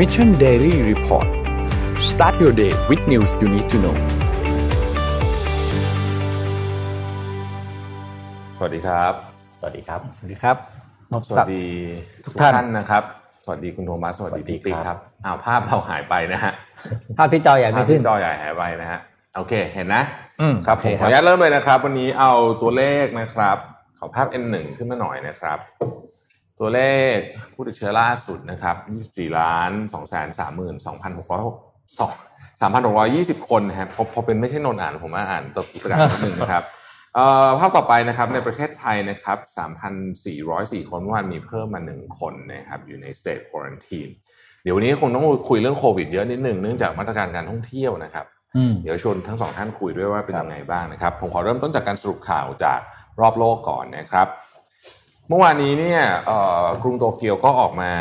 [0.00, 1.28] Mission Daily Report
[2.10, 3.96] start your day with news you need to know
[8.56, 9.14] สวัสดีครับ
[9.58, 10.56] สวัสดีครับ สวัสดีครับ
[11.28, 11.64] สวัสดี
[12.24, 13.04] ทุกทุกท่านท่านนะครับ
[13.44, 16.52] สวัสดีคุณโทมัส สวัสดีสวัสดีพี่ปิ๊กครับครับ อ้าวภาพเราหายไปนะฮะ
[17.18, 19.00] ภาพที่จอใหญ่ไม่ภาพขึ้นที่จอใหญ่หายไปนะฮะ
[19.36, 20.02] โอเค เห็นนะ
[20.40, 22.32] อืมครับโอผเคมคขรัอบอนุญาตเริ่มเลยนะครับ วันนี้เอา
[22.62, 23.56] ตัวเลขนะครับ
[23.98, 25.58] ขอภาพ N1 ขึ้นมาหน่อยนะครับ
[26.60, 26.82] ตัวเล
[27.14, 27.16] ข
[27.54, 28.76] ผู้ติดเชื้อล่าสุดนะครับ
[29.08, 30.14] 24ล้าน2 3
[30.86, 30.94] 2
[31.98, 36.64] 6 3,620 คนนะครับพอพอเป็นไม่ใช่นนท์อ่านผมว่าอ่านตัวประกาศนิดนึงนะครับ
[37.14, 39.38] เอ่อภาพต่อไปนะครับในประเทศไทยนะครับ
[40.14, 44.10] 3,404 คนเมื่อวานมีเพิ่มมา 1 คนนะครับอยู่ใน state quarantine
[44.62, 52.80] เดี๋ยววันนี้คงต้องคุยเรื่องโควิดเยอะนิดหนึ่งเนื่องจากมาตรการการท่องเที่ยวนะครับอืมเดี๋ยวชวนทั้งสองท่านคุยด้วยว่าเป็นยังไงบ้างนะครับ ผมขอเริ่มต้นจากการสรุปข่าวจาก
[53.20, 54.28] รอบโลกก่อนนะครับ
[55.30, 57.92] เมื่อวานนี้เนี่ยเอ่อกรุงโตเกียวก็ออกมา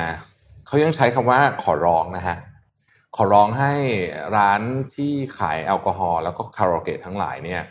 [0.68, 2.38] เขายังใช้คำว่าขอร้องนะฮะ
[3.16, 3.74] ขอร้องให้
[4.38, 4.62] ร้าน
[4.96, 7.62] ที่ขายแอลกอฮอล์แล้วก็คาราโอเกะทั้งหลายเนี่ย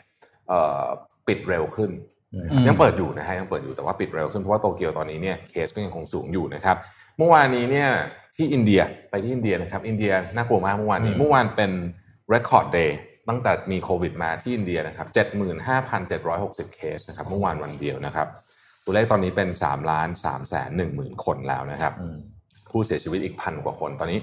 [0.48, 0.82] เอ่อ
[1.26, 1.90] ปิดเร็วขึ้น
[2.34, 6.76] อืมยังเปิดอยู่นะฮะยังเปิดอยู่แต่ว่าปิดเร็วขึ้นเพราะว่าโตเกียวตอนนี้เนี่ยเคสก็ยังคงสูงอยู่นะครับ
[7.18, 7.88] เมื่อวานนี้เนี่ย
[8.36, 11.72] ที่อินเดียไปที่อินเดียนะครับ อินเดียน่ากลัวมากเมื่อวานนี้อืมเมื่อวานเป็น
[12.32, 12.92] record day
[13.28, 15.06] ตั้งแต่มีโควิดมาที่อินเดียนะครับ
[15.90, 18.28] 75,760 เคสนะครับเมื่อวานวันเดียวนะครับ
[18.88, 22.16] ตัวเลขตอนนี้เป็น3ล้าน3แสน1หมื่นคนแล้วนะครับอืม
[22.70, 24.18] ผู้เสียชีวิตอีกพันกว่าคนตอนนี้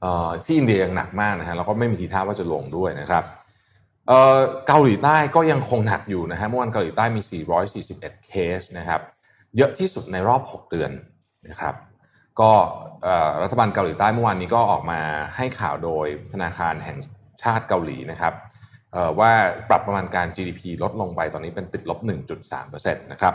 [0.00, 3.24] เอ่อที่อินเดียยังหนักมากนะฮะแล้วก็ไม่มีทีท่าว่าจะลงด้วยนะครับ
[4.08, 4.36] เอ่อ
[4.68, 7.22] เกาหลีใต้ก็ยังคงหนักอยู่นะฮะเมื่อวานเกาหลีใต้มี
[7.74, 9.00] 441 เคสนะครับ
[9.56, 10.90] เยอะที่สุดในรอบ 6 เดือน
[11.48, 11.74] นะครับ
[12.40, 12.50] ก็
[13.02, 15.00] เอ่อรัฐบาลเกาหลีใต้เมื่อวานนี้ก็ออกมา
[15.36, 16.98] ให้ข่าวโดยธนาคารแห่ง
[17.42, 18.34] ชาติเกาหลีนะครับ
[18.92, 19.30] เอ่อว่า
[19.68, 21.98] ปรับประมาณการ GDP ลดลงไปตอนนี้เป็นติดลบ
[22.46, 23.34] 1.3%นะครับ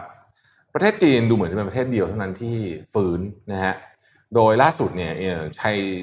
[0.74, 2.56] ประเทศจีนดูเหมือนจะเป็นประเทศเดียวเท่านั้นที่
[2.94, 3.20] ฟื้น
[3.52, 3.74] นะฮะ
[4.36, 5.14] โดยล่าสุดเนี่ย
[5.56, 5.62] ไช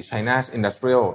[0.09, 1.05] China's Industrial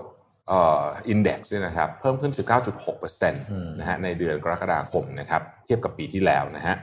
[0.49, 2.33] เอ่อ Index เนี่ยนะครับเพิ่มขึ้น
[2.81, 6.77] 19.6%นะฮะในเดือนกรกฎาคมนะครับเทียบกับปีที่แล้วนะฮะ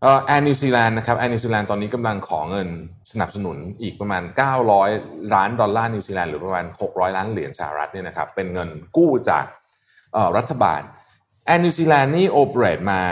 [0.00, 2.68] เอ่อ Air New Zealand นะครับ Air New Zealand ตอนนี้กำลังขอเงิน
[3.12, 4.22] สนับสนุนอีกประมาณ
[4.78, 9.44] 900 ล้านดอลลาร์นิวซีแลนด์หรือประมาณ 600 ล้านเหรียญสหรัฐเนี่ยนะครับเป็นเงินกู้จาก
[10.12, 10.80] เอ่อรัฐบาล
[11.46, 13.02] Air New Zealand นี่ operate มา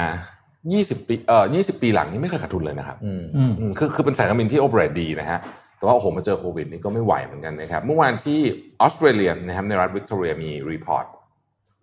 [0.62, 5.40] 20ปีเอ่อ20ปีหลังนี้ไม่เคยขาดทุนเลยนะครับอืมอืมอืมคือคือเป็นสายการบินที่ operate ดีนะฮะ
[5.76, 8.38] แต่ว่าโอ้โหมาเจอโควิดนี่ก็ไม่ไหวเหมือนกันนะครับ เมื่อวานที่
[8.80, 11.06] ออสเตรเลียนะครับในรัฐวิกตอเรียมี report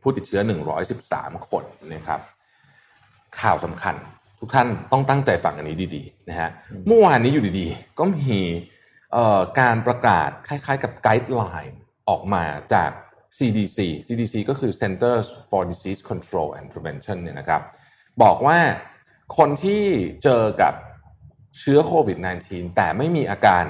[0.02, 0.42] ผู้ติดเชื้อ
[0.96, 2.20] 113 คนนะครับ
[3.42, 3.96] ข่าวสำคัญ
[4.40, 6.50] ทุกท่านต้องตั้งใจฟังอันนี้ดีๆนะฮะ
[6.88, 8.40] เมื่อวานนี้อยู่ดีๆ ก็มี
[9.14, 12.92] เอ่อการประกาศคล้ายๆ กับไกด์ไลน์ออกมาจาก
[13.38, 17.62] CDC CDC ก็คือ Centers for Disease Control and Prevention เนี่ยนะครับ
[18.24, 18.60] บอกว่า
[19.38, 19.84] คนที่
[20.24, 20.74] เจอกับ
[21.60, 22.18] เชื้อโควิด
[22.48, 23.64] -19 แต่ไม่มีอาการ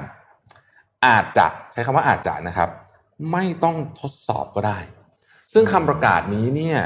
[1.06, 2.70] อาจจะใช้คำว่าอาจจะนะครับ
[3.32, 4.80] ไม่ต้องทดสอบก็ได้
[5.54, 6.80] ซึ่งคำประกาศนี้เนี่ย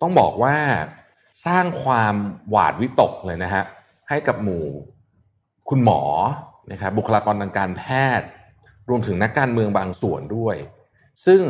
[0.00, 0.56] ต้องบอกว่า
[1.46, 2.14] สร้างความ
[2.50, 3.64] หวาดวิตกเลยนะฮะ
[4.08, 4.66] ให้กับหมู่
[5.68, 6.02] คุณหมอ
[6.72, 7.84] นะครับบุคลากรทางการแพ
[8.18, 8.28] ทย์
[8.88, 10.56] รวมถึงนักการเมืองบางส่วนด้วย
[11.26, 11.42] ซึ่ง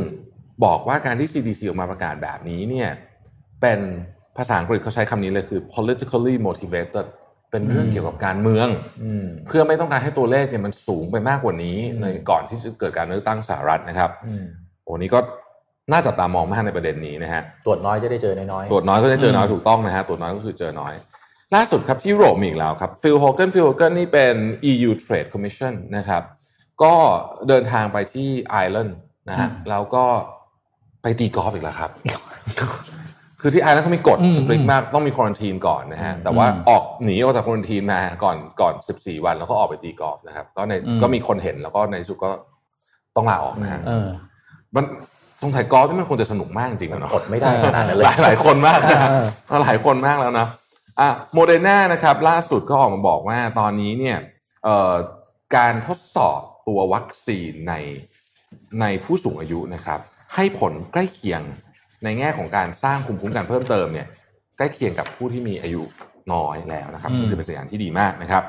[0.65, 2.91] บอกว่าการที่ CDC ออกมาประกาศแบบนี้เนี่ย
[3.61, 3.81] เป็น
[4.39, 7.07] ภาษาอังกฤษเขาใช้คำนี้เลยคือ politically motivated
[7.51, 8.69] เป็นเรื่องอืมเกี่ยวกับการเมือง
[9.03, 14.45] อืมเพื่อไม่ต้องการให้ตัวเลขเนี่ยมันสูงไปมากกว่านี้อืมในก่อนที่จะเกิดการเลือกตั้งสหรัฐนะครับอืม
[14.85, 15.21] โอ้นี้ก็
[15.93, 20.95] น่าจับตามองมากในประเด็นนี้นะฮะตรวจน้อยจะได้เจอน้อยๆตรวจน้อยก็จะเจอน้อยถูกต้องนะฮะตรวจน้อยก็คือเจอน้อย
[21.55, 24.35] ล่าสุดครับที่ยุโรปมีอีกแล้วครับ Phil Hogan Phil Hogan นี่เป็น
[24.71, 26.23] EU Trade Commission นะครับ
[26.83, 26.95] ก็
[27.49, 28.99] เดินทางไปที่ไอร์แลนด์
[29.29, 30.05] นะฮะแล้วก็
[31.03, 31.91] ไปตีกอล์ฟอีกแล้วครับ
[33.47, 42.31] คือที่ไอร์แลนด์เขามีกฎอืม strict มากต้องมี quarantine ก่อนนะฮะแต่ว่าออกหนีออกจาก quarantine มาก่อนก่อน 14 วันแล้วก็ออกไปตีกอล์ฟนะครับก็ในก็มีคนเห็นแล้วก็ในที่สุดก็
[43.17, 44.09] ต้องลาออกนะฮะเออ
[44.75, 44.85] มัน
[45.43, 49.11] สงสัยกอล์ฟนี่มันคงจะสนุกมากจริงๆอะเนาะอดไม่ได้ขนาดนั้นเลหยลายหลายคนมากนะ
[49.49, 50.47] เออหลายคนมากแล้วนะ
[51.01, 54.17] อะโมเดอร์นานะครับ ล่าสุดก็ออกมาบอกว่าตอนนี้เนี่ย
[54.65, 54.95] เอ่อ
[55.57, 57.75] การทดสอบตัววัคซีนใน
[58.81, 60.01] ในผู้สูงอายุนะครับ
[60.35, 61.43] ให้ผลใกล้เคียง
[62.05, 64.07] ในแง่ของการสร้างภูมิคุ้มกันเพิ่มเติมเนี่ย
[64.57, 65.83] ใกล้เคียงกับผู้ที่มีอายุ
[66.33, 68.43] น้อยแล้วนะครับซึ่งถือเป็นสัญญาณที่ดีมากนะครับ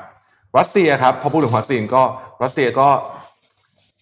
[0.58, 2.02] รัสเซียครับพอพูดถึงวัคซีนก็
[2.42, 2.88] รัสเซียก็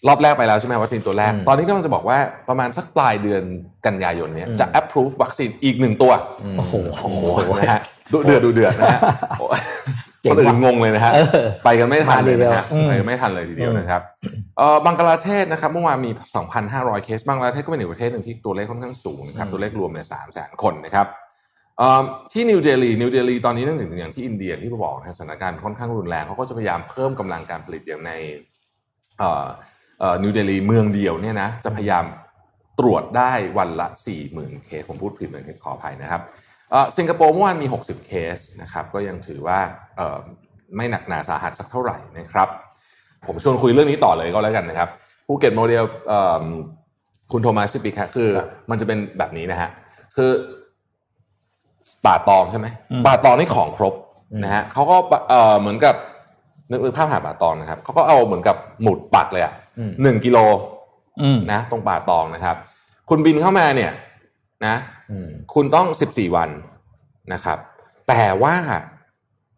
[0.08, 3.42] รอบแรกไปแล้วใช่ไหมวัคซีนตัวแรกอืมตอนนี้กำลังจะบอกว่าประมาณสักปลายเดือน
[3.86, 6.12] กันยายนเนี้ยอืมจะ approve วัคซีนอีกหนึ่งตัว
[6.56, 7.24] มโอ้โหโอ้โห
[7.58, 7.80] นะฮะ
[8.12, 9.00] ดูเดือดดูเดือดนะฮะ
[9.38, 9.60] โอ้ย
[10.15, 14.02] เจ๋ง คนอื่ว่ะนงงเลยนะฮะเออไปกันไม่ทันเลยนะฮะมาดีเดียวไปกันไม่ทันเลยทีเดียวอืมนะครับ
[14.58, 16.10] เอ่อบังกลาเทศนะครับเมื่อวานมี
[16.58, 21.06] 2,500 เคสบังกลาเทศก็เป็นอีกประเทศหนึ่งที่ตัวเลขค่อนข้างสูงนะครับตัวเลขรวมเนี่ย3แสนคนนะครับ
[21.78, 22.02] เอ่อ
[22.32, 28.12] ที่นิวเดลีนิวเดลีตอนนี้เนื่องจากอย่างที่อินเดียที่บอกนะสถานการณ์ค่อนข้างรุนแรงเขาก็จะพยายามเพิ่มกำลังการผลิตอย่างใน
[29.18, 29.30] เอ่
[30.12, 32.04] อนิวเดลีเมืองเดียวเนี่ยนะจะพยายาม
[32.78, 33.88] ตรวจได้วันละ
[34.26, 36.34] 40,000เคสผมพูดผิดเลยขออภัยนะครับเอ่อ
[36.96, 39.58] สิงคโปร์เมื่อวานมี 60 เคสนะครับก็ยังถือว่า
[39.96, 40.18] เอ่อ
[40.76, 42.48] ไม่หนักหนาสาหัสสักเท่าไหร่นะครับ
[43.26, 44.88] ผมชวนคุยเรื่องนี้ต่อเลยก็แล้วกันนะครับ
[45.26, 46.44] ภูเก็ตโมเดลเอ่อ
[47.32, 48.28] คุณโทมัสซิปิกคือ
[48.70, 49.70] มันจะเป็นแบบนี้นะฮะ
[50.16, 50.30] คือ
[52.06, 53.94] ป่าตองใช่ไหมอืมป่าตองนี่ของครบ
[54.44, 54.96] นะฮะเขาก็
[55.28, 55.94] เอ่อเหมือนกับ
[56.70, 60.38] นึกนึกภาพหาป่าตองนะครับเขาก็เอาเหมือนกับหมุดปักเลยอะอืมหนึ่งกิโล
[61.22, 62.56] อืมนะตรงป่าตองนะครับ
[63.08, 63.92] คุณบินเข้ามาเนี่ย
[64.66, 64.95] นะอืม
[65.54, 66.50] คุณต้องสิบสี่วัน
[67.32, 67.58] นะครับ
[68.08, 68.56] แต่ว่า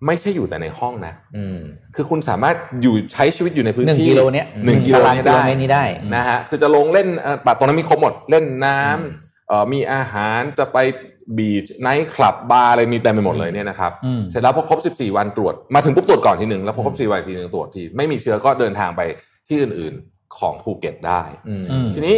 [0.06, 1.58] ไม่ใช่อยู่แต่ในห้องนะอืม
[1.94, 5.84] คือคุณสามารถอยู่ใช้ชีวิตอยู่ในพื้นหนึ่งที่กิโลเนี้ยหนึ่งกิโลตารางเนี่ยกิโลได้เมตรนี้ได้
[6.14, 9.14] นะฮะคือจะลงเล่นเอ่อป่าตรงนั้นมีครบหมดเล่นน้ำอืม
[9.48, 10.78] เอ่อมีอาหารจะไป
[11.36, 19.00] beach ไนท์คลับบาร์อะไรมีเต็มไปหมดเลยเนี่ยนะครับอืมเสร็จแล้วพอครบ 14 วันตรวจ มาถึงปุ๊บตรวจก่อนทีหนึ่งแล้วพอครบ 14 วันอีกทีหนึ่งตรวจที ไม่มีเชื้อก็เดินทางไป
[19.48, 22.16] ที่อื่น ๆของภูเก็ตได้อืมอืมทีนี้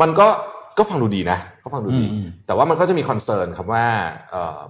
[0.00, 0.28] มันก็
[0.78, 3.84] ก็ฟังดูดีนะ ก็ฟังดูดีอืมแต่ว่ามันก็จะมี concern ครับว่า
[4.30, 4.60] เออ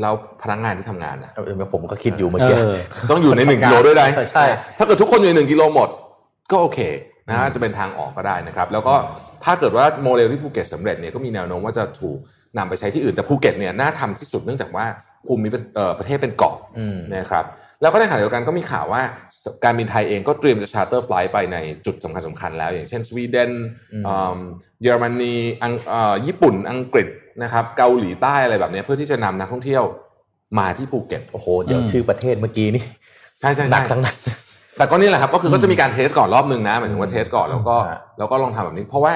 [0.00, 2.76] แล้วพนักงานที่ทำงานนะเออผมก็คิดอยู่เมื่อกี้เออ
[3.10, 4.44] ต้องอยู่ในหนึ่งกิโลด้วยนะใช่
[4.78, 5.88] ถ้าเกิดทุกคนอยู่ในหนึ่งกิโลหมด
[6.52, 6.78] ก็โอเค
[7.28, 8.94] นะฮะจะเป็นทางออกก็ได้นะครับ แล้วก็
[9.44, 12.18] ถ้าเกิดว่าโมเดลที่ภูเก็ตสำเร็จเนี่ยก็มีแนวโน้มว่าจะถูก
[12.58, 14.84] นำไปใช้ที่อื่นแต่ภูเก็ตเนี่ยน่าทำที่สุดเนื่องจากว่า
[15.26, 17.44] ภูมิเอ่อประเทศเป็นเกาะอืมนะครับ
[17.80, 19.02] แล้วก็ในขณะเดียวกันก็มีข่าวว่า
[19.64, 21.56] การบินไทยเองก็เตรียมจะ charter flight ไปใน
[21.86, 23.50] จุดสำคัญสำคัญแล้ว อย่างเช่นสวีเดน
[23.92, 24.38] อืมเอิ่ม
[24.82, 27.08] เยอรมนีอังเอ่อญี่ปุ่นอังกฤษ
[27.42, 29.84] นะครับเกาหลีใต้อะไรแบบเนี้ยเพื่อที่จะนำนักท่องเที่ยว
[30.58, 32.84] มาที่ภูเก็ตโอ้โหเดี๋ยวอืมชื่อประเทศเมื่อกี้นี่
[33.40, 34.16] ใช่ใช่หนัใช่กทั้งนั้น
[34.76, 39.14] แต่ก็นี่แหละครับก็คือก็จะมีการเทสก่อนรอบหนึ่งนะหมายถึงว่าเทสก่อนแล้วก็ฮะแล้วก็ลองทำแบบนี้ เพราะว่า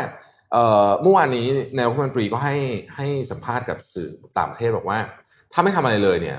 [0.53, 1.47] เอ่อเมื่อวานนี้
[1.77, 2.56] นายกรัฐมนตรีก็ให้
[2.97, 4.99] ให้สัมภาษณ์กับสื่อต่างประเทศบอกว่า
[5.53, 6.38] ถ้าไม่ทำอะไรเลยเนี่ย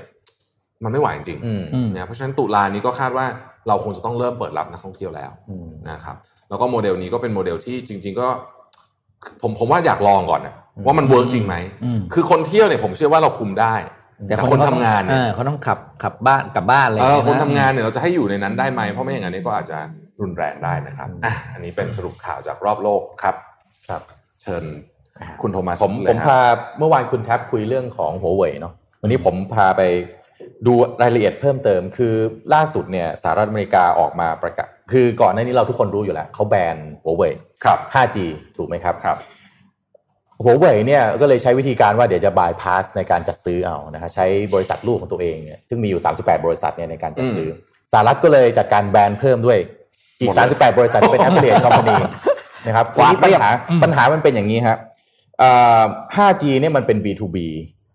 [0.84, 3.26] มันไม่ไหวจริงอืมอืมนะเพราะฉะนั้นตุลานี้ก็คาดว่า
[3.68, 6.16] เราคงจะต้องเริ่มเปิดรับนักท่องเที่ยวแล้วอืมนะครับ
[6.48, 8.28] แล้วก็โมเดลนี้ก็เป็นโมเดลที่จริง ๆ ก็
[9.42, 13.74] ผมผมว่าอยากลองก่อนนะอืมว่ามัน work จริงไหมอืมคือคนเที่ยวเนี่ยผมเชื่อว่าเราคุมได้
[14.28, 19.78] แต่คนทำงานเนี่ยออเขาต้องขับขับบ้านกลับบ้านอะไรอเอย่างอเงี้ยคนทำงานเนี่ยเราจะให้อยู่ในนั้นได้ไหมเพราะไม่อย่างนั้นนี่ก็อาจจะ
[20.20, 23.36] รุนแรงได้นะครับอะอันนี้เป็นสรุปข่าวจากรอบโลกครับ
[23.88, 24.02] ครับ
[24.42, 24.64] เชิญ
[25.42, 26.40] คุณโทมัสผมเลยผมฮะพา
[26.78, 28.72] เมื่อวานคุณแท็บคุยเรื่องของหัวเว่ยเนาะ
[29.02, 29.82] วันนี้ผมพาไป
[30.66, 30.72] ดู
[31.02, 32.14] รายละเอียดเพิ่มเติม คือ
[32.54, 37.32] ล่าสุดเนี่ยสหรัฐอเมริกาออกมาประกาศคือก่อนหน้านี้เราทุกคนรู้อยู่แล้วเขาแบนหัวเว่ย
[37.64, 38.18] ครับ 5G
[38.56, 39.18] ถูกไหมครับครับ
[40.44, 49.58] หัวเว่ยเนี่ยก็เลยใช้วิธีการว่าเดี๋ยวจะบายพาสในการจัดซื้อเอานะฮะใช้บริษัทลูกของตัวเองเนี่ยซึ่งมีอยู่ 38 บริษัทเนี่ยในการจัดซื้ออสหรัฐก็เลยจัดการแบนเพิ่มด้วย
[50.20, 51.96] อีก 38 บริษัทที่เป็น affiliate company
[52.66, 54.78] นะครับกวาดทีนี้ปัญหาอืมปัญหามันเป็นอย่างนี้ครับ
[55.38, 55.50] เอ่
[55.80, 55.82] อ
[56.16, 57.36] 5G เนี่ยมันเป็น B2B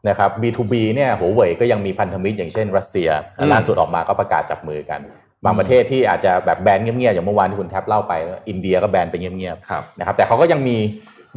[0.10, 3.10] นะครับ B2B เนี่ยหัวเว่ยก็ยังมีพันธมิตรอย่างเช่น รัสเซีย
[3.40, 5.00] อืมล่าสุดออกมาก็ประกาศจับมือกัน
[5.46, 8.14] บางประเทศที่อาจจะแบบแบนเงียบๆอย่างเมื่อวานที่คุณแท็บเล่าไป
[8.50, 10.78] อินเดียก็แบนไปเงียบๆครับนะครับแต่เขาก็ยังมี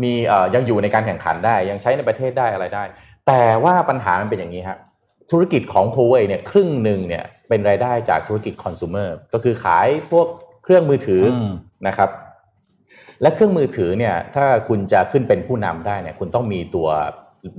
[0.03, 2.85] มีเอ่อยังอยู่ในการแข่งขันได้ ยังใช้ในประเทศได้อะไรได้
[3.27, 4.79] แต่ว่าปัญหามันเป็นอย่างนี้ครับ
[5.31, 10.27] ธุรกิจของ Huawei เนี่ยครึ่งหนึ่งเนี่ยเป็นรายได้จากธุรกิจคอน sumer ก็คือขายพวก
[10.65, 11.53] เครื่องมือถืออม
[11.89, 12.11] นะครับ
[13.23, 16.89] และเครื่องมือถือเนี่ยถ้าคุณจะขึ้นเป็นผู้นำได้เนี่ยคุณต้องมีตัว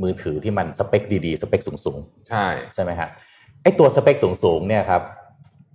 [0.04, 3.10] มือถือที่มันสเปคดีๆ สเปคสูงๆ ใช่ใช่ไหมฮะ
[3.64, 5.02] ไอตัวสเปคสูงๆเนี่ยครับ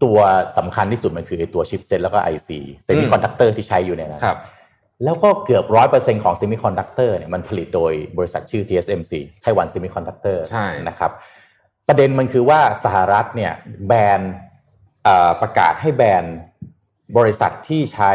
[0.05, 0.19] ตัว
[0.59, 2.49] สำคัญที่สุดมันคือไอตัว chipset แล้วก็ IC
[2.85, 4.39] เซมิคอนดักเตอร์ที่ใช้อยู่ในนั้นครับ
[5.05, 11.11] แล้วก็เกือบร้อยเปอร์เซ็นของ semiconductor เนี่ยมันผลิตโดยบริษัทชื่อ TSMC Taiwan Semiconductor ใช่นะครับ
[11.89, 13.53] ประเด็นมันคือว่าสหรัฐเนี่ย
[13.87, 14.21] แบน
[15.05, 16.25] เอ่อประกาศให้แบน
[17.19, 18.13] บริษัทที่ใช้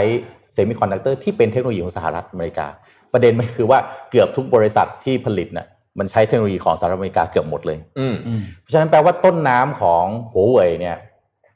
[0.53, 2.67] semiconductor ที่เป็นเทคโนโลยีของสหรัฐอเมริกา
[3.13, 3.79] ประเด็นมันคือว่า
[4.11, 5.67] เกือบทุกบริษัทที่ผลิตน่ะ
[5.99, 10.95] มันใช้เทคโนโลยีของสหรัฐอเมริกาเกือบหมดเลย อืมอืมเพราะฉะนั้นแปลว่าต้นน้ำของหัวเว่ยเนี่ย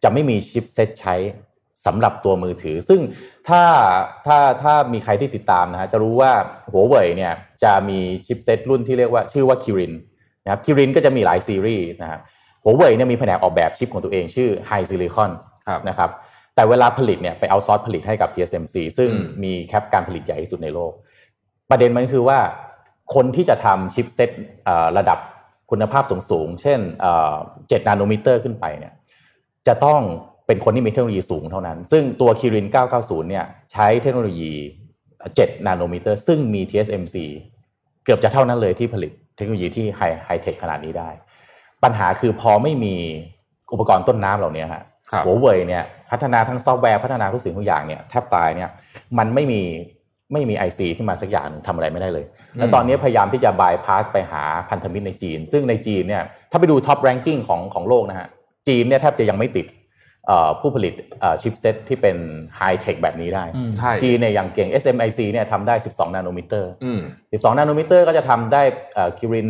[0.04, 1.16] จะไม่มี chipset ใช้
[1.86, 3.02] สำหรับตัวมือถือ ซึ่ง
[3.48, 3.62] ถ้า
[4.26, 6.32] ถ้าถ้ามีใครที่ติดตามนะฮะจะรู้ว่า
[6.72, 9.94] หัวเว่ยเนี่ยจะมี chipset รุ่นที่เรียกว่าชื่อว่า Kirin
[10.44, 12.20] นะครับ Kirin ก็จะมีหลายซีรีส์นะครับ
[12.64, 15.32] หัวเว่ยเนี่ยมีแผนกออกแบบชิปของตัวเองชื่อ HiSilicon
[15.68, 16.10] ครับนะครับ
[16.56, 20.92] แต่เวลาผลิตเนี่ยไป outsource ผลิตให้กับ TSMC ซึ่งอืมมี cap การผลิตใหญ่ที่สุดในโลก
[21.70, 22.40] ประเด็นมันคือว่า
[23.16, 24.32] คนที่จะทำ chipset
[24.66, 25.20] เอ่อระดับ
[25.72, 28.94] คุณภาพสูงๆ เช่นเอ่อ7 nanometer ขึ้นไปเนี่ย
[29.68, 30.02] จะต้อง
[30.48, 34.52] เป็นคนที่มีเทคโนโลยีสูงเท่านั้น ซึ่งตัว Kirin 990 เนี่ยใช้เทคโนโลยี
[35.10, 37.16] 7 nanometer ซึ่งมี TSMC
[38.06, 41.10] เกือบจะเท่านั้นเลยที่ผลิตเทคโนโลยีที่ high high-tech ขนาดนี้ได้
[41.84, 42.96] ปัญหาคือพอไม่มี
[43.72, 48.70] อุปกรณ์ต้นน้ำเหล่านี้ฮะครับหัวเว่ยเนี่ยพัฒนาทั้งซอฟต์แวร์พัฒนาทุกสิ่งทุกอย่างเนี่ยแทบตายเนี่ย
[49.18, 49.62] มันไม่มี
[50.34, 52.26] ไม่มี IC ที่มาสักอย่างหนึ่งทำอะไรไม่ได้เลย
[52.58, 58.28] แล้วตอนนี้พยายามที่จะบายพาสไปหาพันธมิตรในจีน ซึ่งในจีนเนี่ยถ้าไปดู top ranking ของของโลกนะฮะ
[58.68, 59.68] จีนเนี่ยแทบจะยังไม่ติด
[60.28, 60.94] เอ่อผู้ผลิต
[61.42, 62.18] chipset ที่เป็น
[62.58, 68.62] high-tech แบบนี้ได้อืมใช่จีนเนี่ยอย่างเก่ง SMIC เนี่ยทำได้ 12 nanometer อืม12 nanometer ก็จะทำได้
[69.20, 69.50] Kirin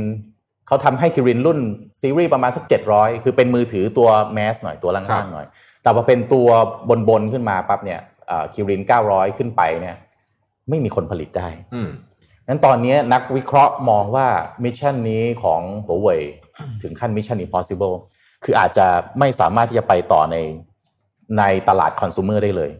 [0.67, 1.59] เขาทำให้ Kirin รุ่น
[2.01, 5.47] ซีรีส์ประมาณสัก 700 คือเป็นมือถือตัว mass หน่อยตัวล่างๆหน่อยครับ
[5.83, 6.47] แต่พอเป็นตัว
[7.09, 7.99] บนๆขึ้นมาปั๊บเนี่ย
[8.53, 9.95] Kirin 900 ขึ้นไปเนี่ย
[10.69, 11.89] ไม่มีคนผลิตได้อืม
[12.47, 14.27] นั้นตอนนี้นักวิเคราะห์มองว่า
[14.63, 16.21] mission นี้ของหัวเว่ย
[16.81, 17.95] ถึงขั้นมิชชั่น impossible
[18.43, 18.87] คืออาจจะ
[19.19, 20.37] ไม่สามารถที่จะไปต่อใน
[21.37, 22.71] ในตลาดคอน sumer ได้เลย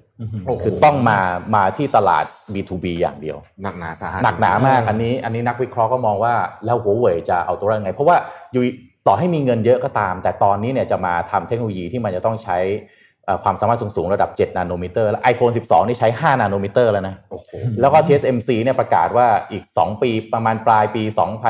[0.47, 1.19] โอ้โหคือต้องมา
[1.55, 6.33] มาที่ตลาด B2B อย่างเดียว หนักหนาสาหัสหนักหนามากอันนี้ อันนี้นักวิเคราะห์ก็มองว่า
[6.65, 8.15] แล้วหัวเว่ยจะเอาตัวรอดยังไง เพราะว่า
[8.51, 8.63] อยู่
[9.07, 12.98] ต่อให้มีเงินเยอะก็ตาม แต่ตอนนี้เนี่ยจะมาทำเทคโนโลยีที่มันจะต้องใช้เอ่อ
[13.43, 17.49] ความสามารถสูงๆ ระดับ 7 nanometer แล้ว iPhone 12 นี่ใช้ 5 nanometer แล้วนะโอ้โห
[17.81, 21.03] แล้วก็ TSMC เนี่ยประกาศว่าอีก 2 ปีประมาณปลายปี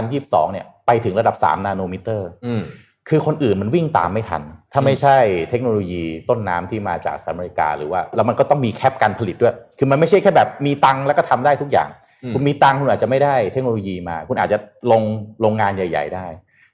[0.04, 2.62] 2022 เนี่ย ไปถึงระดับ 3 nanometer อืม
[3.10, 4.42] คือคนอื่นมันวิ่งตามไม่ทัน
[4.74, 5.18] ถ้าไม่ใช่
[5.50, 11.90] เทคโนโลยีต้นน้ำที่มาจากสหรัฐอเมริกา หรือว่า แล้วมันก็ต้องมี cap การผลิตด้วย คือมันไม่ใช่แค่แบบมีตังค์แล้วก็ทำได้ทุกอย่าง
[12.24, 14.58] อืมคุณมีตังค์คุณอาจจะไม่ได้เทคโนโลยีมา คุณอาจจะ
[14.92, 15.02] ลง
[15.42, 16.26] โรงงานใหญ่ ๆ ได้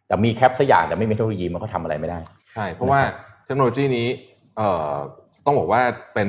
[0.08, 2.20] แต่มีแคปสักอย่างแต่ไม่มีเทคโนโลยีมันก็ทำอะไรไม่ได้
[2.56, 3.02] ใช่ เพราะว่า
[3.46, 4.08] เทคโนโลยีนี้
[4.58, 4.94] เอ่อ
[5.46, 5.82] ต้องบอกว่า
[6.14, 6.28] เป็น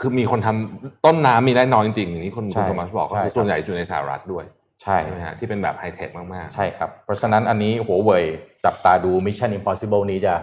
[0.00, 4.44] คือมีคนทำต้นน้ำมีได้น้อยจริงๆอย่างนี้คุณใช่คุณโทมัสบอกก็ใช่คือส่วนใหญ่อยู่ในสหรัฐด้วย
[4.82, 8.24] ใช่ใช่ไหมฮะที่เป็นแบบไฮเทคมากๆ ใช่ครับ เพราะฉะนั้นอันนี้หัวเว่ย
[8.64, 10.34] จับตาดู Mission Impossible นี้จะ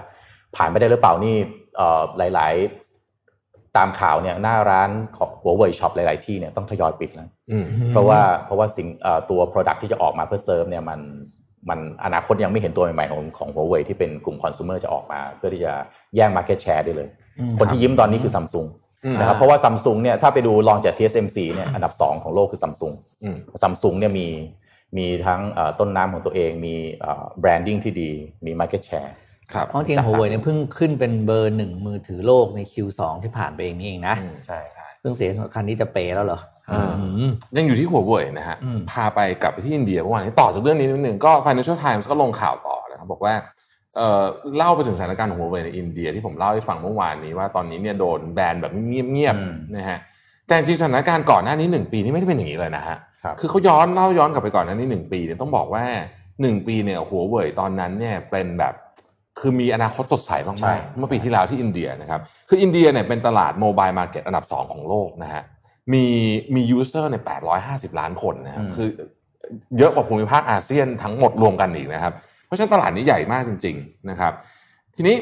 [0.55, 1.35] ผ่านไปได้หรือเปล่านี่
[1.77, 2.53] เอ่อหลาย
[3.15, 10.99] ๆ ตามข่าวเนี่ยหน้าร้านของหัวเว่ย shop หลาย ๆ ที่เนี่ยต้องทยอยปิดแล้วอืมเพราะว่าเพราะว่าสิ่งเอ่อตัว product ที่จะออกมาเพื่อเซิร์ฟเนี่ยมัน
[11.69, 15.73] มันอนาคตยังไม่เห็นตัวใหม่ๆของของหัวเว่ยที่เป็นกลุ่มคอน sumer จะออกมา เพื่อที่จะ
[16.15, 18.65] แย่ง market share ได้เลยอืมคนที่ยิ้มตอนนี้คือซัมซุง
[19.05, 24.27] อืมนะครับเพราะว่าซัมซุงเนี่ยถ้าไปดูรองจาก TSMC เนี่ยอันดับ 2 ของโลกคือซัมซุงอืมซัมซุงเนี่ยมี
[24.97, 26.75] มีทั้งเอ่อต้นน้ำของตัวเองมี
[27.39, 28.11] branding ที่ดี
[28.45, 29.11] มี Market Share
[29.53, 34.59] ครับเพราะจริงจากหัวเว่ยเนี่ยเพิ่งขึ้นเป็นเบอร์หนึ่งมือถือโลกใน Q2 ที่ผ่านไปเองนี่เองนะอืมใช่
[34.99, 36.58] เพิ่งเสียคันนี้จะเปย์แล้วเหรออ่าอืม
[37.57, 43.33] ยังอยู่ที่หัวเว่ยนะฮะอืมพาไปกลับไปที่อินเดียเมื่อวานนี้ต่อจากเรื่องนี้นิดนึงก็ Financial Times ก็ลงข่าวต่อนะครับบอกว่า
[43.97, 44.23] เอ่อ
[44.55, 49.99] เล่าไปถึงสถานการณ์ของหัวเว่ยในอินเดียที่ผมเล่าให้ฟังเมื่อวานนี้ว่าตอนนี้เนี่ยโดนแบนแบบเงียบอืมๆนะฮะ
[50.47, 55.83] แต่จริงๆสถานการณ์ก่อนหน้านี้หนึ่งปีนี่ไม่ได้เป็นอย่างนี้เลยนะฮะครับคือเขาย้อนเล่าย้อนกลับไปก่อนหน้านี้หนึ่งปีเนี่ยต้องบอกว่า
[56.41, 58.73] หนึ่งปีเนี่ยหัวเว่ยตอนนั้นเนี่ยเป็นแบบ
[59.39, 65.43] คือมีอนาคตสดใสใช่มากๆเมื่อปีที่แล้วที่อินเดียนะครับคืออินเดียเนี่ยเป็นตลาด mobile market อันดับสองของโลกนะฮะ
[65.93, 66.05] มี
[66.55, 67.15] มี user ใน
[67.57, 68.89] 850 ล้านคนนะครับอืมคือ
[69.77, 72.13] เยอะกว่าภูมิภาคอาเซียนทั้งหมดรวมกันอีกนะครับ
[72.45, 74.33] เพราะฉะนั้นตลาดนี้ใหญ่มากจริง ๆนะครับ
[74.95, 75.15] ทีนี้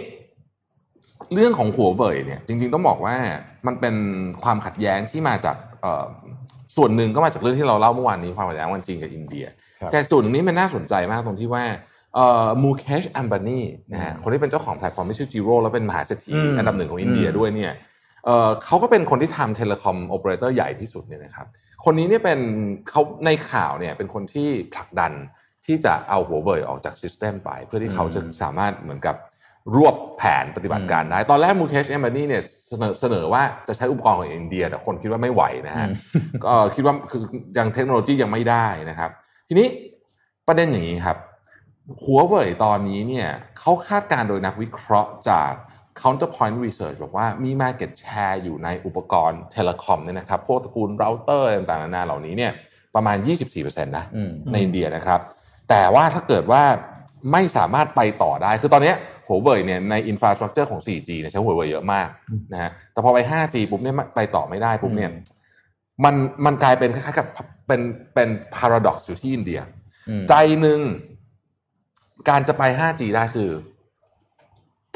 [1.34, 3.16] เรื่องของหัวเว่ยเนี่ยจริง ๆ ต้องบอกว่า
[3.68, 3.96] มันเป็น
[4.44, 6.06] ความขัดแย้งที่มาจากเอ่อ
[6.78, 9.46] ส่วนหนึ่งก็มาจากเรื่องที่เราเล่าเมื่อวานนี้ความขัดแย้งระหว่างจีนกับอินเดีย
[9.82, 11.64] ครับแต่ส่วนหนึ่งนี้มันน่าสนใจมากตรงที่ว่า
[12.16, 13.62] เอ่อ Mukesh Ambani
[13.92, 17.72] นะฮะอืมคนที่เป็นเจ้าของแพลตฟอร์มที่ชื่อจีโร่แล้วเป็นมหาเศรษฐีอืมอันดับหนึ่งของอินเดียอืมด้วยเนี่ย
[18.26, 21.48] เอ่อเขาก็เป็นคนที่ทำ telecom operator ใหญ่ที่สุดเนี่ยนะครับ
[21.86, 22.40] คนนี้เนี่ยเป็น
[22.90, 25.14] เขาในข่าวเนี่ยเป็นคนที่ผลักดัน
[25.66, 29.16] ที่จะเอาหัวเว่ยออกจาก system ไป เพื่อที่เขาจะสามารถเหมือนกับ
[29.76, 35.88] รวบแผนปฏิบัติการได้ ตอนแรก Mukesh Ambani เนี่ยเสนอเสนอว่าจะใช้อุปกรณ์ของอินเดีย แต่คนคิดว่าไม่ไหวนะฮะ
[36.46, 37.22] ก็คิดว่าคือ
[37.58, 39.10] ยังเทคโนโลยียังไม่ได้นะครับ
[39.48, 39.68] ทีนี้
[40.48, 41.18] ประเด็นอย่างนี้ครับ
[42.04, 45.52] หัวเว่ยตอนนี้เนี่ยเขาคาดการณ์โดยนักวิเคราะห์จาก
[46.02, 52.52] Counterpoint Research บอกว่ามี market share อยู่ในอุปกรณ์ telecom เนี่ยนะครับพวกตระกูลเราเตอร์ต่างๆนานาเหล่านี้เนี่ย
[52.96, 53.18] ประมาณ
[53.52, 55.20] 24%นะอืมในอินเดียนะครับ
[55.70, 56.64] แต่ว่าถ้าเกิดว่า
[57.32, 58.94] ไม่สามารถไปต่อได้ คือตอนเนี้
[59.28, 62.08] หัวเว่ยเนี่ยใน infrastructure ของ 4G เนี่ยใช้หัวเว่ยเยอะมาก
[62.54, 65.36] นะฮะแต่พอไป 5G ปุ๊บเนี่ยไปต่อไม่ได้ปุ๊บเนี่ยอืม
[66.06, 67.28] มันมันกลายเป็นคล้ายๆกับ
[67.68, 67.82] เป็น
[68.14, 69.60] เป็น paradox อยู่ที่อินเดีย
[70.10, 70.80] อืมใจหนึ่ง
[72.30, 73.50] การจะไป 5G ได้คือ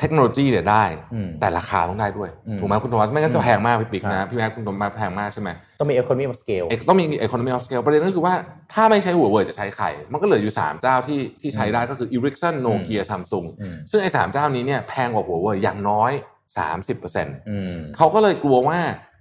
[0.01, 8.34] เทคโนโลยีเนี่ยได้อืมแต่ราคาต้องได้ด้วยอืมถูกไหมคุณโทมัสไม่งั้นจะแพงมากพี่ปิ๊กนะครับพี่แม็กคุณโทมัสแพงมากใช่ไหมต้องมี economy of scale เอกต้องมี economy of scale ประเด็นก็คือว่า
[8.74, 16.12] ถ้าไม่ใช้หัวเว่ยจะใช้ใคร มันก็เหลืออยู่ 3 เจ้าที่ที่ใช้ได้ก็คือ Ericsson Nokia Samsung อืมซึ่งไอ้สามเจ้านี้เนี่ยแพงกว่าหัวเว่ยอย่างน้อย
[16.79, 18.79] 30%อืมเขาก็เลยกลัวว่า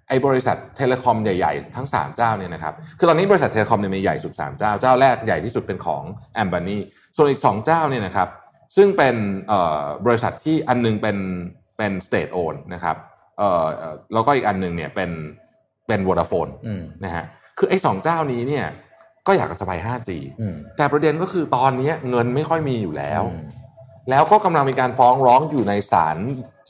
[0.09, 6.03] ไอ้บริษัท telecom ใหญ่ๆ ทั้ง 3 เจ้าเนี่ยนะครับ คือตอนนี้บริษัท telecom เนี่ยมีใหญ่สุด 3 เจ้า เจ้าแรกใหญ่ที่สุดเป็นของ
[6.35, 6.79] แอมบานี
[7.17, 8.29] ส่วนอีก 2 เจ้าเนี่ยนะครับ
[8.77, 9.17] ซึ่งเป็น
[9.49, 11.17] เอ่อบริษัทที่อันหนึ่งเป็น
[11.79, 12.97] เป็น state own นะครับ
[13.39, 15.11] เอ่อเอ่อแล้วก็อีกอันหนึ่งเนี่ยเป็น
[15.87, 17.25] เป็น Vodafone อืมนะฮะ
[17.59, 18.67] คือไอ้สองเจ้านี้เนี่ย
[19.27, 20.11] ก็อยากจะไป 5G
[20.41, 23.43] อืมแต่ประเด็นก็คือตอนนี้เงินไม่ค่อยมีอยู่แล้วอืม
[24.11, 26.19] แล้วก็กำลังมีการฟ้องร้องอยู่ในศาล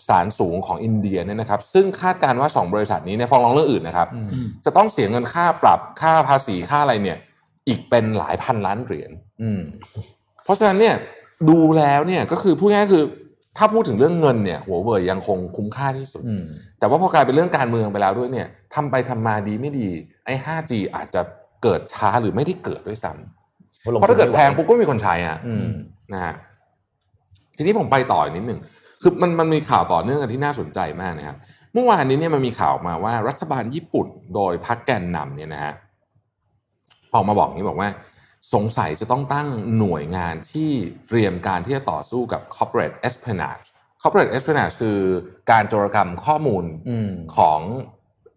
[0.09, 7.19] ศาลสูงของอินเดียเนี่ยนะครับ ซึ่งคาดการณ์ว่า 2 บริษัทนี้เนี่ยฟ้องร้องเรื่องอื่นนะครับอืมจะต้องเสียเงินค่าปรับค่าภาษีค่าอะไรเนี่ย
[7.69, 9.11] อีกเป็นหลายพันล้านเหรียญ
[9.43, 9.61] อืม
[10.45, 10.95] เพราะฉะนั้นเนี่ย
[11.49, 13.05] ดูแล้วเนี่ยก็คือพูดง่ายๆคือ
[13.59, 16.43] ถ้าพูดถึงเรื่องเงินเนี่ย หัวเว่ยยังคงคุ้มค่าที่สุดอืม
[16.79, 19.89] แต่ว่าพอกลายเป็นเรื่องการเมืองไปแล้วด้วยเนี่ยทำไปทำมาดีไม่ดี
[20.25, 21.23] ไอ้ 5G อาจจะ
[21.63, 25.69] เกิดช้าหรือไม่ได้เกิดด้วยซ้ำเพราะถ้าเกิดแพงปุ๊บก็ไม่มีคนใช้อะอืม
[26.13, 26.35] นะฮะ
[27.57, 28.61] ทีนี้ผมไปต่ออีกนิดหนึ่ง
[29.03, 31.37] คือมันมันมีข่าวต่อเนื่องกันที่น่าสนใจมากนะครับ
[31.75, 35.75] เมื่อวานนี้เนี่ยมันมีข่าวออกมาว่ารัฐบาลญี่ปุ่นโดยพรรคแกนนำเนี่ยนะฮะ
[37.15, 37.89] ออกมาบอกอย่างนี้บอกว่า
[38.55, 40.71] สงสัยจะต้องตั้งหน่วยงานที่
[41.09, 43.67] เตรียมการที่จะต่อสู้กับ corporate espionage
[44.03, 44.99] corporate espionage คือ
[45.51, 47.61] การโจรกรรมข้อมูลอืมของ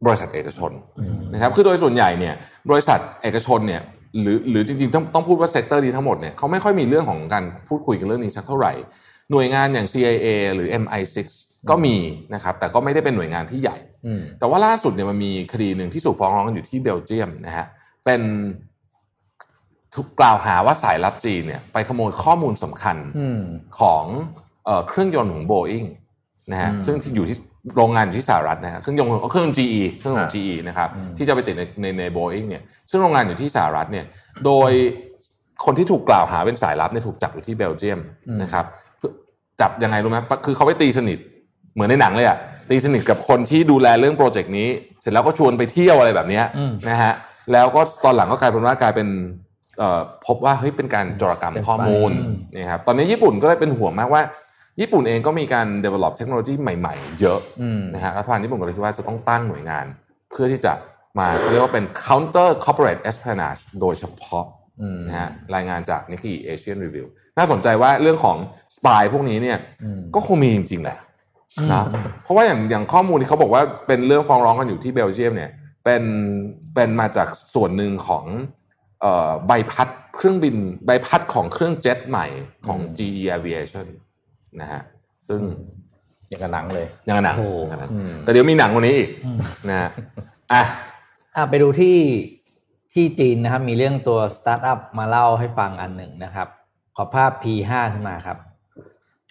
[0.05, 2.35] บริษัทเอกชนอืมนะครับคือโดยส่วนใหญ่เนี่ย
[2.69, 3.81] บริษัทเอกชนเนี่ย
[4.21, 8.73] หรือหรือจริงๆต้องต้องพูดว่า sector นี้ทั้งหมดเนี่ยเขาไม่ค่อยมีเรื่องของการพูดคุยกันเรื่องนี้สักเท่าไหร่
[9.31, 11.17] หน่วยงานอย่าง CIA หรือ MI6
[11.69, 11.97] ก็มี
[12.33, 17.67] นะครับแต่ก็ไม่ได้เป็นหน่วยงานที่ใหญ่อืมแต่ว่าล่าสุดเนี่ยมันมีคดีหนึ่งที่ถูกฟ้องร้องกันอยู่ที่เบลเยียมนะฮะ
[18.05, 18.21] เป็น
[19.95, 23.41] ถูกกล่าวหาว่าสายลับจีนเนี่ยไปขโมยข้อมูลสำคัญอืม
[23.79, 24.03] ของ
[24.65, 25.83] เอ่อเครื่องยนต์ของโบอิง
[26.51, 27.37] นะฮะอืมซึ่งที่อยู่ที่
[27.75, 34.05] โรงงานอยู่ที่สหรัฐนะฮะเครื่องยนต์เครื่อง GE เครื่องของฮะ GE นะครับอืมที่จะไปติดในในในโบอิงเนี่ยซึ่งโรงงานอยู่ที่สหรัฐเนี่ย
[34.45, 34.71] โดย
[35.65, 37.99] คนที่ถูกกล่าวหาเป็นสายลับเนี่ยถูกจับอยู่ที่เบลเยียม
[38.41, 38.65] นะครับ
[39.61, 41.19] จับยังไงรู้ไหมคือเขาไปตีสนิท
[41.73, 42.37] เหมือนในหนังเลยอะ
[42.69, 44.67] ตีสนิทกับคนที่ดูแลเรื่องโปรเจกต์นี้
[45.01, 47.13] เสร็จแล้วก็ชวนไปเที่ยวอะไรแบบเนี้ยอืมนะฮะ
[47.51, 49.52] แล้วก็ตอนหลังก็กลายเป็นว่ากลายเป็นเอ่อ
[50.25, 54.21] พบว่าเฮ้ยเป็นการโจรกรรมเป็นข้อมูล spy นี่ครับตอนนี้ญี่ปุ่นก็เลยเป็นห่วงมากว่า
[54.81, 59.85] ญี่ปุ่นเองก็มีการ develop เทคโนโลยีใหม่ ๆ เยอะอืมนะฮะรัฐบาลญี่ปุ่นก็เลยคิดว่าจะต้องตั้งหน่วยงาน
[60.31, 60.73] เพื่อที่จะ
[61.19, 64.45] มาเขาเรียกว่าเป็น counter corporate espionage โดยเฉพาะ
[64.81, 68.37] อืมนะฮะรายงานจาก Nikkei Asian Review น่าสนใจว่าเรื่องของ
[68.77, 70.97] spy พวกนี้เนี่ยอืมก็คงมีจริงๆแหละ
[71.71, 71.85] นะ
[72.23, 75.51] เพราะว่าอย่างอย่างข้อมูลที่เขาบอกว่าเป็นเรื่องฟ้องร้องกันอยู่ที่เบลเยียมเนี่ย
[75.83, 76.03] เป็น
[76.75, 78.62] เป็นมาจากส่วนหนึ่งของเอ่อ
[79.47, 80.55] ใบพัดเครื่องบิน
[80.85, 82.25] ใบพัดของเครื่องเจ็ตใหม่
[82.67, 83.87] ของอืม GE Aviation
[84.61, 84.81] นะฮะ
[85.27, 85.41] ซึ่ง
[86.29, 89.37] อย่างกับหนังเลยยังกับหนังโอ้โหอย่างกับหนังอืมแต่เดี๋ยวมีหนังวันนี้อีกอืม
[89.69, 89.89] นะฮะ
[90.51, 90.63] อะ
[91.35, 91.97] อะไปดูที่
[92.93, 96.47] ที่จีนนะครับ มีเรื่องตัวสตาร์ทอัพมาเล่าให้ฟังอันหนึ่งนะครับ
[96.95, 98.37] ขอภาพ P5 ขึ้นมาครับ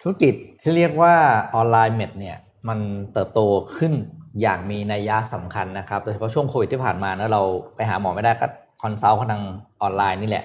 [0.01, 1.15] ธุรกิจที่เรียกว่า
[1.55, 2.79] online med เนี่ย มัน
[3.13, 3.39] เติบโต
[3.77, 3.93] ขึ้น
[4.41, 7.41] อย่างมีนัยยะสำคัญนะครับโดยเฉพาะช่วงโควิดที่ผ่านมานะเรา
[7.75, 8.47] ไปหาหมอไม่ได้ก็
[8.83, 9.43] consult ทาง
[9.81, 10.43] ออนไลน์นี่แหละ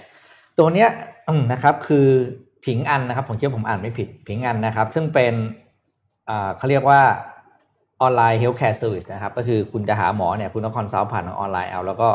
[0.59, 0.91] ตัวเนี้ย
[1.53, 2.07] นะครับคือ
[2.65, 5.35] ผิงอันนะครับผมเชื่อผมอ่านไม่ผิดผิงอันนะครับ ซึ่งเป็น
[6.57, 7.01] เขาเรียกว่า
[8.01, 12.09] online healthcare service นะครับ ก็คือคุณจะหาหมอเนี่ยคุณต้อง consult ผ่านทางออนไลน์เอา แล้วก็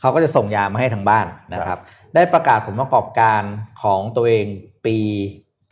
[0.00, 1.78] เขาก็จะส่งยามาให้ทางบ้านนะครับ
[2.14, 3.42] ได้ประกาศผลประกอบการ
[3.82, 4.46] ของตัวเอง
[4.86, 4.96] ปี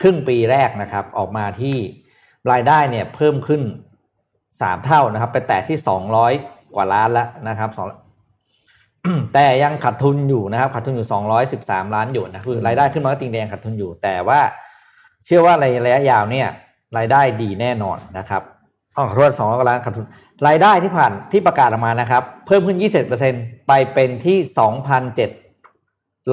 [0.01, 1.77] ครึ่งปีแรกนะครับ ออกมาที่
[2.51, 3.61] รายได้เนี่ยเพิ่มขึ้น
[4.61, 6.33] สามเท่านะครับ ไปแตะที่สองร้อย
[6.75, 7.87] กว่าล้านแล้วนะครับสอง
[9.33, 14.39] แต่ยังขาดทุนอยู่นะครับขาดทุนอยู่สองร้อยสิบสามล้านหยวนนะคือรายได้ขึ้นมาก็ติงแดงขาดทุนอยู่ แต่ว่า
[15.25, 16.47] เชื่อว่าในระยะยาวเนี่ย
[16.97, 18.41] รายได้ดีแน่นอนนะครับ
[18.97, 20.05] อ๋อขอโทษสองร้อยกว่าล้านขาดทุน
[20.47, 23.33] รายได้ที่ผ่านที่ประกาศออกมานะครับ เพิ่มขึ้นยี่สิบเปอร์เซ็น
[23.67, 25.29] ไปเป็นที่สองพันเจ็ด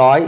[0.03, 0.21] ร้อย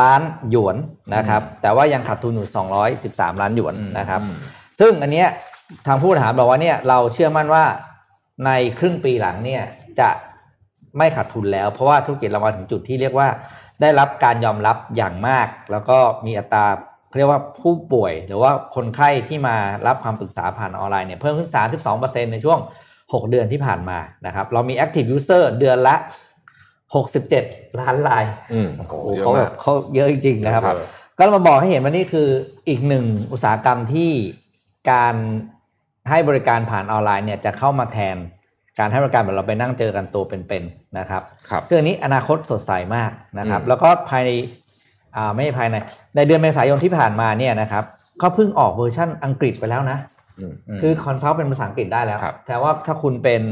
[0.00, 0.76] ล้านหยวน
[1.14, 4.36] นะครับ แต่ว่ายังขาดทุนอยู่สองร้อยสิบสามล้านหยวนนะครับอืม
[4.80, 5.28] ซึ่งอันเนี้ย
[5.86, 7.64] ทางผู้บริหารบอกว่าเนี่ยเราเชื่อมั่นว่า
[8.46, 9.62] ในครึ่งปีหลังเนี่ย
[10.00, 10.08] จะ
[10.96, 13.28] ไม่ขาดทุนแล้ว เพราะว่าธุรกิจเรามาถึงจุดที่เรียกว่า
[13.80, 16.66] ได้รับการยอมรับอย่างมาก แล้วก็มีอัตรา
[17.08, 21.50] เขาเรียกว่าผู้ป่วย หรือว่าคนไข้ที่มารับความปรึกษาผ่านออนไลน์เนี่ยเพิ่มขึ้น
[21.90, 22.58] 32%ในช่วง
[22.94, 25.96] 6 เดือนที่ผ่านมานะครับเรามี active user เดือนละ
[27.02, 30.78] 67 ล้านรายอืมโอ้โหโอ้โหเยอะเขาแบมากบเขาเยอะจริงๆนะครับครับ
[31.18, 32.28] ก็มาบอกให้เห็นว่านี่คือ
[32.68, 34.10] อีกหนึ่งอุตสาหกรรมที่
[34.90, 35.14] การ
[36.10, 38.16] ให้บริการผ่านออนไลน์เนี่ยจะเข้ามาแทน
[38.78, 44.30] การให้บริการแบบเราไปนั่งเจอกันตัวเป็นๆนะครับครับซึ่งอันนี้อนาคตสดใสมากนะครับอืมแล้วก็ภายใน
[45.16, 45.76] อ่าไม่ใช่ภายใน
[46.16, 47.84] ในเดือนเมษายนที่ผ่านมาเนี่ยนะครับ
[48.22, 49.98] ก็เพิ่งออกเวอร์ชั่นอังกฤษไปแล้วนะ
[50.40, 53.42] อืมคือ consult เป็นภาษาอังกฤษได้แล้วครับแต่ว่าถ้าคุณเป็น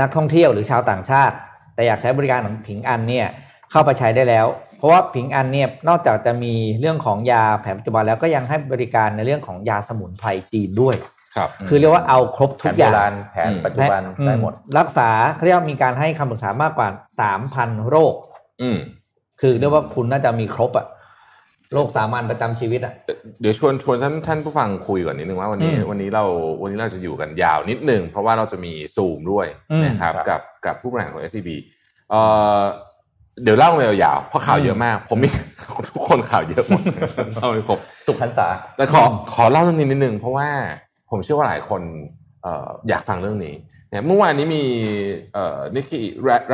[0.00, 1.34] นักท่องเที่ยวหรือชาวต่างชาติ
[1.74, 3.26] แต่อยากใช้บริการของผิงอันเนี่ย
[3.70, 4.46] เข้าไปใช้ได้แล้ว
[4.78, 10.96] เพราะว่าผิงอันเนี่ยนอกจากจะมีเรื่องของยาแผนปัจจุบันแล้วก็ยังให้บริการในเรื่องของยาสมุนไพรจีนด้วย
[11.36, 16.88] ครับคือเรียกว่าเอาครบทุกอย่างแผนโบราณอืมแผนปัจจุบันอืมได้หมด รักษาเขาเรียกว่ามีการให้คำปรึกษามากกว่า
[17.20, 18.14] สามพันโรค
[18.62, 18.78] อืม
[19.40, 20.86] คือเรียกว่าคุณน่าจะมีครบอะ
[21.74, 22.94] โรคสามัญประจำชีวิตอะ
[23.40, 26.24] เดี๋ยวชวนชวนท่านท่านผู้ฟังคุยก่อนนิดนึงว่าวันนี้อืมวันนี้เรา
[26.62, 31.48] วันนี้เราจะอยู่กันยาวนิดนึง เพราะว่าเราจะมีซูมด้วยอืมนะครับครับกับกับผู้บริหารของ SCB
[32.10, 32.20] เอ่
[32.58, 32.60] อ
[33.42, 35.28] เดี๋ยวเล่าไปยาวๆเพราะข่าวเยอะมาก ผมมี
[35.90, 36.82] ทุกคนข่าวเยอะหมด
[37.34, 40.48] เล่าไม่ครบสุพรรษาแต่ขอขอเล่าเรื่องนี้นิดนึงเพราะว่า
[41.10, 41.82] ผมเชื่อว่าหลายคน
[42.42, 43.54] เอ่ออยากฟังเรื่องนี้
[43.90, 44.64] เนี่ยเมื่อวานนี้มี
[45.34, 46.04] เอ่อนิกกี้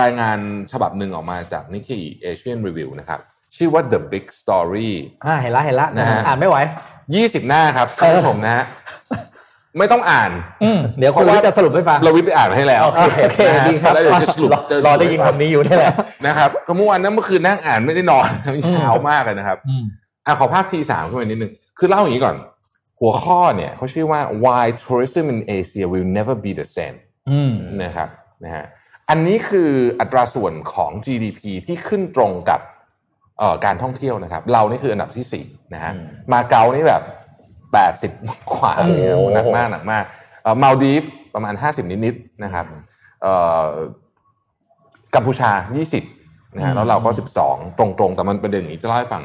[0.00, 0.38] รายงาน
[0.72, 3.20] ฉบับหนึ่งออกมาจากนิกกี้เอเชียนรีวิวนะครับ
[3.56, 4.90] ชื่อว่า The Big Story
[5.24, 6.56] อ่าเห็นละเห็นละนะฮะอ่านไม่ไหว
[7.04, 8.64] 20หน้าครับท่านผู้ชมนะฮะ
[9.78, 10.30] ไม่ต้องอ่าน
[10.64, 15.94] อืมเดี๋ยวคุณวิทย์จะสรุปให้ฟังเราวิทย์ไปอ่านให้แล้วโอเคโอเคนะฮะดีครับแล้วเดี๋ยวจะสรุปรอจะรอได้ยินคำนี้อยู่นี่แหละ
[16.26, 18.28] นะครับก็เมื่อวานนั้นเมื่อคืนนั่งอ่านไม่ได้นอน
[18.64, 19.84] เช้ามากเลยนะครับอืม
[20.26, 22.34] อะขอภาพทีสามขึ้นมานิดนึงคือเล่าอย่างนี้ก่อน
[23.00, 26.96] หัวข้อเนี่ยเขาชื่อว่า why tourism in Asia will never be the same
[27.30, 28.08] อืมนะครับ
[28.44, 28.64] นะฮะ
[29.10, 32.60] อันนี้คืออัตราส่วนของ GDP ที่ขึ้นตรงกับ
[33.38, 37.02] เอ่อการท่องเที่ยวนะครับ เรานี่คืออันดับที่สี่นะฮะอืมมาเก๊านี่แบบ
[37.72, 38.12] แปดสิบ
[38.52, 40.04] กว่าโอ้โหหนักมากหนักมาก
[40.42, 41.02] เอ่อมาลดีฟ
[41.34, 42.66] ประมาณห้าสิบนิดๆนะครับ
[43.22, 43.34] เอ่
[43.66, 43.68] อ
[45.14, 45.50] กัมพูชา
[46.02, 47.10] 20นะฮะแล้วเราก็
[47.46, 49.22] 12 ตรงๆ แต่มันประเด็นอย่างนี้จะเล่าให้ฟัง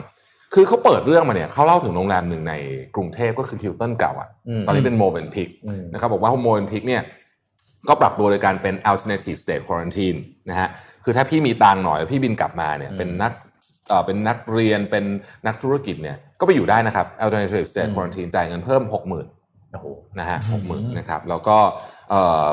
[0.53, 2.53] คือเขาเปิดเรื่องมาเนี่ยเขาเล่าถึงโรงแรมหนึ่งใน
[2.95, 7.01] กรุงเทพก็คือคิวตันเก่าอะมตอนนี้เป็นโมเ e นพิกอืมนะครับบอกว่าโมเ e นพิกเนี่ย
[7.89, 10.69] ก็ปรับตัวโดยการเป็น alternative state quarantine นะฮะ
[11.03, 13.31] คือถ้าพี่มีตังค์หน่อยแล้วพี่บินกลับมาเนี่ยอืมเป็นนัก
[13.87, 15.05] เอ่อเป็นนักเรียนเป็น
[15.47, 19.87] นักธุรกิจเนี่ยก็ไปอยู่ได้นะครับ alternative state อืม quarantine จ่ายเงินเพิ่ม 60,000โอ้โห
[20.19, 21.57] นะฮะอืมหกหมื่นนะครับแล้วก็
[22.09, 22.47] เอ่อ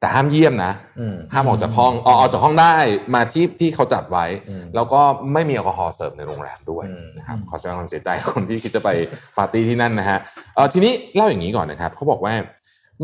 [0.00, 2.74] แต่ห้ามเยี่ยมนะอืมห้ามออกจากห้องออกออกจากห้องได้
[3.14, 5.00] มาที่ที่เขาจัดไว้อืมแล้วก็
[5.32, 8.90] ไม่มีแอลกอฮอล์เสิร์ฟในโรงแรมด้วยอืมนะครับขอแสดงความเสียใจคนที่คิดจะไป
[9.38, 10.18] ปาร์ตี้ที่นั่นนะฮะ
[10.54, 12.34] เอ่อทีนี้เล่าอย่างนี้ก่อนนะครับเขาบอกว่า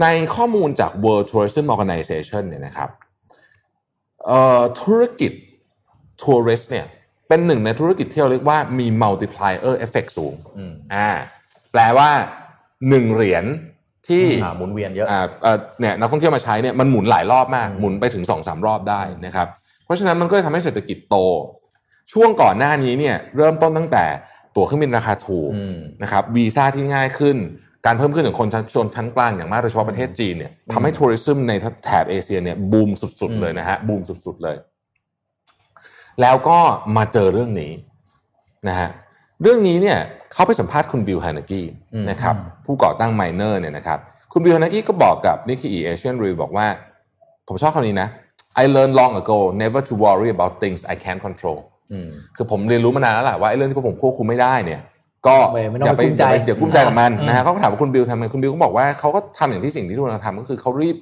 [0.02, 2.90] ในข้อมูลจาก World Tourism Organization เนี่ยนะครับ
[4.26, 5.32] เอ่อธุรกิจ
[6.22, 6.86] ทัวริสต์เนี่ย
[7.28, 11.08] เป็นหนึ่งในธุรกิจที่เราเรียกว่ามี multiplier effect สูงอืมอ่า
[11.72, 12.10] แปลว่า
[12.88, 13.44] หนึ่งเหรียญ
[14.08, 19.48] ที่อ่าหมุนเวียนเยอะอ่าเอ่อเนี่ยนักท่องเที่ยวมาใช้เนี่ยมันหมุนหลายรอบมากอืมหมุนไปถึงสองสามรอบได้นะครับ
[19.84, 21.16] เพราะฉะนั้นมันก็เลยทำให้เศรษฐกิจโต
[22.12, 24.04] ช่วงก่อนหน้านี้เนี่ยเริ่มต้นตั้งแต่
[24.56, 27.36] ตั๋วเครื่องบินราคาถูกอืมนะครับวีซ่าที่ง่ายขึ้น
[27.86, 31.52] การเพิ่มขึ้นของคนชั้นชนชั้นกลางอย่างมากโดยเฉพาะประเทศจีนเนี่ยทำให้ทัวริซึมใน
[31.84, 34.56] แถบเอเชียเนี่ยบูมสุดอืๆมเลยนะฮะบูมสุดๆเลย
[36.20, 36.58] แล้วก็
[36.96, 37.72] มาเจอเรื่องนี้
[38.68, 38.88] นะฮะ
[39.42, 39.98] เรื่องนี้เนี่ย
[40.34, 41.66] เขาไปสัมภาษณ์คุณบิลฮานากี้
[42.10, 42.34] นะครับ
[42.66, 43.98] ผู้ก่อตั้งไมเนอร์เนี่ยนะครับ
[44.32, 46.66] คุณบิลฮานากี้ก็บอกกับนิก k ีเอเชียนรีบอกว่า
[47.48, 48.08] ผมชอบคำนี้นะ
[48.62, 51.58] I learned long ago never to worry about things I can't control
[51.92, 54.80] อืมคือผมเรียนรู้มานานแล้วแหละว่าไอ้เรื่องที่ผมควบคุมไม่ได้เนี่ย
[55.26, 60.96] ก็ไม่ไม่ต้องอย่าไปไปกุ้มใจอย่าไปอย่ากุ้มใจกับมันอืมนะฮะเขาก็ถามว่าคุณบิลทำไงคุณบิลก็บอกว่าเขาก็ทำอย่างที่สิ่งที่ทุกคนทำก็คือเขารีบ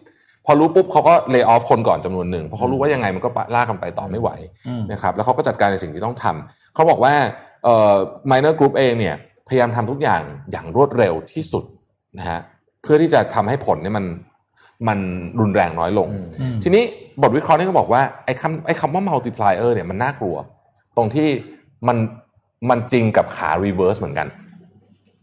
[0.47, 4.31] พอรู้ปุ๊บเขาก็เลิกออฟคนก่อนจำนวนหนึ่งเพราะเขารู้ว่ายังไงมันก็ลากกันไปต่อไม่ไหว
[4.69, 7.15] อืมนะครับแล้วเขาก็จัดการในสิ่งที่ต้องทำเขาบอกว่า
[7.65, 7.95] เอ่อ
[8.31, 9.17] minor group เองเนี่ย
[9.49, 11.65] พยายามทำทุกอย่างอย่างรวดเร็วที่สุด
[12.19, 12.41] นะฮะ
[12.83, 14.07] เพื่อที่จะทำให้ผลเนี่ยมัน
[14.89, 14.99] มัน
[15.41, 16.83] รุนแรงน้อยลงอืมอืมทีนี้
[17.23, 20.37] บทวิเคราะห์นี่ก็บอกว่าไอ้คำไอ้คำว่า multiplier เนี่ยมันน่ากลัว
[20.97, 21.29] ตรงที่
[21.89, 21.97] มัน
[22.71, 24.29] มันจริงกับขา reverse เหมือนกัน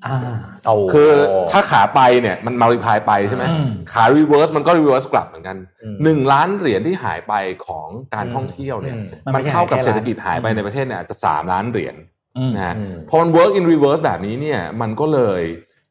[0.05, 0.17] อ่า
[0.65, 1.11] เอาคือ
[1.51, 7.33] ถ้าขาไปเนี่ยมัน multiply ไปใช่ไหมอืมขา reverse มันก็ reverse กลับเหมือนกันอืมหนึ่งล้านเหรียญที่หายไป
[7.67, 12.07] ของการอืมท่องเที่ยวเนี่ยอืมมันเท่ากับมันไม่ใช่แค่เศรษฐกิจล้านหายไปในประเทศเนี่ยอาจจะสามล้านเหรียญอืม
[12.55, 15.41] นะฮะอืมพอมัน work in reverse แบบนี้เนี่ย มันก็เลย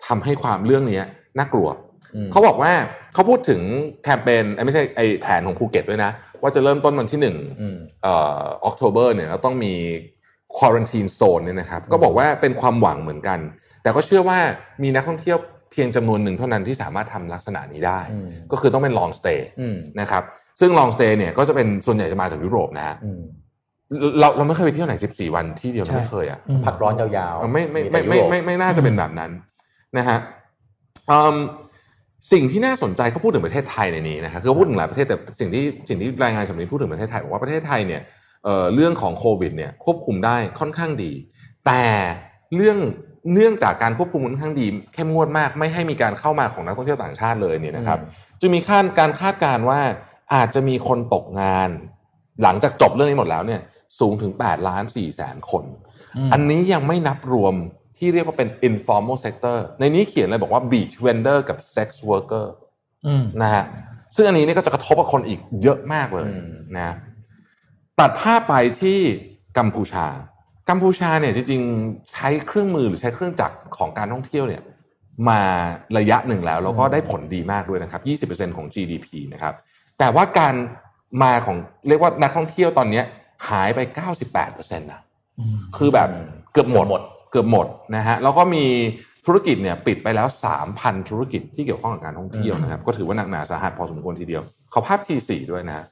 [0.06, 1.04] ทำให้ความเรื่องเนี้ย
[1.38, 1.68] น่ากลัว
[2.14, 2.72] อืมเขาบอกว่า
[3.14, 3.60] เขาพูดถึง
[4.04, 6.10] แคมเปญเอ้ยไม่ใช่ไอแผนของภูเก็ตด้วยนะ
[6.42, 9.74] ว่าจะเริ่มต้นวันที่หนึ่งอืมเอ่อออกโทเบอร์เนี่ยแล้วต้องมี
[10.56, 13.38] ควอรันทีนโซนเนี่ยนะครับ ก็บอกว่าเป็นความหวังเหมือนกัน
[13.82, 14.38] แต่ก็เชื่อว่า
[14.82, 15.38] มีนักท่องเที่ยว
[15.72, 20.22] เพียงจำนวนหนึ่งเท่านั้นที่สามารถทำลักษณะนี้ได้อืมก็คือต้องเป็น long stay อืมนะครับ
[20.60, 23.22] ซึ่ง long stay เนี่ยก็จะเป็นส่วนใหญ่จะมาจากยุโรปนะฮะอืม
[24.20, 29.30] เราเราไม่เคยไปเที่ยวไหน14วันที่เดียวนะใช่ไม่เคยอะอืมพักร้อนยาวเออไม่ไม่แต่ไม่ไม่ยุโรปไม่ไม่น่าจะเป็นแบบนั้น
[29.98, 30.18] นะฮะ
[31.10, 31.36] อืม
[32.32, 38.02] สิ่งที่น่าสนใจเขาพูดถึงประเทศไทยในนี้นะครับคือเขาพูดถึงหลายประเทศแต่สิ่งที่สิ่งที่รายงานฉบับนี้พูดถึงประเทศไทยบอกว่าประเทศไทยเนี่ย
[38.44, 41.12] เอ่อเรื่องของโควิดเนี่ยควบคุมได้ค่อนข้างดี
[41.66, 41.84] แต่
[42.56, 42.78] เรื่อง
[43.34, 47.98] เนื่องจากการควบคุมค่อนข้างดีเข้มงวดมากไม่ให้มีการเข้ามาของนักท่องเที่ยวต่างชาติเลยเนี่ยนะครับ
[48.40, 49.80] จึงมีคาดการคาดการณ์ว่า
[50.34, 51.70] อาจจะมีคนตกงาน
[52.42, 53.60] หลังจากจบเรื่องนี้หมดแล้วเนี่ย
[53.98, 55.64] สูงถึง8ล้าน4แสนคน
[56.28, 57.54] มอันนี้ยังไม่นับรวม
[57.96, 62.46] ที่เรียกว่าเป็น informal sector ในนี้เขียนเลยบอกว่า beach vendor กับ sex worker
[63.06, 63.64] อืมนะฮะ
[64.16, 66.94] ซึ่งอันนี้เนี่ยก็จะกระทบกับคนอีกเยอะมากเลยอืมนะ
[67.98, 68.98] ตัดภาพไปที่
[69.58, 70.06] กัมพูชา
[70.68, 74.62] กัมพูชาเนี่ยจริงๆใช้เครื่องมือหรือใช้เครื่องจักรของการท่องเที่ยวเนี่ย
[75.28, 75.40] มา
[75.98, 79.54] ระยะหนึ่งแล้วแล้วก็ได้ผลดีมากด้วยนะครับ 20%ของ GDP นะครับ
[79.98, 80.54] แต่ว่าการ
[81.22, 81.56] มาของ
[81.88, 83.04] เรียกว่านักท่องเที่ยวตอนเนี้ย
[83.48, 83.78] หายไป
[84.30, 85.00] 98%นะ
[85.38, 88.64] อืมคือแบบอืมเกือบหมดหมด เกือบหมดนะฮะแล้วก็มี
[89.26, 90.28] ธุรกิจเนี่ยปิดไปแล้ว
[90.68, 95.86] 3,000 ธุรกิจที่เกี่ยวข้องกับการท่องเที่ยวนะครับ ก็ถือว่าหนักหนาสาหัสพอสมควรทีเดียวขอภาพทีสี่ด้วยนะฮะ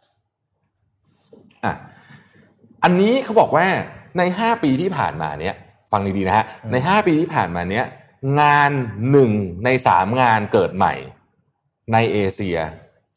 [1.64, 1.74] อะ
[2.84, 3.66] อันนี้เขาบอกว่า
[4.18, 5.54] ใน 5 ปีที่ผ่านมาเนี่ย
[5.92, 7.86] ฟังดีๆนะฮะใน 5 ปีที่ผ่านมาเนี่ย
[8.40, 8.70] งาน
[9.10, 9.32] หนึ่ง
[9.64, 10.94] ในสามงานเกิดใหม่
[11.92, 12.58] ในเอเชีย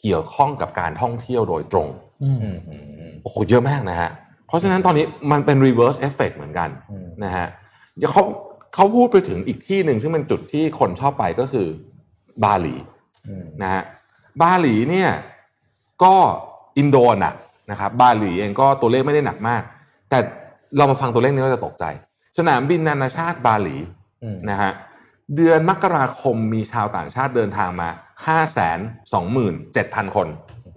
[0.01, 1.87] เกี่ยวข้องกับการท่องเที่ยวโดยตรง
[2.23, 4.09] อืมอืมอืมอืม โอ้โหเยอะมากนะฮะ
[4.47, 7.47] เพราะฉะนั้นตอนนี้มันเป็น reverse effect เหมือนกันอืมนะฮะ
[7.97, 8.23] เดี๋ยวเขา
[8.75, 11.67] เขาพูดไปถึงอีกที่หนึ่งซึ่งเป็นจุดที่คนชอบไปก็คือ
[12.43, 12.75] บาหลี
[13.27, 13.83] อืมนะฮะ
[14.41, 15.09] บาหลีเนี่ย
[16.03, 16.15] ก็
[16.77, 17.35] อินโดหนัก
[17.71, 19.61] นะครับบาหลีเองก็ตัวเลขไม่ได้หนักมาก
[20.09, 20.19] แต่
[20.77, 21.85] เรามาฟังตัวเลขนี้เราจะตกใจ
[22.37, 23.77] สนามบินนานาชาติบาหลี
[24.23, 24.71] อืมนะฮะ
[25.35, 27.89] เดือนมกราคมมีชาวต่างชาติเดินทางมา
[28.25, 28.67] 5 2 7
[29.13, 30.27] 0 0 0 คน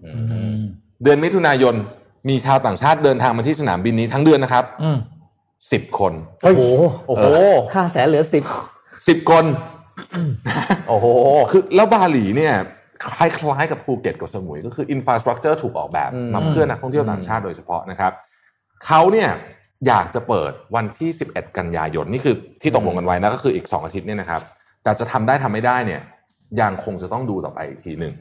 [0.05, 0.63] อือืมม
[1.03, 1.75] เดือนมิถุนายน
[2.29, 4.99] มีชาวต่างชาติเดินทางมาที่สนามบินนี้ทั้งเดือนนะครับอืม
[5.49, 6.63] 10คน โอ้โห
[7.07, 7.25] โอ้โห
[7.75, 8.45] ห้าแสนเหลือสิบ
[8.89, 9.45] 10คน
[10.89, 11.07] โอ้โห
[11.51, 12.55] คือแล้วบาหลีเนี่ย
[13.13, 18.13] คล้ายๆกับภูเก็ตกับสมุย ก็คือ infrastructure ถูกออกแบบอืมมาเพื่อนักท่องเที่ยวต่างชาติโดยเฉพาะนะครับ
[18.87, 19.29] เขาเนี่ย
[19.87, 24.41] อยากจะเปิดวันที่ 11 กันยายน นี่คือที่ตกลงกันไว้นะก็คืออีก 2 อาทิตย์เนี่ยนะครับ
[24.83, 26.01] แต่จะทำได้ทำไม่ได้เนี่ย
[26.61, 28.13] ยังคงจะต้องดูต่อไปอีกทีหนึ่ง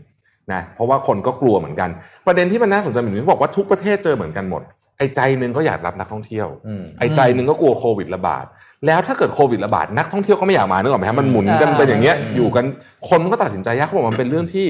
[0.54, 1.90] นะเพราะว่าคนก็กลัวเหมือนกัน
[2.28, 4.62] ประเด็นที่มันน่าสนใจเหมือนที่บอกว่าทุกประเทศเจอเหมือนกันหมด
[4.98, 8.46] ไอ้ใจหนึ่งก็อยากรับนักท่องเที่ยวอืมไอ้ใจหนึ่งก็กลัวโควิดระบาด
[8.88, 12.66] แล้วถ้าเกิดโควิดระบาดนักท่องเที่ยวก็ไม่อยากมานึกออกไหมฮะมันหมุนกันเป็นอย่างเงี้ยอืมอยู่กัน
[13.10, 14.68] คนมันก็ตัดสินใจยากเขาบอกมันเป็นเรื่องที่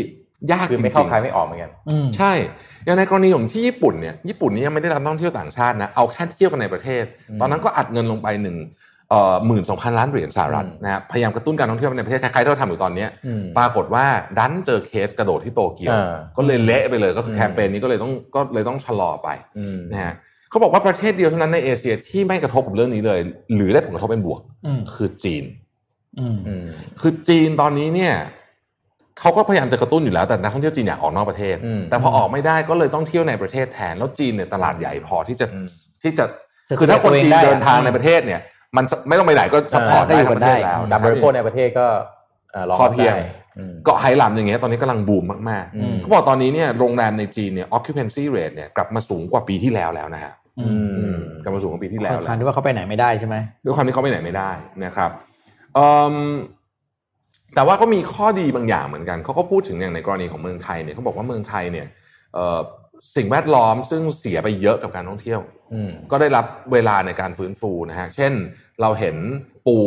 [0.51, 2.33] ยากคือจไม่ริเข้างใครไม่ออกเหมือนกันอืมๆใช่
[2.85, 8.90] อย่างในกรณีของที่ญี่ปุ่นเนี่ยญี่ปุ่นนี่ยังไม่ได้รับนักท่องเที่ยวต่างชาตินะเอาแค่เที่ยวกันในประเทศอืมตอนนั้นก็อัดเงินลงไปหนึ่งเอ่อ
[9.47, 14.05] หมื่นสองพันล้านเหรียญสหรัฐอืมนะฮะพยายามกระตุ้นการท่องเที่ยวในประเทศคล้ายๆที่เราทำอยู่ตอนเนี้ยอืมปรากฏว่า
[14.37, 20.13] ดันเจอเคสกระโดดที่โตเกียวอ่าก็เลยเละไปเลยก็คือมแคมเปญนี้ก็เลยต้องก็เลยต้องชะลอไปอืมนะฮะ
[20.49, 23.19] เขาบอกว่าประเทศเดียวเท่านั้นในเอเชียที่ไม่กระทบกับเรื่องนี้เลย
[23.55, 25.43] หรือได้ผลกระทบเป็นบวกอืมคือจีน
[26.19, 26.63] อืมอืม
[27.01, 28.13] คือจีนตอนนี้เนี่ย
[29.19, 35.67] เขาก็พยายามจะกระตุ้นอยู่แล้วแต่นักท่องเที่ยวจีนอยากออกนอกประเทศอืมแต่พอออกไม่ได้ก็เลยต้องเที่ยวในประเทศแทนแล้วจีนเนี่ยตลาดใหญ่พอที่จะอืม
[36.03, 36.25] ที่จะ
[36.69, 38.41] จะคือถ้าคนจีนตัวเองได้เดินทางอะในประเทศเนี่ย
[38.75, 41.85] มันไม่ต้องไปไหนก็สปอร์ตได้ได้อยู่ทั้งประเทศได้แล้วดับบริโภคในประเทศก็
[42.51, 43.25] เอ่อรองพอรับเพียงได้
[43.57, 50.65] อืมเกาะไหหลำอย่างเงี้ยตอนนี้กำลังบูมมากอืมๆเขาบอกตอนนี้เนี่ยโรงแรมในจีนเนี่ย occupancy rate เนี่ยกลับมาสูงกว่าปีที่แล้วแล้วนะฮะอื
[50.97, 54.51] อืมมกลับมาสูงกว่าปีที่แล้วค่อนแล้ข้างวที่ว่าเขาไปไหนไม่ได้ใช่ไหมด้วยความที่เขาไปไหนไม่ได้
[54.85, 55.11] นะครับ
[55.75, 56.15] เอิ่ม
[57.55, 61.87] แต่ว่าก็มีข้อดีบางอย่างเหมือนกันเขาก็พูดถึงอย่างในกรณีของเมืองไทยเนี่ยเขาบอกว่าเมืองไทยเนี่ย
[62.33, 62.59] เอ่อ
[63.15, 65.39] สิ่งแวดล้อมซึ่งเสียไปเยอะกับการท่องเที่ยว
[65.73, 68.33] อืมก็ได้รับเวลาในการฟื้นฟูนะฮะเช่น
[68.81, 69.15] เราเห็น
[69.67, 69.77] ปู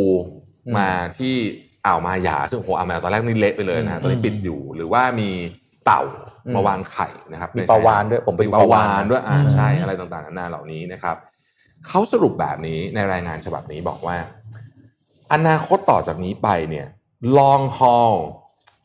[0.66, 1.34] อืมมาที่
[1.86, 5.30] อ่าวมาหยาซึ่งโหอ่าวมาหยาตอนแรกนี่เละไปเลยนะฮะอืมตอนนี้ปิดอยู่หรือว่ามี
[5.86, 6.02] เต่า
[6.46, 11.16] อืมมาวางไข่นะครับมีในปลาวาฬด้วยผมไปมีดูปลาวาฬปลาวาฬด้วยอ่าอืมใช่อะไรต่างๆนานาเหล่านี้นะครับ
[11.86, 14.16] เขาสรุปแบบนี้ในรายงานฉบับนี้บอกว่า
[15.32, 16.86] อนาคตต่อจากนี้ไปเนี่ย
[17.38, 18.14] long haul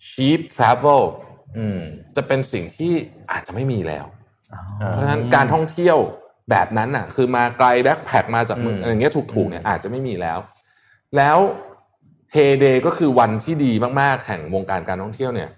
[0.09, 1.03] cheap travel
[1.57, 1.79] อืม
[2.15, 2.93] จะเป็นสิ่งที่
[3.31, 4.05] อาจจะไม่มีแล้ว
[4.53, 5.97] อ่าเพราะฉะนั้นการท่องเที่ยว
[6.49, 10.39] แบบนั้นน่ะ คือมาไกลแบ็คแพคมาจากเมืองอืมอย่างเงี้ยถูกๆเนี่ยอาจจะไม่มีแล้ว
[11.17, 11.37] แล้ว
[12.33, 15.49] เฮเดย์ก็คือวันที่ดีมากๆแห่งวงการการท่องเที่ยวเนี่ย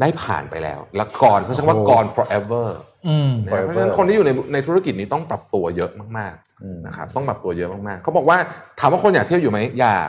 [0.00, 2.68] ได้ผ่านไปแล้ว และก่อนเขาใช้คำว่า gone forever
[3.08, 6.34] อืมนะเพราะฉะนั้นคนที่อยู่ในในธุรกิจนี้ต้องปรับตัวเยอะมาก
[6.64, 8.38] อืมๆนะครับต้องปรับตัวเยอะมากๆเขาบอกว่า
[8.80, 10.08] ถามว่าคนอยากเที่ยวอยู่ไหมอยาก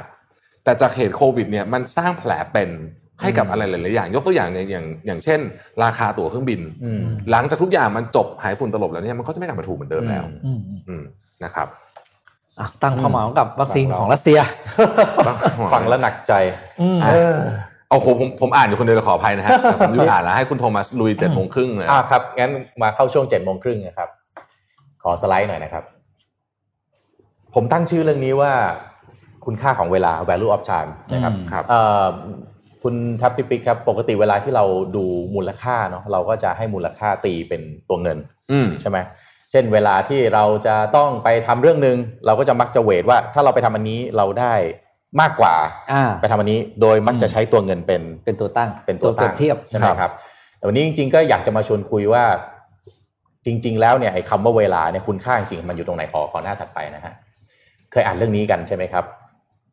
[0.64, 2.70] แต่จากเหตุโควิด เนี่ยมันสร้างแผลเป็น
[3.22, 5.40] ให้กับอืมอะไรหลาย ๆ อย่าง ยกตัวอย่างเนี่ยอย่างอย่างเช่น
[5.84, 11.04] ราคาตั๋วเครื่องบินอืมหลังจากทุกอย่างมันจบหายฝุ่นตลบแล้วเนี่ยมันก็จะไม่กลับมาถูกเหมือนเดิมแล้วอืมอืมอืม
[11.44, 11.68] นะครับ
[12.60, 14.40] อะตั้งความหมายกับวัคซีนฟังแล้วของรัสเซีย
[15.74, 16.34] ฟังแล้วหนักใจ
[16.82, 17.12] อืมอะ
[17.90, 24.10] เอาผมผมผมอ่านอยู่คนเดียวเลยขออภัยนะฮะแต่ผมหยุดอ่านแล้วให้คุณโทมัสลุยเจ็ดโมงครึ่งเลยอ่าครับงั้นมาเข้าช่วงเจ็ดโมงครึ่งนะครับ
[25.04, 25.84] ขอสไลด์หน่อยนะครับ
[27.54, 28.52] ผมตั้งชื่อเรื่องนี้ว่า
[29.46, 32.06] คุณค่าของเวลา value of time นะครับอืมครับเอ่อ
[32.84, 34.66] คุณทัพพิปิกครับ ปกติเวลาที่เรา
[34.96, 38.18] ดูมูลค่าเนาะเราก็จะให้มูลค่าตีเป็นตัวเงิน
[38.52, 38.98] อืมใช่ไหม
[39.52, 44.54] เช่นเวลาที่เราจะต้องไปทำเรื่องหนึ่งเราก็จะมักจะเวทว่า ถ้าเราไปทำอันนี้เราได้
[45.22, 45.56] มากกว่า
[45.92, 50.12] อ่าไปทำอันนี้โดยมักจะใช้ตัวเงินเป็นเป็นตัวตั้งเป็นตัวเปรีตั้ยงบเทียบใช่ไหมครับ
[50.58, 52.24] แต่วันนี้จริง ๆ ก็อยากจะมาชวนคุยว่า
[53.46, 57.14] จริง ๆ แล้วเนี่ยไอ้คำว่าเวลาเนี่ยคุณค่าจริงๆมันอยู่ตรงไหนขอขอหน้าถัดไปนะฮะ
[57.92, 59.06] เคยอ่านเรื่องนี้กันใช่ไหมครับ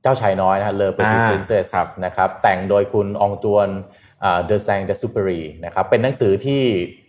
[0.03, 3.69] เจ้าชายน้อยนะฮะ Le Petit อ่า Prince ครับนะครับแต่งโดยคุณ Antoine
[4.21, 6.63] de Saint-Exupéry นะครับเป็นหนังสือที่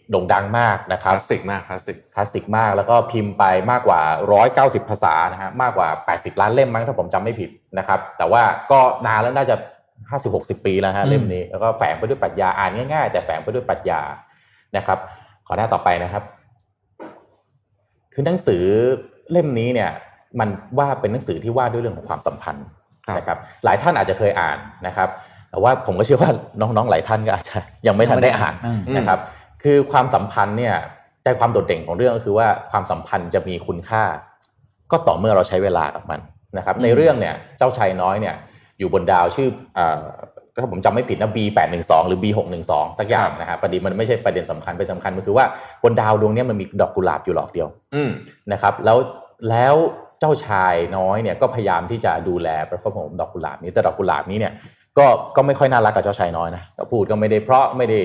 [0.10, 4.02] โด่งดังมากนะครับคลาสสิกมากคลาสสิกคลาสสิกมากแล้วก็พิมพ์ไปมากกว่า
[4.46, 9.56] 190 ภาษานะฮะมากกว่า 80 ล้านเล่มมั้งถ้าผมจำไม่ผิดนะครับแต่ว่าก็นานแล้วน่าจะ
[10.12, 14.02] 50-60 ปีแล้วฮะอืมเล่มนี้แล้วก็แฝงไปด้วยปรัชญาอ่านง่ายๆ แต่แฝงไปด้วยปรัชญา
[14.78, 15.00] นะครับ
[15.48, 16.24] ขอหน้าต่อไปนะครับ
[18.14, 18.64] คือหนังสือ
[19.32, 19.92] เล่มนี้เนี่ย
[20.40, 22.81] มันว่าเป็นหนังสือที่ว่าด้วยเรื่องของความสัมพันธ์ครับ
[23.18, 25.10] นะครับหลายท่านอาจจะเคยอ่านนะครับ
[25.50, 29.20] แต่ว่าผมก็เชื่อว่าน้องๆหลายท่านก็อาจจะยังไม่ทันได้อ่านอืมนะครับ
[29.64, 30.76] คือความสัมพันธ์เนี่ย
[31.24, 34.04] ใจความโดดเด่นของเรื่องก็คือว่าความสัมพันธ์จะมีคุณค่า
[34.92, 36.20] ก็ต่อเมื่อเราใช้เวลากับมัน
[36.58, 38.36] นะครับในเรื่องเนี่ยเจ้าชายน้อยเนี่ย
[38.80, 40.04] อยู่บนดาวชื่อเอ่อ
[40.62, 45.46] ถ้าผมจำไม่ผิดนะ B แปดหนึ่งสองหรือ B หกหนึ่งสองสักอย่างนะฮะประเด็นมันไม่ใช่ประเด็นสำคัญประเด็นสำคัญมันคือว่า
[45.84, 48.12] บนดาวดวงเนี้ยมันมีดอกกุหลาบอยู่หลอกเดียวอืม
[48.52, 48.98] นะครับแล้ว
[49.50, 49.76] แล้ว
[50.22, 54.54] เจ้าชายน้อยเนี่ยก็พยายามที่จะดูแลประคบประหงมดอกกุหลาบนี้แต่ดอกกุหลาบนี้เนี่ย
[54.98, 55.06] ก็
[55.36, 58.00] ก็ไม่ค่อยน่ารักกับเจ้าชายน้อยนะก็พูดก็ไม่ได้เพราะไม่ได้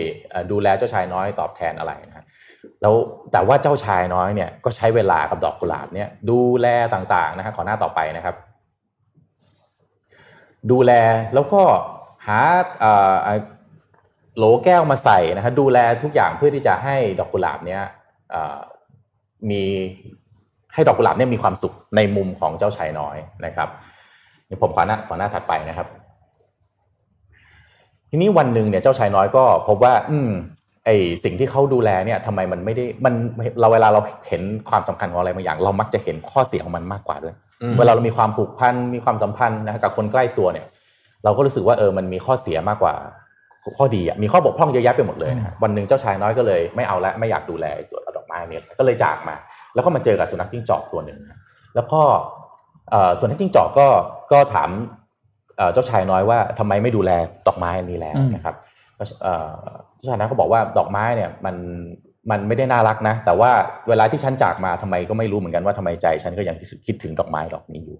[0.52, 2.24] ดูแลเจ้าชายน้อยตอบแทนอะไรนะ
[2.82, 2.94] แล้ว
[3.32, 8.36] แต่ว่าเจ้าชายน้อยเนี่ยก็ใช้เวลากับดอกกุหลาบเนี่ยดูแลต่างๆนะครับขอหน้าต่อไปนะครับ
[10.70, 10.92] ดูแล
[11.34, 11.62] แล้วก็
[12.26, 12.40] หา
[14.36, 17.82] โหลแก้วมาใส่นะครับดูแลทุกอย่างเพื่อที่จะให้ดอกกุหลาบเนี้ย
[19.50, 19.64] มี
[20.76, 23.68] ให้ดอกกุหลาบเนี่ยมีความสุขในมุมของเจ้าชายน้อยนะครับ
[24.46, 25.86] เดี๋ยวผมขอหน้าขอหน้าถัดไปนะครับ
[28.10, 30.30] ทีนี้วันหนึ่งเนี่ยเจ้าชายน้อยก็พบว่า อืม
[30.84, 30.90] ไอ
[31.24, 33.14] สิ่งที่เขาดูแลเนี่ยทำไมมันไม่ได้มัน
[33.60, 40.66] เราเวลาเราเห็นความสำคัญของอะไรบางอย่าง เรามักจะเห็นข้อเสียของมันมากกว่าด้วยอืมเวลาเรามีความผูกพันมีความสัมพันธ์นะกับคนใกล้ตัวเนี่ย
[41.24, 42.94] เราก็รู้สึกว่าเออมันมีข้อเสียมากกว่า
[43.78, 49.36] ข้อดีอะมีข้อบกพร่องเยอะแยะไปหมดเลยนะฮะวันหนึ่งเจ้าชายน้อยก็เลยไม่เอาละไม่อยากดูแลตัวดอกไม้เนี่ยก็เลยจากมา
[49.76, 51.38] แล้วก็มาเจอกับสุนัขจิ้งจอกตัวหนึ่งนะ
[51.74, 52.00] แล้วก็
[52.90, 53.86] เอ่อสุนัขจิ้งจอกก็
[54.32, 54.70] ก็ถาม
[55.56, 57.10] เอ่อเจ้าชายน้อยว่าทำไมไม่ดูแล
[57.46, 58.54] ดอกไม้อันนี้แล้วอืมนะครับ
[58.98, 59.50] ก็เอ่อ
[59.96, 61.56] เจ้าชายน้อยก็บอกว่าดอกไม้เนี่ยมัน
[62.30, 63.50] มันไม่ได้น่ารักนะ แต่ว่า
[63.88, 67.96] เวลาที่ฉันจากมาทำไมก็ไม่รู้เหมือนกันว่าทำไมใจ ฉันก็ยังคิดถึงดอกไม้ดอกนี้อยู่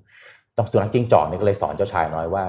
[0.59, 2.45] ดอกสุนัขจิ้งจอกนี่ก็เลยสอนเจ้าชายน้อยว่า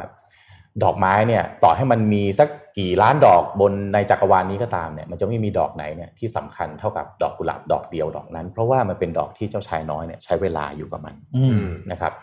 [0.84, 12.14] ดอกไม้เนี่ยต่อให้มันมีสักกี่ล้านดอกบนในจักรวาลนี้ก็ตามเนี่ยมันจะไม่มีดอกไหนเนี่ยที่สำคัญเท่ากับดอกกุหลาบดอกเดียวดอกนั้น เพราะว่ามันเป็นดอกที่เจ้าชายน้อยเนี่ยใช้เวลาอยู่กับมันอือืมมนะครับ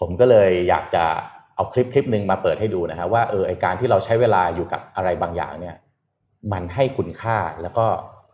[0.00, 1.04] ผมก็เลยอยากจะ
[1.56, 5.76] เอาคลิปคลิปหนึ่งมาเปิดให้ดูนะฮะว่าเออไอการที่เราใช้เวลาอยู่กับอะไรบางอย่างเนี่ย
[6.52, 7.84] มันให้คุณค่าแล้วก็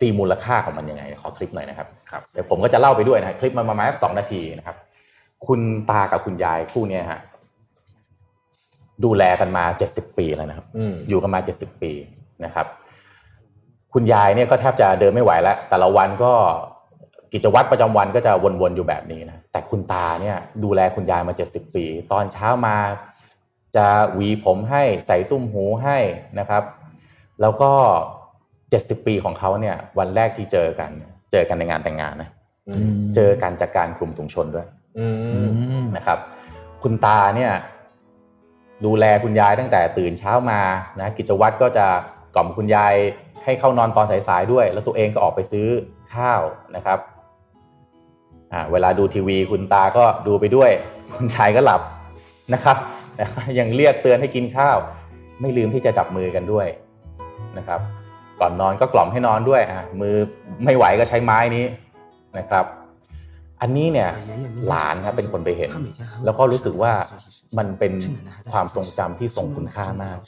[0.01, 4.77] ตีมูลค่าของมันยังไงขอคลิปหน่อยนะครับครับเดี๋ยวผมก็จะเล่าไปด้วยนะคลิปมันประมาณสักสองนาทีนะครับ
[5.47, 5.61] คุณ
[5.91, 7.21] ตากับคุณยายคู่เนี้ยฮะ
[9.05, 11.93] ดูแลกันมาเจ็ดสิบปีแล้วนะครับอืมอยู่กันมาเจ็ดสิบปี
[12.45, 12.67] นะครับ
[13.93, 16.33] คุณยายเนี่ยก็แทบจะเดินไม่ไหวแล้ว แต่ละวันก็
[17.33, 18.33] กิจวัตรประจำวันก็จะ
[18.63, 22.77] วนๆอยู่แบบนี้นะแต่คุณตาเนี่ยดูแลคุณยายมาเจ็ดสิบปี ตอนเช้ามา
[23.77, 25.99] จะหวีผมให้ใส่ตุ้มหูให้
[26.39, 26.63] นะครับ
[27.41, 27.73] แล้วก็
[28.71, 30.91] เจ็ดสิบปีของเขาเนี่ย วันแรกที่เจอกัน
[31.33, 32.29] เจอกันในงานแต่งงานนะ
[32.69, 34.67] อือืมมเจอกันจากการคลุมถุงชนด้วย
[34.99, 35.41] อือื
[35.83, 36.19] มมนะครับ
[36.83, 37.53] คุณตาเนี่ย
[38.85, 40.61] ดูแลคุณยายตั้งแต่ตื่นเช้ามา
[41.01, 41.87] นะกิจวัตรก็จะ
[42.35, 42.95] กล่อมคุณยาย
[43.45, 45.69] ให้เข้านอนตอนสายๆด้วย แล้วตัวเองก็ออกไปซื้อ
[46.15, 46.43] ข้าว
[46.77, 46.99] นะครับ
[48.53, 50.71] อ่าเวลาดูทีวีคุณตาก็ดูไปด้วย
[51.15, 51.81] คุณยายก็หลับ
[52.55, 52.77] นะครับ
[53.17, 54.77] แต่ก็ยังเรียกเตือนให้กินข้าว
[55.41, 56.67] ไม่ลืมที่จะจับมือกันด้วย
[57.59, 57.81] นะครับ
[58.41, 60.15] ก่อนนอนก็กล่อมให้นอนด้วยอะมือ
[60.65, 61.65] ไม่ไหวก็ใช้ไม้นี้
[62.39, 62.65] นะครับ
[63.61, 64.11] อันนี้เนี่ย
[64.69, 65.71] หลานครับเป็นคนไปเห็น
[66.25, 66.93] แล้วก็รู้สึกว่า
[67.59, 67.93] มันเป็น
[68.53, 70.19] ความทรงจำที่ทรงคุณค่ามาก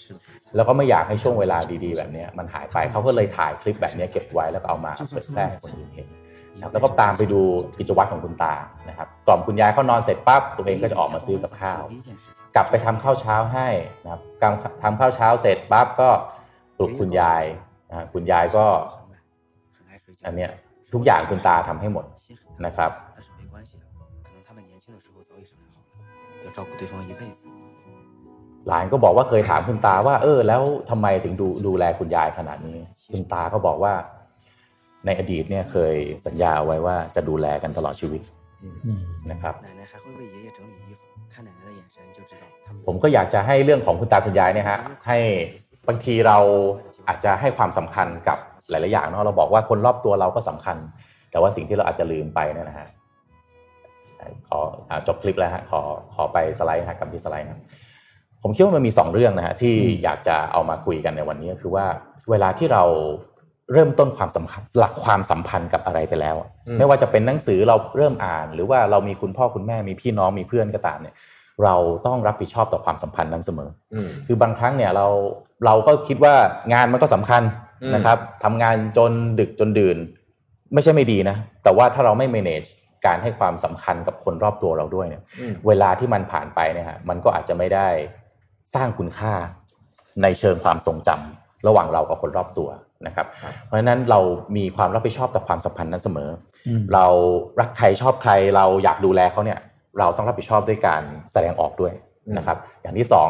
[0.56, 6.08] แล้วก็ไม่อยากให้ช่วงเวลาดีๆ แบบเนี้ยมันหายไปเขาก็เลยถ่ายคลิปแบบเนี้ยเก็บไว้แล้วก็เอามาเผยแพร่ให้คนอื่นเห็น
[6.56, 7.40] นะครับแล้วก็ตามไปดู
[7.78, 8.54] กิจวัตรของคุณตา
[8.88, 11.82] นะครับกล่อมคุณยายเขานอนเสร็จปั๊บตัวเองก็จะออกมาซื้อกับข้าว
[12.54, 13.68] กลับไปทำข้าวเช้าให้
[14.04, 16.08] นะครับกำทำข้าวเช้าเสร็จปั๊บก็
[16.76, 17.44] ปลุกคุณยาย
[17.88, 18.64] นะฮะคุณยายก็
[20.26, 20.50] อันเนี้ย
[20.92, 22.04] ทุกอย่างคุณตาทำให้หมด
[22.66, 22.90] นะครับ
[26.59, 27.41] 照顾对方一辈子。
[28.67, 32.77] หลานก็บอกว่าเคยถามคุณตาว่า เออ แล้วทำไมถึงดูดูแลคุณยายขนาดนี้
[33.11, 33.93] คุณตาก็บอกว่า
[35.05, 38.21] ในอดีตเนี่ยเคยสัญญาเอาไว้ว่าจะดูแลกันตลอดชีวิต
[38.85, 39.01] อืม
[39.31, 41.01] นะครับ 奶奶还会为爷爷整理衣服，
[41.33, 42.75] 看奶奶的眼神就知道他们。
[42.87, 45.17] ผมก็อยากจะให้เรื่องของคุณตาคุณยายเนี่ยฮะให้
[45.87, 46.37] บางทีเรา
[47.07, 48.37] อาจจะให้ความสำคัญกับ
[48.69, 50.77] หลาย ๆ อย่างเนาะเราบอกว่าคนรอบตัวเราก็สำคัญ
[51.31, 52.87] แต่ว่าสิ่งที่เราอาจจะลืมไปเนี่ยนะฮะ
[54.48, 54.58] ขอ
[54.90, 55.80] อ่าจบคลิปแล้วฮะขอ
[56.14, 57.60] ขอไปสไลด์ฮะกลับที่สไลด์นะ
[58.42, 61.86] ผมคิดว่ามันมีสองเรื่องนะฮะที่อยากจะเอามาคุยกันในวันนี้ก็คือว่า
[62.30, 62.84] เวลาที่เรา
[63.72, 71.14] เริ่มต้นความสัมพันธ์หลักความสัมพันธ์กับอะไรไปแล้วอะอืมไม่ว่าจะเป็นหนังสือเราเริ่มอ่าน หรือว่าเรามีคุณพ่อคุณแม่มีพี่น้องมีเพื่อนก็ตามเนี่ย
[71.64, 71.74] เรา
[72.06, 75.06] ต้องรับผิดชอบต่อความสัมพันธ์นั้นเสมออืมคือบางครั้งเนี่ยเรา
[75.66, 76.34] เราก็คิดว่า
[76.72, 77.42] งานมันก็สำคัญ
[77.82, 79.98] อืมนะครับทำงานจนดึกจนดื่น
[80.74, 82.68] ไม่ใช่ไม่ดีนะ แต่ว่าถ้าเราไม่ manage
[83.06, 87.88] การให้ความสำคัญกับคนรอบตัวเราด้วยเนี่ยอืมเวลาที่มันผ่านไปเนี่ยฮะมันก็อาจจะไม่ได้
[88.74, 89.34] สร้างคุณค่า
[90.22, 92.68] ในเชิงความทรงจำระหว่างเรากับคนรอบตัว
[93.06, 94.20] นะครับครับ เพราะฉะนั้นเรา
[94.56, 96.30] มีความรับผิดชอบต่อความสัมพันธ์นั้นเสมอ
[96.68, 97.06] อืมเรา
[97.60, 99.58] รักใครชอบใครเราอยากดูแลเขาเนี่ย
[99.98, 101.92] เราต้องรับผิดชอบด้วยการแสดงออกด้วย
[102.36, 103.28] นะครับ อย่างที่สอง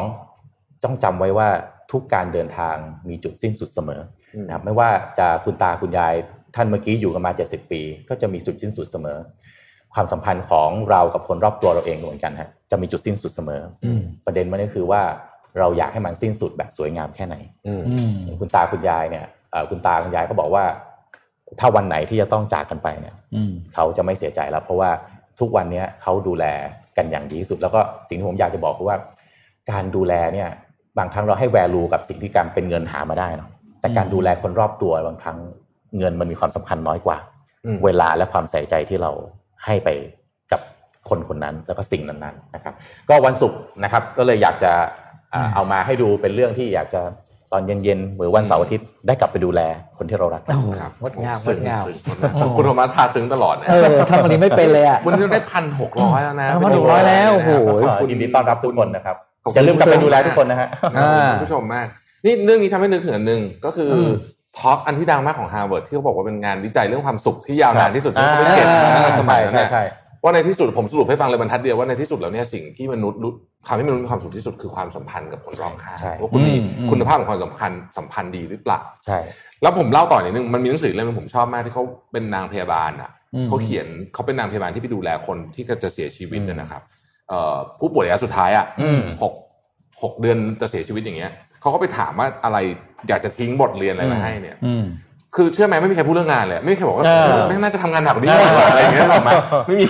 [0.83, 1.49] ต้องจำไว้ว่า
[1.91, 2.75] ทุกการเดินทาง
[3.09, 4.01] มีจุดสิ้นสุดเสมอ
[4.35, 6.13] อืมนะครับไม่ว่าจะคุณตาคุณยาย
[6.55, 9.17] ท่านเมื่อกี้อยู่กันมา 70 ปี ก็จะมีจุดสิ้นสุดเสมอ
[9.93, 15.01] ความสัมพันธ์ของเรากับคนรอบตัวเราเองก็เหมือนกันฮะจะมีจุดสิ้นสุดเสมอออืมประเด็นมันก็คือว่า
[15.59, 17.35] เราอยากให้มันสิ้นสุดแบบสวยงามแค่ไหน
[17.67, 20.63] อืมอืมคุณตาคุณยายเนี่ยเอ่อคุณตาคุณยายก็บอกว่า
[21.59, 24.89] ถ้าวันไหนที่จะต้องจากกันไปเนี่ยอืมเขาจะไม่เสียใจแล้ว เพราะว่า
[25.39, 26.45] ทุกวันเนี้ยเขาดูแล
[26.97, 28.97] กันอย่างดีที่สุด แล้วก็สิ่งที่ผมอยากจะบอกคือว่า
[29.71, 30.49] การดูแลเนี่ย
[30.97, 35.37] บางครั้งเราให้แวลูกับสิ่งที่การเป็นเงินหามาได้เนาะแต่การอืมดูแลคนรอบตัวบางครั้ง
[35.97, 37.17] เงินมันมีความสำคัญน้อยกว่า
[37.65, 39.11] อืมเวลาและความใส่ใจที่เรา
[39.65, 39.89] ให้ไป
[40.51, 40.61] กับ
[41.09, 42.73] คนคนนั้นแล้วก็สิ่งนั้นๆนะครับ
[43.09, 44.71] ก็วันศุกร์นะครับก็เลยอยากจะ
[45.33, 47.01] อ่าเอามาให้ดูเป็นเรื่องที่อยากจะ
[47.51, 49.61] ตอนเย็นๆหรือวันเสาร์อาทิตย์ได้กลับไปดูแล
[49.97, 51.93] คนที่เรารักโอ้โหครับงดงามงซึ้ดงามซึ้
[52.57, 57.51] คุณโทมัสพาซึ้งตลอดนะเออทำอันนี้ไม่เป็นเลยอะวันนี้เราได้พันหกร้อยแล้วนะเอามา100แล้วโอ้โห
[57.81, 61.87] ขอบคุณยินดีต้อนรับทุกคนนะครับขอบคุณอย่าลืมกลับไปดูแลทุกคนนะฮะขอบคุณคุณผู้ชมมาก
[62.25, 64.11] นี่เรื่องนี้ทำให้นึกถึงอันหนึ่งก็คืออืม
[64.57, 69.83] talk อันที่ดังมากของฮาร์วาร์ดที่เขาบอกว่าเป็นงานวิจัยเรื่องความสุขที่ยาวนานที่สุดที่อ่าเขาไปเก็บมาตั้งแต่สมัยนั้นใช่นะใช่
[70.23, 73.31] ว่าในที่สุดผมสรุปให้ฟังเลยบรรทัดเดียวว่าในที่สุดแล้วเนี่ยสิ่งที่มนุษย์รู้
[73.67, 79.19] ทำให้มนุษย์มีความสุขที่สุดคือความสัมพันธ์กับคนรอบข้างใช่ว่าคุณมีอืมอืมคุณภาพของความสัมพันธ์สัมพันธ์ดีหรือเปล่าใช่
[79.61, 86.81] แล้วผมเล่าต่อนิดนึงมันมีหนังสือเล่มนึงผมชอบมากที่เขาเป็นนางพยาบาลอะอืมเขาเขียนเขาเป็นนางพยาบาลที่ไปดูแลคนที่จะเสียชีวิตอืมเนี่ยนะครับ
[87.29, 89.33] เอ่อผู้ป่วยระยะสุดท้ายอะอืมหก
[90.03, 91.31] หกเดือนจะเสียชีวิตอย่างเงี้ย
[91.61, 92.57] เขาก็ไปถามว่าอะไร
[93.07, 94.85] อยากจะทิ้งบทเรียนอะไรมาให้เนี่ยอืม
[95.35, 99.29] คือเชื่อไหมไม่มีใครพูดเรื่องงานเลยไม่มีใครบอกว่าเออไม่งน่าจะทำงานหนักกว่านี้หน่อยอะไรอย่างเงี้ยหรอกไหม
[99.67, 99.85] ไม่มี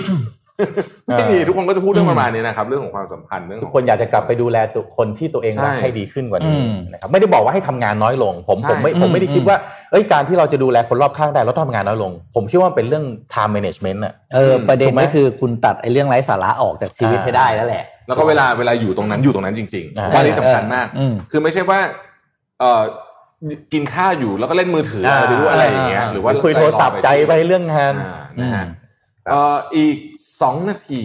[1.16, 9.56] ไม่มีเออทุกคนก็จะพูดเรื่องประมาณนี้นะครับเรื่องของความสัมพันธ์เรื่องขทุอกงคนอยากจะกลับไปดูแลตัวคนที่ตัวเองรักใช่ให้ดีขึ้นกว่านี้อืมนะครับไม่ได้บอกว่าให้ทำงานน้อยลง ผมใช่ผมไม่ผมไม่ได้อืมคิดว่า
[9.90, 21.80] เอ้ยการที่เราจะดูแลคนรอบข้างได้เราต้องทำงานน้อยลง ผมคิดว่ามันเป็นเรื่อง time management อะเออประเด็นถูกไหมก็คือคุณตัดไอ้เรื่องไร้สาระออกจากชีวิตให้ได้แล้วแหละ แล้วก็เวลาเวลาอยู่ตรงนั้นอยู่ตรงนั้นจริงอ่าๆว่านี่สำคัญมากอืมคือไม่ใช่ว่า
[22.62, 22.82] เอ่อ
[23.72, 28.64] กินข้าวอยู่แล้วก็เล่นมือถืออะไรไปด้วยอะไรอย่างเงี้ยหรือว่าคุยโทรศัพท์ใจไปเรื่องงานอ่านะฮะ
[29.26, 29.96] ครับเอ่ออีก
[30.42, 31.02] สองนาที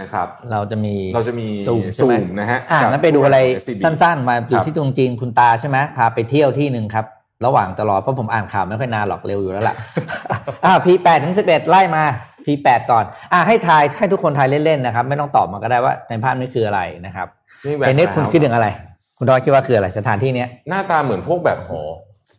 [0.00, 7.06] นะครับ เราจะมีเราจะมีซูมใช่ซูไหมมนะฮะอ่ากับนั้นไปดูอะไร SCB สั้นๆ มาอคยู่รับที่ตรงจีนคุณตาใช่ไหมพาไปเที่ยวที่หนึ่งครับ
[7.46, 9.76] ระหว่างตลอดเพราะผมอ่านข่าวไม่ค่อยนานหรอกเร็วอยู่แล้วล่ะ
[10.64, 12.04] อ่า P8 ถึง11ไล่มา
[12.46, 17.28] P8 ก่อน อ่าให้ทายให้ทุกคนทายเล่นๆนะครับ ไม่ต้องตอบมาก็ได้ว่าในภาพนี้คืออะไรนะครับ
[17.66, 18.68] นี่แหวเอ็นเนสคุณแล้วคิดถึงอะไร
[19.18, 21.72] คุณดอยคิดว่าคืออะไรสถานที่เนี้ยหน้าตาเหมือนพวกแบบโห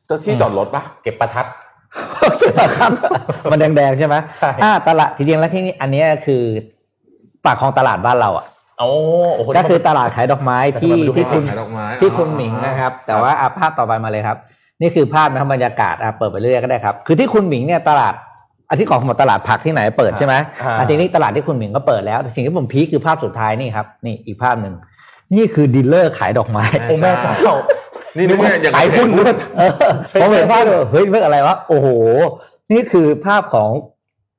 [0.05, 1.45] เจ้าที่จอดรถปะเก็บประทัด
[3.51, 6.43] มันแดงๆใช่ไหมใช่อ่าตลาดจริงๆแล้วที่นี่อันเนี้ยคือ
[7.45, 8.45] ปากของตลาดบ้านเราอะ
[8.80, 8.89] โอ้
[9.36, 14.38] โอ้โหก็คือตลาดขายดอกไม้ที่ทำไมมันดูที่คุณขายดอกไม้ที่คุณหมิงนะครับ แต่ว่าอะภาพต่อไปมาเลยครับ
[14.82, 18.13] นี่คือภาพนะครับบรรยากาศอะเปิดไปเรื่อยๆก็ได้ครับ คือที่คุนหมิงเนี่ยตลาด
[18.69, 24.73] อันที่ของหมดตลาดผักที่ไหนเปิดใช่ไหมอ่าอันนี้ตลาดที่คุนหมิงก็เปิดแล้วแต่สิ่งที่ผม peak คือภาพสุดท้ายนี่ครับนี่อีกภาพหนึ่ง
[25.36, 27.55] นี่คือ dealer ขายดอกไม้โอ้แม่เจ้า
[28.17, 29.71] นี่นึกว่าอย่างขายหุ้นด้วยเออ
[30.21, 31.88] ผมเห็นภาพเลยเฮ้ยเรื่องอะไรวะโอ้โห
[32.71, 33.69] นี่คือภาพของ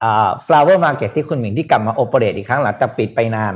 [0.02, 3.54] อ่า flower market ที่คุนหมิงที่กลับมา operate อีกครั้งหลังจากปิดไปนาน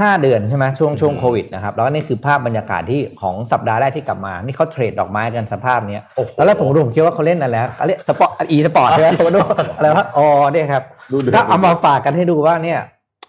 [0.00, 9.40] ห้าเดือนใช่ไหมช่วงช่วงโควิดนะครับแล้วก็นี่คือภาพบรรยากาศที่ของสัปดาห์แรกที่กลับมา นี่เขา trade ดอกไม้กันสภาพเนี้ยโอ้โหตอนแรกผมดูผมคิดว่าเขาเล่นอะไรแล้วเขาเรียก sport e-sport ใช่ไหมผมดู
[9.76, 10.82] อะไรวะอ๋อเนี่ยครับ
[11.12, 12.80] ดูเดือดก็เอามาฝากกันให้ดูว่าเนี่ย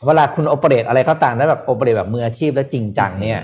[0.07, 3.39] เวลาคุณโอเปเรตอะไรก็ตามแล้วแบบโอเปเรตแบบมืออาชีพและจริงจังเนี่ย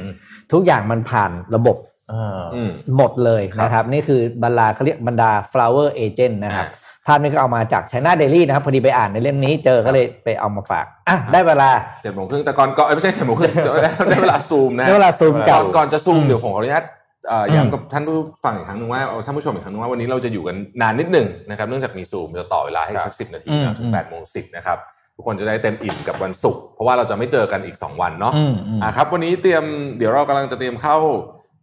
[0.51, 1.77] ทุกอย่างมันผ่านระบบ
[2.11, 11.69] อ่าอืมหมดเลยครับนะครับ นี่คือบรรดาเขาเรียกบรรดา flower agent นะครับอ่ภาพนี้ก็เอามาจาก China Daily นะครับ พอดีไปอ่านในเล่มนี้เจอก็เลยไปเอามาฝากอะได้เวลา
[12.03, 16.85] เจ็ดโมงครึ่งแต่ก่อนก่อนเอ้ยไม่ใช่เจ็ดโมงครึ่งเดี๋ยวได้ได้เวลาซูมนะได้เวลาซูมก่เก่าอนก่อนจะซูมเดี๋ยวผมขออนุญาต
[17.29, 24.77] เอ่ออืมย้ำกับท่านผู้ฟังอีกครั้งหนึ่งว่าเอาท่านผู้ชมอีกครั้งหนึงว่าวันนี้เราจะอยู่กันนานนิดหนึ่งนะครับเนื่องจากมีซูมจะต่อเวลาให้สักสิบนาทีอืมนะถึงแปดโมงสิบนะครับ
[25.19, 29.63] ทุกคนจะได้เต็มอิ่มกับวันศุกร์เพราะว่าเราจะไม่เจอกันอีกสองวันเนาะอืมอืมอะครับ วันนี้เตรียม
[29.97, 30.97] เดี๋ยวเรากำลังจะเตรียมเข้า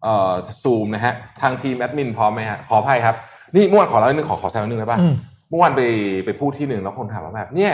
[0.02, 0.32] เอ่อ
[0.62, 3.14] ซูมนะฮะทางทีมแอดมินพร้อมไหมฮะขออภัยครับ
[3.54, 5.14] นี่เมื่อวานขอเล่านิดนึงขอขอแซวนิดนึงได้ป่ะอืม
[5.50, 5.82] เมื่อวานไป
[6.24, 7.72] ไปพูดที่หนึ่งแล้วคนถามว่าแบบเนี่ย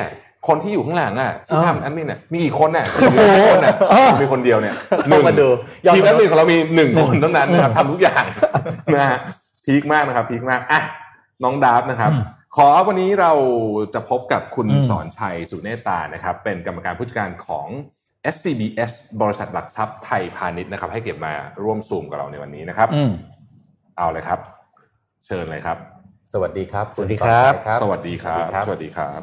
[0.49, 3.75] คนที่อยู่ข้างหลังอะที่อ่าทำแอดมินเนี่ยมีกี่คนน่ะสี่ห้าคนน่ะ
[4.23, 4.75] มีคนเดียวเนี่ย
[5.09, 5.49] หนึ่งมาดู
[5.87, 8.25] ยอมทีมแอดมินของเรามีหนึ่งคนเท่านั้นนะครับทำทุกอย่าง
[8.95, 9.19] นะฮะ
[9.65, 10.81] พีคมากนะครับพีคมากอะ
[11.45, 12.23] น้องดาฟนะครับอืม
[12.57, 13.33] ขอวันนี้เรา
[13.95, 17.67] จะพบกับคุณอืมสอนชัยสุเนตตานะครับ เป็นกรรมการผู้จัดการของ
[18.35, 18.91] SCBS
[19.21, 21.33] บริษัทหลักทรัพย์ไทยพาณิชย์นะครับ ให้เก็บมา
[21.63, 23.13] ร่วมซูมกับเราในวันนี้นะครับอืม
[23.97, 24.39] เอาเลยครับ
[25.27, 25.77] เชิญเลยครับ
[26.33, 29.21] สวัสดีครับ สวัสดีครับณสวัสดีครับสสวัวัสสดีดีครับ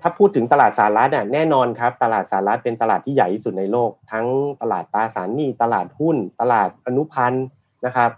[0.00, 4.26] ถ้าพูดถึงตลาดสหรัฐอะแน่นอนครับ ตลาดสหรัฐเป็นตลาดที่ใหญ่ที่สุดในโลก ทั้ง
[4.62, 7.46] ตลาดตราสารหนี้ตลาดหุ้น ตลาดอนุพันธ์
[7.86, 8.10] นะครับ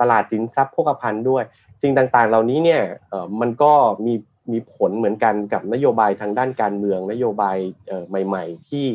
[0.00, 1.44] ตลาดสินทรัพย์โภคภัณฑ์ด้วย
[1.84, 3.72] สิ่งต่างๆ เหล่านี้เนี่ยเอ่อมันก็
[4.06, 4.14] มี
[4.52, 7.56] มีผลเหมือนกันกับนโยบายทางด้านการเมือง นโยบาย
[7.86, 8.86] เอ่อใหม่ ๆ ที่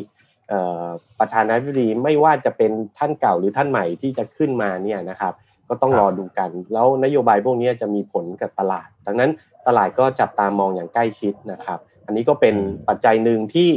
[0.48, 0.86] เอ่อ
[1.18, 5.34] ประธานาธิบดีไม่ว่าจะเป็นท่านเก่าหรือท่านใหม่ที่จะขึ้นมาเนี่ยนะครับ
[5.68, 9.30] ก็ต้องครับรอดูกัน แล้วนโยบายพวกนี้จะมีผลกับตลาด ดังนั้น
[9.66, 12.54] ตลาดก็จับตามองอย่างใกล้ชิดนะครับ อันนี้ก็เป็น
[12.88, 13.70] ปัจจัยหนึ่งที่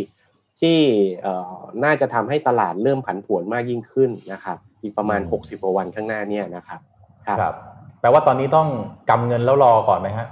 [0.62, 0.78] ที่
[1.22, 6.82] เอ่อน่าจะทำให้ตลาดเริ่มผันผวนมากยิ่งขึ้นนะครับ อีกประมาณอืม60กว่าวันข้างหน้าเนี่ยนะครับ
[7.28, 7.56] ครับครับ
[8.04, 8.68] แปลว่าตอนนี้ต้อง
[9.10, 10.28] กำเงินแล้วรอก่อนไหมฮะ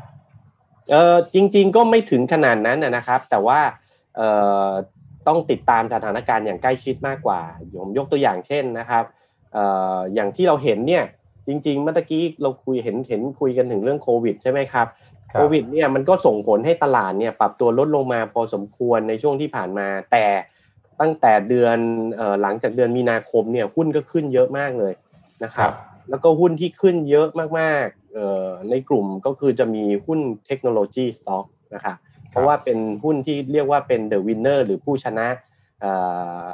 [0.92, 3.60] เออจริง ๆ ก็ไม่ถึงขนาดนั้นนะนะครับ แต่ว่า
[4.16, 4.28] เอ่
[4.68, 4.70] อ
[5.28, 7.42] ต้องติดตามสถานการณ์อย่างใกล้ชิดมากกว่า
[7.80, 9.04] ผมยกตัวอย่างเช่นนะครับ
[9.54, 9.64] เอ่
[9.96, 11.04] ออย่างที่เราเห็นเนี่ย
[11.48, 14.88] จริงๆเมื่อกี้เราคุยเห็นเห็นคุยกันถึงเรื่องโควิดใช่ไหมครับ
[15.32, 20.26] ครับโควิดเนี่ยมันก็ส่งผลให้ตลาดเนี่ยปรับตัวลดลงมาพอสมควรในช่วงที่ผ่านมา แต่
[21.02, 21.78] ตั้งแต่เดือน
[22.16, 24.94] เอ่อหลังจากเดือนมีนาคมเนี่ยหุ้นก็ขึ้นเยอะมากเลย
[25.44, 25.72] นะครับ
[26.12, 27.28] แล้วก็หุ้นที่ขึ้นเยอะ
[27.60, 31.46] มากๆเอ่อในกลุ่มก็คือจะมีหุ้นเทคโนโลยีสต็อก
[31.76, 31.98] นะครับ
[32.30, 35.28] เพราะว่าเป็นหุ้นที่เรียกว่าเป็น the winner หรือผู้ชนะ
[35.82, 35.92] เอ่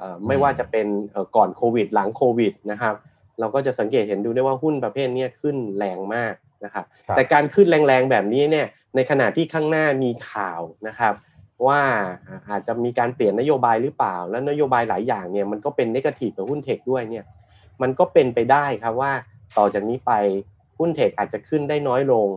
[0.02, 2.96] อไม่ว่าจะเป็นเอ่อก่อนโควิด หลังโควิดนะครับ
[3.40, 6.34] เราก็จะสังเกตเห็นดูได้ว่าหุ้นประเภทเนี้ยขึ้นแรงมาก
[6.66, 11.14] นะครับครับ แต่การขึ้นแรงๆแบบนี้เนี่ยในขณะที่ข้างหน้ามีข่าวนะครับ
[11.68, 11.82] ว่า
[12.50, 17.26] อาจจะมีการเปลี่ยนนโยบายหรือเปล่า แล้วนโยบายหลายอย่างเนี่ยมันก็เป็นนกาทีฟกับหุ้นเทคด้วยเนี่ย
[17.82, 19.12] มันก็เป็นไปได้ครับว่า
[19.58, 20.12] ต่อจากนี้ไป
[20.78, 22.28] หุ้นเทคอาจจะขึ้นได้น้อยลง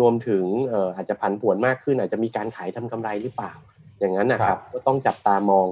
[0.00, 3.52] รวมถึงเอ่ออาจจะผันผวนมากขึ้น อาจจะมีการขายทำกำไรหรือเปล่า
[3.98, 5.66] อย่างนั้นนะคครัรับบก็ต้องจับตามอง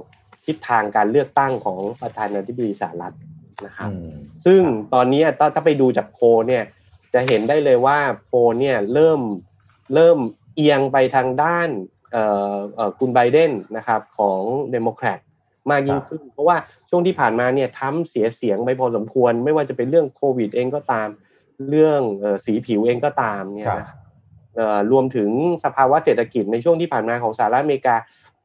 [0.45, 3.15] ทิศทางการเลือกตั้งของประธานาธิบดีสหรัฐ
[3.65, 4.11] นะครับอืม
[4.45, 4.61] ซึ่ง
[4.93, 6.63] ตอนนี้ถ้าถ้าไปดูจากโพลเนี่ย
[7.13, 9.21] จะเห็นได้เลยว่าโพลเนี่ยเริ่ม
[9.95, 10.17] เริ่ม
[10.55, 11.69] เอียงไปทางด้าน
[12.11, 14.39] เอ่อเอ่อคุณไบเดนนะครับของ
[14.71, 15.19] เดโมแครต
[15.71, 16.57] มากยิ่งขึ้น เพราะว่า
[16.89, 21.07] ช่วงที่ผ่านมาเนี่ยทรัมป์เสียเสียงไปพอสมควร ไม่ว่าจะเป็นเรื่องโควิดเองก็ตาม
[21.69, 23.97] เรื่องเอ่อสีผิวเองก็ตามเนี่ยครับนะครับ
[24.55, 25.29] เอ่อรวมถึง
[25.63, 27.95] สภาวะเศรษฐกิจในช่วงที่ผ่านมาของสหรัฐอเมริกา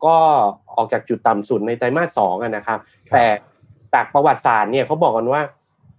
[0.05, 0.17] ก็
[0.77, 2.79] ออกจากจุดต่ำสุดในไตรมาสสองอะนะครับ
[3.13, 3.25] แต่
[3.95, 5.43] จากประวัติศาสตร์เนี่ยเขาบอกกันว่า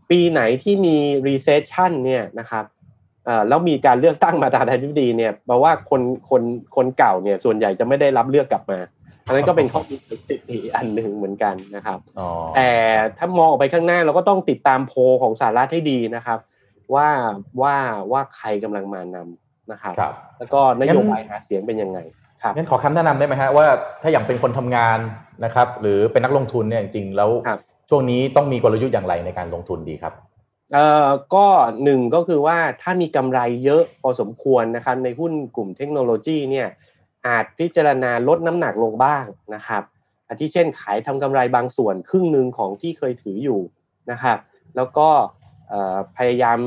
[0.09, 0.97] ปีไหนที่มี
[1.27, 2.65] recession เนี่ยนะครับ
[3.25, 6.43] เอ่อแล้วมีการเลือกตั้งมาประธานาธิบดีเนี่ยแปลว่าคนคน
[6.75, 8.79] คนเก่าเนี่ยส่วนใหญ่จะไม่ได้รับเลือกกลับมา
[9.27, 12.69] อันนั้นก็เป็นข้อมูลสถิติอันหนึ่งเหมือนกันนะครับอ๋อแต่
[13.17, 16.39] ถ้ามองออกไปข้างหน้าเราก็ต้องติดตามโพลของสหรัฐให้ดีนะครับ
[16.95, 17.09] ว่า
[17.61, 17.75] ว่า
[18.11, 21.99] ว่าใครกำลังมานำนะครับครับ แล้วก็นโยบายหาเสียงเป็นยังไง
[22.43, 23.65] ครับงั้นขอคำแนะนำได้ไหมฮะว่า
[24.01, 24.99] ถ้าอย่างเป็นคนทำงาน
[25.45, 27.59] นะครับ หรือเป็นนักลงทุนเนี่ยจริงๆแล้วครับ
[27.89, 30.13] ช่วงนี้ต้องมีกลยุทธ์อย่างไรในการลงทุนดีครับ
[30.73, 31.45] เอ่อก็
[31.83, 36.67] หนึ่งก็คือว่าถ้ามีกำไรเยอะพอสมควรนะครับในหุ้นกลุ่มเทคโนโลยีเนี่ย
[37.27, 39.83] อาจพิจารณาลดน้ำหนักลงบ้างนะครับ
[40.29, 43.59] อาทิเช่นขายทำกำไรบางส่วนครึ่งหนึ่งของที่เคยถืออยู่
[44.11, 44.37] นะครับ
[44.75, 45.07] แล้วก็
[45.69, 46.57] เอ่อพยายาม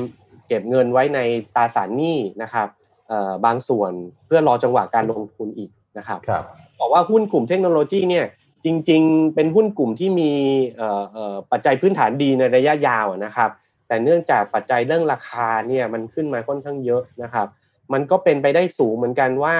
[0.49, 1.21] เก็บเงินไว้ใน
[1.55, 2.69] ตราสารหนี้นะครับ
[3.09, 3.93] เอ่อบางส่วน
[4.27, 6.45] เพื่อรอจังหวะการลงทุนอีกนะครับครับ
[6.81, 8.27] บอกว่าหุ้นกลุ่มเทคโนโลยีเนี่ย
[8.65, 10.33] จริงๆ เป็นหุ้นกลุ่มที่มี
[10.77, 13.51] เอ่อเอ่อปัจจัยพื้นฐานดีในระยะยาวอะนะครับ
[13.89, 17.47] แต่เนื่องจากปัจจัยเรื่องราคาเนี่ยมันขึ้นมาค่อนข้างเยอะนะครับ
[17.93, 19.57] มันก็เป็นไปได้สูงเหมือนกันว่า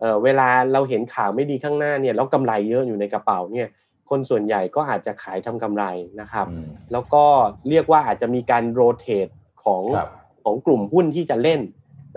[0.00, 3.68] เอ่อเวลาเราเห็นข่าวไม่ดีข้างหน้าเนี่ยแล้วกำไรเยอะอยู่ในกระเป๋าเนี่ย
[4.10, 5.84] คนส่วนใหญ่ก็อาจจะขายทำกำไร
[6.20, 7.24] นะครับอืมแล้วก็
[7.68, 9.28] เรียกว่าอาจจะมีการ rotate
[9.64, 10.08] ของครับ
[10.44, 11.60] ของกลุ่มหุ้นที่จะเล่น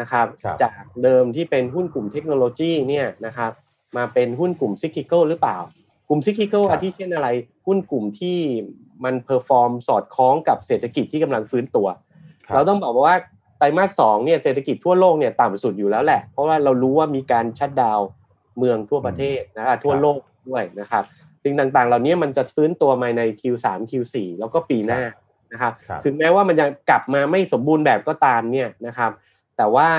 [0.01, 3.51] นะครับครับ จากเดิมที่เป็นหุ้นกลุ่มเทคโนโลยีเนี่ยนะครับ
[3.97, 5.57] มาเป็นหุ้นกลุ่ม cyclical หรือเปล่า
[6.07, 7.27] กลุ่ม cyclical ครับอาทิเช่นอะไร
[7.67, 8.37] หุ้นกลุ่มที่
[9.03, 11.87] มัน perform สอดคล้องกับเศรษฐกิจที่กำลังฟื้นตัว
[12.47, 13.15] ครับเราต้องบอกว่า
[13.61, 18.07] ไตรมาสสองเนี่ยเศรษฐกิจทั่วโลกเนี่ยต่ำสุดอยู่แล้วแหละ เพราะว่าเรารู้ว่ามีการ shutdown
[18.57, 21.03] เมืองทั่วประเทศนะครับทั่วโลกด้วยนะครับ
[21.43, 25.01] สิ่งต่างๆ เหล่านี้มันจะฟื้นตัวมาใน Q3 Q4 แล้วก็ปีหน้า
[25.53, 29.11] นะครับครับถึงแม้ว่ามันจะกลับมาไม่สมบูรณ์แบบก็ตามเนี่ยนะครับ
[29.57, 29.89] แต่ว่า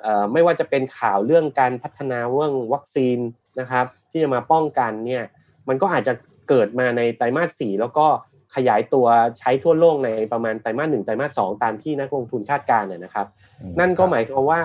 [0.00, 3.18] เอ่อไม่ว่าจะเป็นข่าวเรื่องการพัฒนาเรื่องวัคซีน
[3.60, 5.24] นะครับ ที่จะมาป้องกันเนี่ย
[5.68, 6.12] มันก็อาจจะ
[6.48, 8.06] เกิดมาในไตรมาสสี่แล้วก็
[8.54, 9.06] ขยายตัว
[9.38, 13.26] ใช้ทั่วโลกในประมาณไตรมาสหนึ่งไตรมาสสองตามที่นักลงทุนคาดการณ์นะนะครับ
[13.62, 14.60] อืมนั่นก็หมายความว่า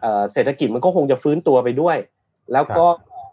[0.00, 1.96] เอ่อเศรษฐกิจมันก็คงจะฟื้นตัวไปด้วย
[2.52, 2.86] แล้วก็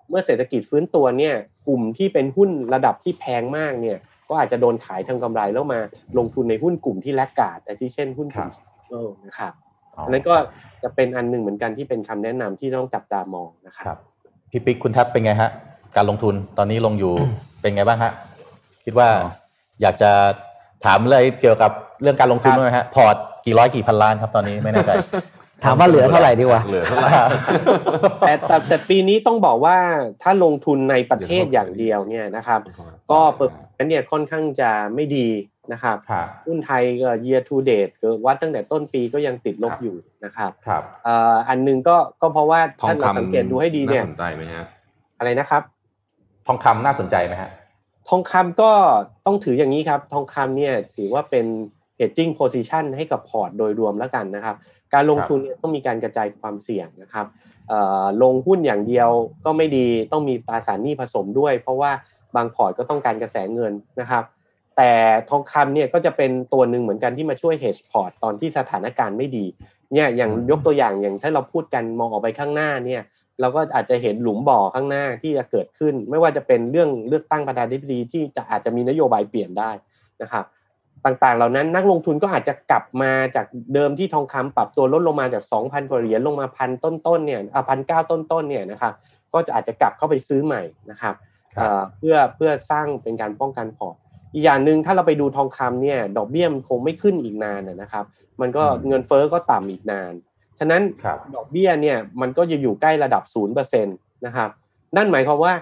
[0.10, 1.36] เมื่อเศรษฐกิจฟื้นตัวเนี่ย
[1.68, 3.98] กลุ่มที่เป็นหุ้นระดับที่แพงมากเนี่ย
[4.30, 5.80] ก็อาจจะโดนขายทำกำไรแล้วมา
[6.18, 8.50] ลงทุนในหุ้นกลุ่มที่แลกขาดแต่ที่เช่นหุ้นกลุ่ม
[8.90, 9.54] เออนะครับ
[9.96, 10.36] อ๋ออันนั้นก็
[10.84, 13.98] จะเป็นอันหนึ่งเหมือนกันที่เป็นคำแนะนำที่ต้องจับตามองนะคครับรับ
[14.52, 15.50] พี่ปิ๊กคุณทัพเป็นไงฮะ
[15.96, 17.14] การลงทุนตอนนี้ลงอยู่
[17.62, 18.12] เป็นไงบ้างฮะ
[18.86, 19.10] คิดว่า
[19.82, 20.12] อยากจะ
[20.86, 21.72] ถามอะไรเกี่ยวกับ
[22.02, 23.16] เรื่องการลงทุนครับด้วยไหมฮะพอร์ต
[23.46, 24.92] กี่ร้อยกี่พันล้านครับตอนนี้ไม่แน่ใจ
[25.66, 27.12] ถามว่าเหลือเท่าไหร่ดีกว่าเหลือเท่าไหร่
[28.20, 29.78] แต่แต่แต่ปีนี้ต้องบอกว่า
[30.24, 32.60] ถ้าลงทุนในประเทศอย่างเดียวเนี่ยนะครับ
[33.12, 35.28] ก็เปิดนั้นเนี่ยค่อนข้างจะไม่ดี
[35.72, 44.66] นะครับครับหุ้นไทยก็ year to date ก็วัดตั้งแต่ต้นปีก็ยังติดลบครับอยู่นะครับครับเอ่ออันหนึงก็ก็เพราะว่าทองท่านเราคำสังเกตดูให้ดีเนี่ยาสนใจไหมฮะ
[45.20, 45.62] อะไรนะครับ
[46.48, 47.50] ทองคำน่าสนใจไหมฮะ
[48.10, 48.72] ทองคำก็
[49.26, 51.46] ต้องถืออย่างนี้ครับ ทองคำเนี่ยถือว่าเป็น
[52.00, 54.56] hedging position ให้กับพอร์ตโดยรวมแล้วกันนะครับ
[54.94, 57.26] การลงทุนเนี่ยต้องมีการกระจายความเสี่ยงนะครับ
[57.70, 59.10] เอ่อลงหุ้นอย่างเดียว
[59.46, 61.92] ก็ไม่ดีต้องมีตราสารหนี้ผสมด้วย เพราะว่า
[62.36, 64.24] บางพอร์ตก็ต้องการกระแสเงินนะครับ
[64.78, 64.92] แต่
[65.30, 69.46] ทองคำเนี่ยก็จะเป็นตัวหนึ่งเหมือนกันที่มาช่วย hedge พอร์ตตอนที่สถานการณ์ไม่ดี
[69.94, 73.02] เนี่ยอย่างยกตัวอย่างอย่างถ้าเราพูดกันมองออกไปข้างหน้าเนี่ย
[73.42, 79.72] เราก็อาจจะเห็นหลุมบ่อข้างหน้าที่จะเกิดขึ้น ไม่ว่าจะเป็นเรื่องเลือกตั้งประธานาธิบดีที่จะอาจจะมีนโยบายเปลี่ยนได้
[80.22, 80.46] นะครับ
[81.06, 88.94] ต่างๆ เหล่านั้นนักลงทุนก็อาจจะกลับมาจากเดิมที่ทองคำปรับตัวลดลงมาจาก 2,000กว่าเหรียญลงมาพันต้นๆเนี่ยอะพันเก้าต้นๆเนี่ยนะครับ
[89.34, 90.62] ก็จะอาจจะกลับเข้าไปซื้อใหม่
[90.92, 91.16] นะครับ
[91.56, 93.96] ครับเอ่อเพื่อเพื่อสร้างเป็นการป้องกันพอร์ต
[94.34, 98.06] อีกอย่างหนึ่งถ้าเราไปดูทองคำเนี่ยดอกเบี้ยมันคงไม่ขึ้นอีกนานนะนะครับ
[98.42, 100.14] มันก็อืมเงินเฟ้อก็ต่ำอีกนาน
[100.60, 103.92] ฉะนั้นครับดอกเบี้ยเนี่ยมันก็จะอยู่ใกล้ระดับศูนย์เปอร์เซ็นต
[104.26, 104.50] นะครับ
[104.96, 105.54] นั่นหมายความว่า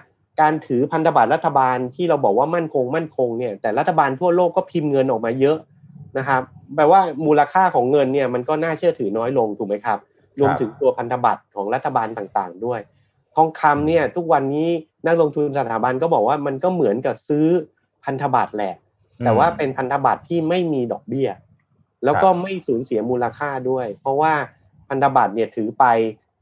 [0.42, 5.58] การถือพันธบัตรรัฐบาลที่เราบอกว่ามั่นคงมั่นคงเนี่ยแต่รัฐบาลทั่วโลกก็พิมพ์เงินออกมาเยอะ
[6.18, 6.42] นะครับ
[6.76, 10.00] แปลว่ามูลค่าของเงินเนี่ยมันก็น่าเชื่อถือน้อยลงถูกไหมครับ
[10.40, 12.80] รวมถึงตัวพันธบัตรของรัฐบาลต่างๆ ด้วย
[13.36, 14.70] ทองคำเนี่ยทุกวันนี้
[15.08, 17.48] นักลงทุนสถาบันก็บอกว่ามันก็เหมือนกับซื้อ
[18.06, 18.76] พันธบัตรแหละ
[19.24, 21.30] แต่ว่าเป็นพันธบัตรที่ไม่มีดอกเบี้ย
[22.06, 24.34] แล้วก็ไม่สูญเสียมูลค่าด้วย เพราะว่า
[24.90, 25.86] พันธบัตรเนี่ยถือไป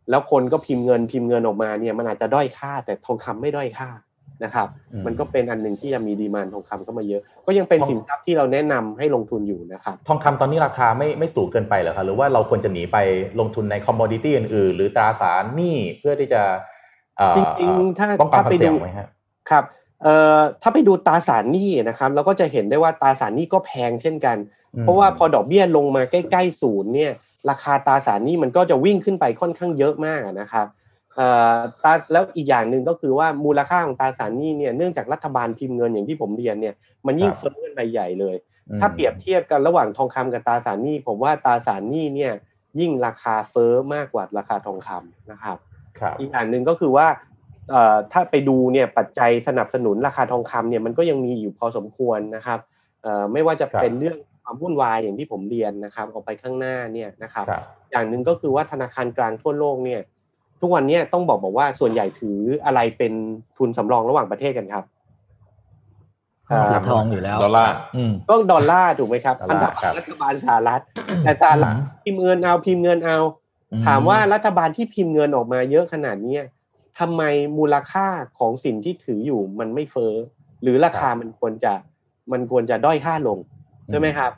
[0.10, 3.90] แล้วคนก็พิมพ์เงินพิมพ์เงินออกมาเนี่ยมันอาจจะด้อยค่า แต่ทองคำไม่ด้อยค่า
[4.44, 12.98] นะครับอืมมันก็เป็นอันหนึ่งที่จะมีดีมานทองคำเข้ามาเยอะ ก็ยังเป็นทองสินทรัพย์ที่เราแนะนำให้ลงทุนอยู่นะครับ ทองคำตอนนี้ราคาไม่ไม่สูงเกินไปเหรอครับหรือว่าเราควรจะหนีไป
[13.40, 16.42] ลงทุนในคอมมอดิตี้อื่นๆหรือตราสารหนี้เพื่อที่จะ
[17.18, 19.08] เอ่อจริงๆถ้าป้องกันถ้าความไปเสี่ยงดูไหมฮะ
[19.50, 19.64] ครับ
[20.04, 24.38] เอ่อถ้าไปดูตราสารหนี้นะครับเราก็จะเห็นได้ว่าตราสารหนี้ก็แพงเช่นกัน
[24.76, 27.14] อืมเพราะว่าพอดอกเบี้ยลงมาใกล้ๆศูนย์เนี่ย
[27.50, 30.68] ราคาตราสารหนี้มันก็จะวิ่งขึ้นไปค่อนข้างเยอะมากนะครับ
[31.16, 36.76] เอ่อตราแล้วอีกอย่างหนึ่งก็คือว่ามูลค่าของตราสารหนี้เนี่ยเนื่องจากรัฐบาลพิมพ์เงินอย่างที่ผมเรียนเนี่ย
[37.06, 38.36] มันยิ่งเฟ้อกันไปใหญ่เลย
[38.70, 42.34] อืมถ้าเปรียบเทียบกันระหว่างทองคำกับตราสารหนี้ผมว่าตราสารหนี้เนี่ย
[42.80, 45.58] ยิ่งราคาเฟ้อมากกว่าราคาทองคำนะครับ
[46.00, 47.08] ครับอีกอย่างหนึ่งก็คือว่า
[47.72, 52.60] เอ่อถ้าไปดูเนี่ยปัจจัยสนับสนุนราคาทองคำเนี่ยมันก็ยังมีอยู่พอสมควรนะครับ
[53.04, 60.02] เอ่อไม่ว่าจะครับเป็นเรื่อง ความวุ่นวายอย่างที่ผมเรียนนะครับออกไปข้างหน้าเนี่ยนะครับครับอย่างหนึ่งก็คือว่าธนาคารกลางทั่วโลกเนี่ย
[60.62, 63.14] ทุกวันเนี้ต้องบอกบอกว่าส่วนใหญ่ถืออะไรเป็น
[63.58, 64.84] ทุนสำรองระหว่างประเทศกันครับ
[66.48, 70.82] เอ่อถือทองอยู่แล้วดอลลาร์อืมก็ดอลลาร์ถูกไหมครับดอพัลนธลาร์บัครัตบรรัฐบาลสหรัฐ
[71.24, 73.18] แต่สหรัฐพิมพ์เงินเอาพิมพ์เงินเอา
[73.86, 76.44] ถามว่ารัฐบาลที่พิมพ์เงินออกมาเยอะขนาดเนี้ย
[77.00, 77.22] ทำไม
[77.58, 78.08] มูลค่า
[78.40, 80.14] ของสินที่ถืออยู่มันไม่เฟ้อ
[80.62, 81.74] หรือราคามันควรจะ
[82.32, 83.40] มันควรจะด้อยค่าลง
[83.88, 84.32] ใช่ไหมครับ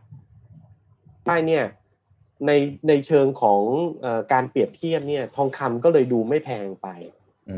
[1.26, 1.66] ใช่เนี่ย
[2.48, 2.52] ใน
[2.88, 3.62] ในเชิงของ
[4.02, 6.88] เอ่อการเปรียบเทียบเนี่ย ทองคำก็เลยดูไม่แพงไป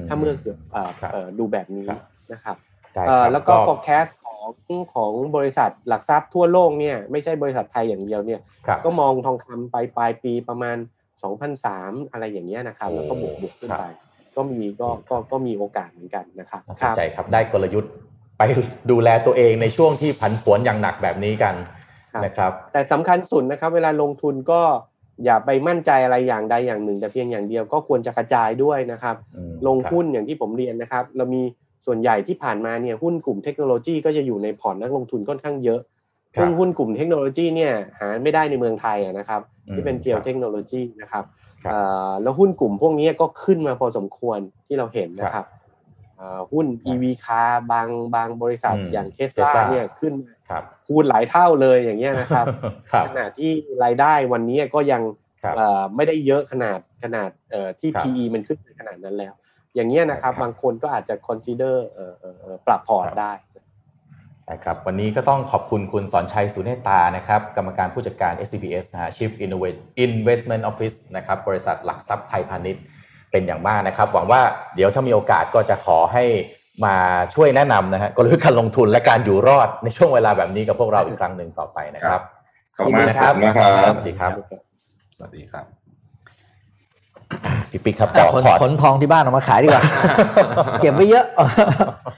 [0.07, 2.01] ถ้าเมื่อเกิดเอ่อครับเอ่อดูแบบนี้ครับ
[2.33, 2.55] นะครับ
[2.93, 4.47] ได้เอ่อครับแล้วก็ forecast ของ
[4.95, 10.77] ของบริษัทหลักทรัพย์ทั่วโลกเนี่ยไม่ใช่บริษัทไทยอย่างเดียวเนี่ยครับก็มองทองคำไปปลายปีประมาณ
[11.43, 13.83] 2,003 อะไรอย่างเงี้ยนะครับ แล้วก็บวกบวกขึ้นไป
[14.35, 17.91] ก็มีก็ก็ก็มีโอกาสเหมือนกันนะครับน่าสนใจครับได้กลยุทธ์
[18.37, 18.41] ไป
[18.91, 21.78] ดูแลตัวเองในช่วงที่ผันผวนอย่างหนักแบบนี้กันครับ
[22.25, 24.61] นะครับแต่สำคัญสุดนะครับเวลาลงทุนก็
[25.25, 31.41] อย่าไปมั่นใจอะไรอย่างใดอย่างหนึ่ง แต่เพียงอย่างเดียวก็ควรจะกระจายด้วยนะครับอืมลงครับหุ้นอย่างที่ผมเรียนนะครับ เรามี
[31.85, 35.79] ส่วนใหญ่ที่ผ่านมาเนี่ยหุ้นกลุ่มเทคโนโลยีก็จะอยู่ในพอร์ตนักลงทุนค่อนข้างเยอะ
[36.35, 41.23] ครับซึ่งหุ้นกลุ่มเทคโนโลยีเนี่ยหาไม่ได้ในเมืองไทยอะนะครับอืมที่เป็นเพียวครับเทคโนโลยีนะครับ
[41.63, 41.79] ครับเอ่
[42.09, 45.45] อแล้วหุ้นกลุ่มพวกนี้ก็ขึ้นมาพอสมควรที่เราเห็นนะครับ
[46.15, 52.45] เอ่อหุ้น EV คาร์บางบางบริษัทอืมอย่างเทส Tesla ลาเนี่ยขึ้นมา ครับคูณหลายเท่าเลยอย่างเงี้ยนะครับ
[52.91, 53.51] ครับขณะที่
[53.83, 55.01] รายได้วันนี้ก็ยัง
[55.43, 59.33] ครับเอ่อไม่ได้เยอะขนาดขนาดเอ่อที่ครับ PE มันขึ้นไปขนาดนั้นแล้ว
[59.75, 63.33] อย่างเงี้ยนะครับครับบางคนก็อาจจะ consider เอ่อเอ่อเอ่อปรับพอร์ตครับได้
[64.51, 72.83] นะครับวันนี้ก็ต้องขอบคุณคุณสอนชัยสุเนตานะครับกรรมการผู้จัดการ SCBS นะฮะ Chief Innovate Investment Office นะครับบริษัทหลักทรัพย์ไทยพาณิชย์
[73.31, 74.41] เป็นอย่างมากนะครับ หวังว่า
[74.75, 76.23] เดี๋ยวถ้ามีโอกาสก็จะขอให้
[76.85, 76.95] มา
[77.35, 82.21] ช่วยแนะนำนะฮะกลยุทธ์การลงทุนและการอยู่รอดในช่วงเวลาแบบนี้กับพวกเราอีกครั้งหนึ่งต่อไปนะครับ
[82.77, 84.31] ขอบคุณมากนะขอบคุณมากครับสวัสดีครับ
[85.17, 85.65] สวัสดีครับ
[87.71, 89.83] พี่ปิ๊กครับแต่ต่อขนพอร์ตขนทองที่บ้านออกมาขายดีกว่า
[90.81, 91.25] เก็บไว้เยอะ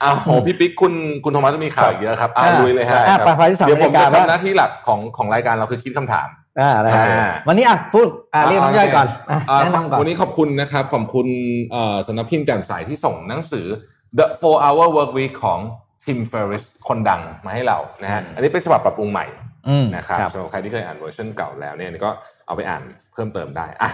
[0.03, 0.93] อ้าวโหพี่ปิ๊กคุณ
[1.24, 6.28] คุณโทมัสจะมีข่าวอีกเยอะครับอ่าอ่าลุยเลยฮะอ่าไปไปที่สหรัฐเดี๋ยวผมอเมริจะกาบ้างทำหน้าที่หลักของของรายการเราคือคิดคำถาม
[6.59, 11.28] อ่านะครับอ่าวันนี้อะพูดอ่าเรียกน้องย่อยก่อนอะอ่าแนะนำก่อนวันนี้ขอบคุณนะครับขอบคุณ
[11.72, 13.66] เอ่อสำนักพิมพ์แจ่มใสที่ส่งหนังสือ
[14.18, 15.59] The 4 Hour Work Week ของ
[16.05, 19.26] Tim Ferriss คนดังมาให้เรานะฮะอันนี้เป็นฉบับปรับปรุงใหม่
[19.68, 22.12] อืมนะครับครับสำหรับใครที่เคยอ่านเวอร์ชันเก่าแล้วเนี่ยก็
[22.47, 22.84] เอาไปอ่าน
[23.14, 23.91] เพิ่มเติมได้อะ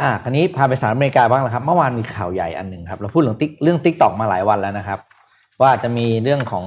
[0.00, 4.98] อ่า คราวนี้พาไปสหรัฐอเมริกาบ้างนะครับ เมื่อวานมีข่าวใหญ่อันหนึ่งครับ เราพูดเรื่อง Tik เรื่อง TikTok มาหลายวันแล้วนะครับ
[5.62, 6.64] ว่าจะมีเรื่องของ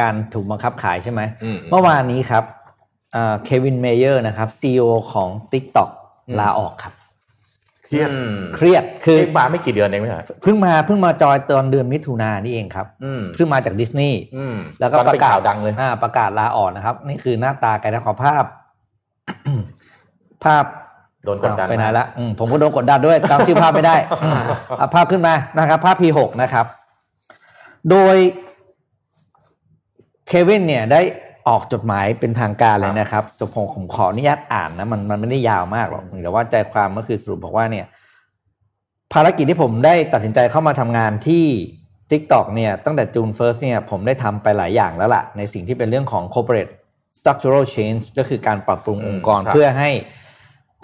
[0.00, 2.44] การถูกบังคับขายใช่ไหมอืมเมื่อวานนี้ครับ
[3.12, 5.90] เควินเมเยอร์นะครับซีอของ TikTok
[6.28, 6.94] อืมลาออกครับ
[7.86, 18.44] เครียดอืมเครียดคือเอ๊ะมาไม่กี่เดือนเองไม่ใช่เพิ่งมาเพิ่งมาจอยตอนเดือนมิถุนายนนี่เองครับอืมเพิ่งมาจากดิสนีย์อืมแล้วก็ตอนปนั้นเป็นประกาศข่าวดังเลยอ่าประกาศลาออกนะครับ นี่คือหน้าตาแกนะขอภาพ
[20.44, 20.64] ภาพ
[21.24, 24.38] โดนกดดันอ้าวไปไหนละอืมผมก็โดนกดดันด้วยจำชื่อภาพไม่ได้อืม
[24.78, 26.66] เอาภาพขึ้นมานะครับ ภาพ P6 นะครับ
[27.90, 28.16] โดย
[30.28, 31.00] เควินเนี่ยได้
[31.48, 37.86] ออกจดหมายเป็นทางการเลยนะครับจบผมผมขออนุญาตอ่านนะมันมันไม่ได้ยาวมากหรอกแต่ว่าใจความก็คือสรุปบอกว่าเนี่ย
[39.12, 41.44] ภารกิจที่ผมได้ตัดสินใจเข้ามาทำงานที่
[42.10, 46.72] TikTok เนี่ยตั้งแต่จูน First เนี่ยผมได้ทำไปหลายอย่างแล้วล่ะ ในสิ่งที่เป็นเรื่องของ corporate
[47.18, 49.90] structural change ก็คือการปรับปรุงอืมองค์กรครับเพื่อให้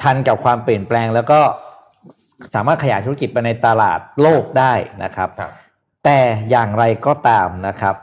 [0.02, 1.40] ทันกับความเปลี่ยนแปลง แล้วก็
[2.54, 5.50] สามารถขยายธุรกิจไปในตลาดโลกได้นะครับครับ
[6.04, 6.18] แต่
[6.50, 7.96] อย่างไรก็ตามนะครับ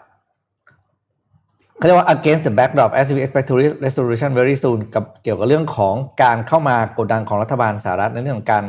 [1.80, 8.64] เขาเรียกว่า against the backdrop as we expect to reach resolution very soon กับเกี่ยวกับเรื่องของการเข้ามากดดันของรัฐบาลสหรัฐในเรื่องของการ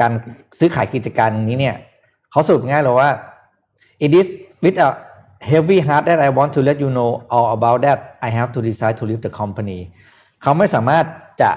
[0.00, 0.12] การ
[0.58, 1.76] ซื้อขายกิจการนี้เนี่ย
[2.30, 3.10] เขาสรุปง่ายเลยว่า
[4.04, 4.28] it is
[4.62, 4.88] with a
[5.50, 8.60] heavy heart that I want to let you know all about that I have to
[8.68, 9.78] decide to leave the company
[10.42, 11.04] เขาไม่สามารถ
[11.42, 11.50] จะ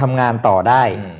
[0.00, 1.18] ทำงานต่อได้อืม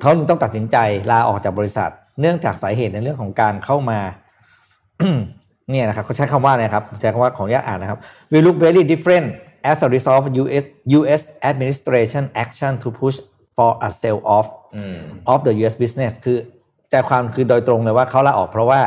[0.00, 0.76] เขาจึงต้องตัดสินใจ
[1.10, 1.90] ลาออกจากบริษัท
[2.20, 4.00] เนื่องจากสาเหตุในเรื่องของการเข้ามา
[5.70, 7.98] เนี่ยนะครับเขาใช้คำว่าอะไรครับใช้คำว่าของญาตอ่านนะครับ
[8.32, 9.26] we look very different
[9.70, 10.64] as a result of US
[10.98, 13.16] US administration action to push
[13.56, 14.98] for a sell off อืม
[15.32, 16.38] of the US business คือ
[16.90, 18.80] ใจความคือโดยตรงเลยว่าเขาลาออกเพราะว่า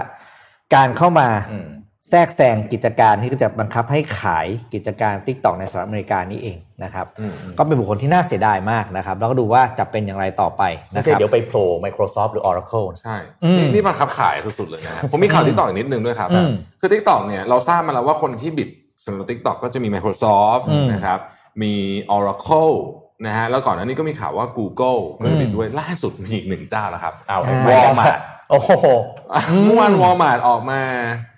[0.76, 1.68] การเข้ามาอืม
[2.10, 18.70] แทรกแซงกิจการที่จะบังคับให้ขายกิจการ TikTok ในสหรัฐอเมริกานี้เองนะครับอืมก็เป็นบุคคลที่น่าเสียดายมากนะครับ แล้วก็ดูว่าจะเป็นอย่างไรต่อไปไม่นะคใช่ไหมเดี๋ยวไปโผล่ Microsoft หรือ Oracle นะใช่อืมนี่นี่บังคับขายสุดๆเลยนะฮะผมมีข่าว TikTok อีกนิดนึงด้วยครับอืมคือ TikTok เนี่ยเราทราบมาแล้วว่าคนที่ bid
[19.06, 21.20] สำหรับ TikTok ก็จะมี Microsoft อืมนะครับ
[21.62, 21.74] มี
[22.16, 22.76] Oracle
[23.26, 28.72] นะฮะแล้วก่อนหน้านี้ก็มีข่าวว่า Google ก็จะ bid อืมด้วยล่าสุดมีอีกหนึ่งเจ้าแล้วครับเอาอ่าวอลมาร์ทโอ้โห
[29.66, 31.29] เมื่อวานวอลมาร์ทออกมาเอ่อ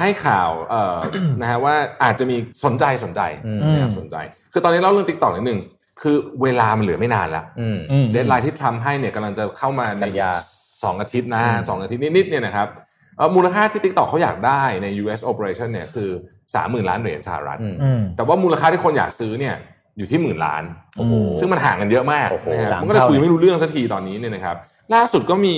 [0.00, 0.96] ให้ข่าวเอ่อ
[1.40, 4.16] นะฮะว่าอาจจะมีสนใจสนใจอืมนะครับสนใจ
[4.52, 5.60] คือตอนนี้เล่าเรื่อง TikTok นิดนึง
[6.02, 10.30] คือเวลามันเหลือไม่นานแล้วอืมอืม deadline ที่ทรัมป์ให้เนี่ยกำลังจะเข้ามาในกันยา
[10.84, 12.68] สองอาทิตย์นะอืมสองอาทิตย์นิดๆเนี่ยนะครับ
[13.16, 16.10] เอ่อมูลค่าที่ TikTok เขาอยากได้ใน US operation เนี่ยคือ
[16.54, 19.54] สามหมื่นล้านเหรียญสหรัฐอืมอืมแต่ว่ามูลค่าที่คนอยากซื้อเนี่ย
[19.98, 20.62] อยู่ที่หมื่นล้าน
[20.96, 24.56] โอ้โหซึ่งมันห่างกันเยอะมากโอ้โหนะฮะสามมันก็เลยเท่าคุยไม่รู้เรื่องสักทีตอนนี้เนี่ยนะครับ
[24.94, 25.56] ล่าสุดก็มี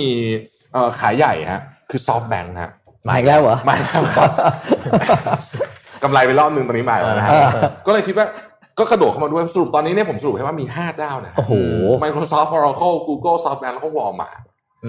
[0.73, 2.71] เอ่อขายใหญ่ฮะคือ SoftBank ฮะ
[3.07, 4.03] มาอีกแล้วเหรอไม่ครับ
[6.03, 8.25] กำไรไปรอบหนึ่งตอนนี้มาแล้วนะฮะเออก็เลยคิดว่า
[8.79, 11.53] ก็กระโดดเข้ามาด้วยสรุปตอนนี้เนี่ยผมสรุปให้ว่ามี 5 เจ้านะฮะโอ้โห
[12.03, 14.39] Microsoft Oracle Google SoftBank แล้วก็ Walmart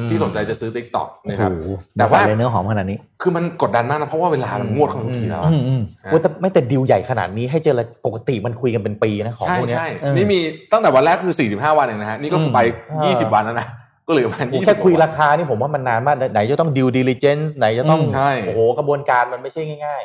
[0.08, 10.38] ที่สนใจจะซื้อ TikTok นะครับโอ้โหแต่ว่าใส่เลยเนื้อหอมขนาดนี้ คือมันกดดันมากนะ เพราะว่าเวลามันงวดเข้าทุกทีแล้วอะอืมอืมโอ้ยแต่ไม่แต่ดิวใหญ่ขนาดนี้ให้เจรปกติมันคุยกันเป็นปีนะของใช่พวกเนี้ยใช่เออนี่มี
[10.72, 12.60] ตั้งแต่วันแรกคือ 45 วันเองนะฮะนี่ก็คือไป
[12.90, 13.68] อืม20 วันแล้วนะ
[14.12, 20.02] ก็เหลือประมาณโอ้20แค่คุยวันราคานี่ผมว่ามันนานมากไหนจะต้องดิวดิลิเจนซ์ไหนจะต้องอืมใช่โอ้โหกระบวนการมันไม่ใช่ง่าย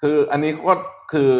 [0.00, 0.74] คืออันนี้ก็
[1.12, 1.30] คือ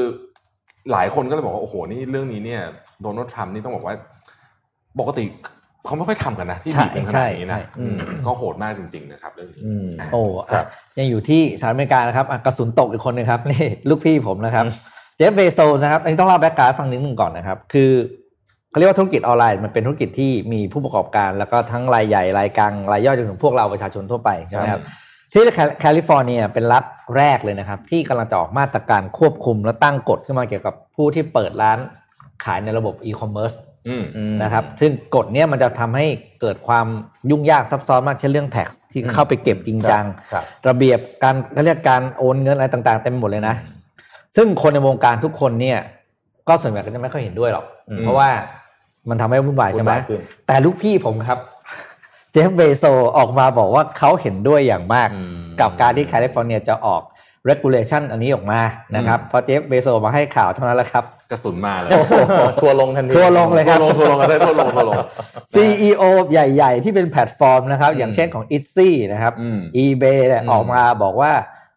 [0.92, 2.62] หลายคนก็เลยบอกว่าโอ้โหนี่เรื่องนี้เนี่ย
[3.02, 3.94] โดนัลด์ทรัมป์นี่ต้องบอกว่า
[5.00, 5.24] ปกติ
[5.86, 7.96] เขาไม่ค่อยทำกันนะ ที่ใช่บีบกันขนาดนี้นะใช่อืม
[8.26, 10.66] ก็โหดมากจริง ๆ นะครับเรื่องนี้ๆอืมนะโอ้ครับ
[10.98, 14.64] ยังอยู่ที่สหรัฐอเมริกานะครับอะกระสุนตกอีกคนหนึ่งครับนี่ลูกพี่ผมนะครับ
[15.16, 17.90] Jeff Bezos นะครับอันนี้ต้องเล่า background ให้ฟังนิดหนึ่งก่อนนะครับ คือ
[18.70, 24.82] เขาเรียกว่าธุรกิจออนไลน์มันเป็นธุรกิจที่มีผู้ประกอบการ แล้วก็ทั้งรายใหญ่รายกลางรายย่อยจนถึงพวกเราประชาชนทั่วไปใช่ไหมครับ
[25.32, 25.42] ที่
[25.80, 26.84] แคลิฟอร์เนียเป็นรัฐ
[27.16, 31.78] แรกเลยนะครับ ที่กำลังจะออกมาตรการควบคุมและตั้งกฎขึ้นมาเกี่ยวกับผู้ที่เปิดร้าน
[32.44, 33.52] ขายในระบบอีคอมเมิร์ซ
[33.88, 34.04] อืม
[34.42, 36.06] นะครับ ซึ่งกฎเนี้ยมันจะทำให้
[36.40, 36.86] เกิดความ
[37.30, 43.54] ยุ่งยากซับซ้อนมากเช่นเรื่อง tax ที่เข้าไปเก็บจริงจังครับระเบียบการเขาเรียกการโอนเงินอะไรต่างๆเต็มไปหมดเลยนะ
[44.36, 45.78] ซึ่งคนในวงการทุกคนเนี่ย
[46.48, 48.30] ก็ส่วนใหญ่ก็จะไม่ค่อยเห็นด้วยหรอกอืม เพราะว่า
[49.08, 51.38] มันทำให้วุ่นวายใช่ไหมวุ่นวายขึ้นแต่ลูกพี่ผมครับ
[52.32, 52.84] Jeff Bezos
[53.18, 57.02] ออกมาบอกว่าเขาเห็นด้วยอย่างมากอืมกับการที่แคลิฟอร์เนียจะออก
[57.50, 58.60] regulation อันนี้ออกมา
[58.96, 62.12] นะครับพอ Jeff Bezos มาให้ข่าวเท่านั้นแหละครับ กระสุนมาเลยโอ้โห
[62.60, 64.96] ทัวร์ลงทันทีทัวร์ลงเลยทัวร์ลงทัวร์ลงกันได้ทัวร์ลงทัวร์ลง
[65.54, 71.32] CEO ใหญ่ ๆ ที่เป็นแพลตฟอร์มนะครับอืมอย่างเช่นของ i t z y นะครับอืม eBay เนี่ยอืมออกมาบอกว่า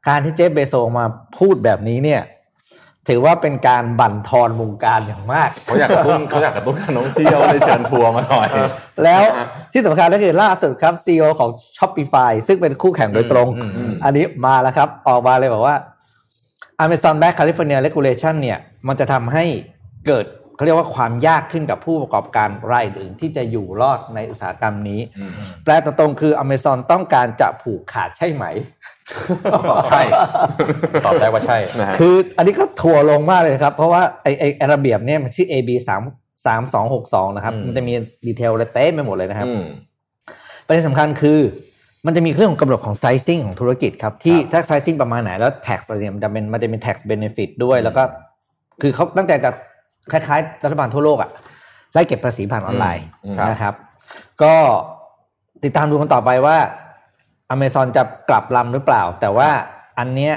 [0.08, 1.06] การที่ Jeff Bezos มา
[1.40, 2.22] พูดแบบนี้เนี่ย
[3.10, 8.48] ถือว่าเป็นการบั่นทอนวงการอย่างมากเขาอยากกระตุ้นเขาอยากกระตุ้นการท่องเที่ยวเลยเชิญทัวร์มาหน่อย
[9.04, 15.76] แล้วอะที่สำคัญก็คือล่าสุดครับ CEO ของ Shopify ซึ่งเป็นคู่แข่งโดยตรงอืมอืมอันนี้มาแล้วครับ ออกมาเลยบอกว่า
[16.84, 19.46] Amazon Back California Regulation เนี่ย มันจะทำให้
[20.08, 20.26] เกิด
[20.56, 25.32] เขาเรียกว่าความยากขึ้นกับผู้ประกอบการรายอื่นที่จะอยู่รอดในอุตสาหกรรมนี้อืม
[25.64, 28.46] แปลตรงๆคือ Amazon ต้องการจะผูกขาดใช่ไหม
[29.90, 30.02] ใช่
[31.06, 36.02] ตอบได้ว่าใช่นะฮะคืออันนี้ก็ทัวร์ลงมากเลยครับ เพราะว่าไอไอไอ้ระเบียบเนี่ยมันชื่อ AB สาม
[36.46, 37.94] สามสองหกสองนะครับอืมมันจะมี
[38.26, 39.64] detail อะไรเต็มไปหมดเลยนะครับอืม
[40.66, 41.40] ประเด็นสำคัญคือ
[42.06, 48.04] มันจะมีเรื่องของกำหนดของ sizing ของธุรกิจครับ ที่ถ้า sizing ประมาณไหนแล้ว tax อะไรเนี่ยมันจะเป็นมันจะเป็น tax benefit ด้วย แล้วก็
[48.82, 49.52] คือเขาตั้งใจจะ
[50.12, 51.30] คล้ายๆ รัฐบาลทั่วโลกอะ
[51.94, 53.74] ไล่เก็บภาษีผ่านออนไลน์อืมนะครับ
[54.44, 54.54] ก็
[55.64, 56.58] ติดตามดูกันต่อไปว่า
[57.52, 59.50] อเมซอนจะกลับลำหรือเปล่า แต่ว่า
[60.00, 60.34] อันเนี้ย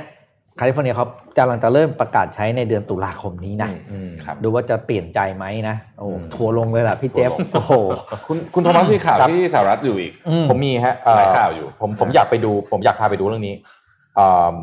[0.56, 1.06] แคลิฟอร์เนียเขา
[1.38, 7.72] กำลังจะเริ่มประกาศใช้ในเดือนตุลาคมนี้นะอืมครับดูว่าจะเปลี่ยนใจไหมนะโอ้อืมทัวร์ลงเลยล่ะพี่ Jeff โอ้โห
[8.26, 13.54] คุณคุณโทมัสมีข่าวครับที่สหรัฐอยู่อีกอืมผมมีฮะเอ่อหลายข่าวอยู่ ผมผมอยากไปดู ผมอยากพาไปดูเรื่องนี้
[14.16, 14.56] เอ่อ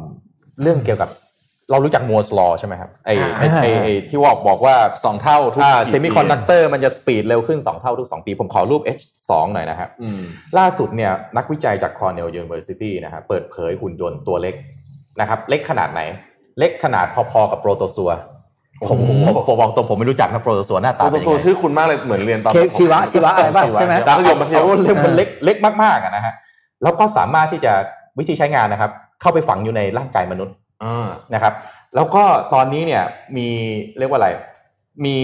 [0.62, 1.10] เรื่องเกี่ยวกับ
[1.72, 10.22] เรารู้จัก Moore's Law ใช่ไหมครับไอ้ไอ้ไอ้ไอ้ที่ว่าบอกว่าสองเท่าทุกอ่ากี่เซมิคอนดักเตอร์มันจะ speed เร็วขึ้น 2 เท่าทุก 2 ปี ผมขอรูป H2 หน่อยนะครับอืม
[10.58, 14.56] ล่าสุดเนี่ยนักวิจัยจาก Cornell University นะครับเปิดเผยหุ่นยนต์ตัวเล็ก
[15.20, 16.02] นะครับ เล็กขนาดไหน
[16.60, 18.12] เล็กขนาดพอๆกับโปรโตซัว
[18.90, 26.34] ผมผมผมผมบอกตรงผมไม่รู้จักนะโปรโตซัวหน้าโปตารโตเป็นยังโซไงชื่อคุณมากเลยเหมือนเรียนตอนเคชีวะชีวะอะไรป่ะใช่ไหมมัธยมมัธยมเอาเล็กมันเล็กเล็กมากๆอะนะฮะ
[26.84, 27.74] แล้วก็สามารถที่จะ
[28.20, 28.92] วิธีใช้งานนะครับ
[29.22, 30.61] เข้าไปฝังอยู่ในร่างกายมนุษย์อ่า
[31.34, 31.54] นะครับ
[31.96, 32.24] แล้วก็
[32.54, 33.04] ตอนนี้เนี่ย
[33.38, 33.48] มี
[34.00, 34.30] เรียกว่าอะไร
[35.06, 35.18] มี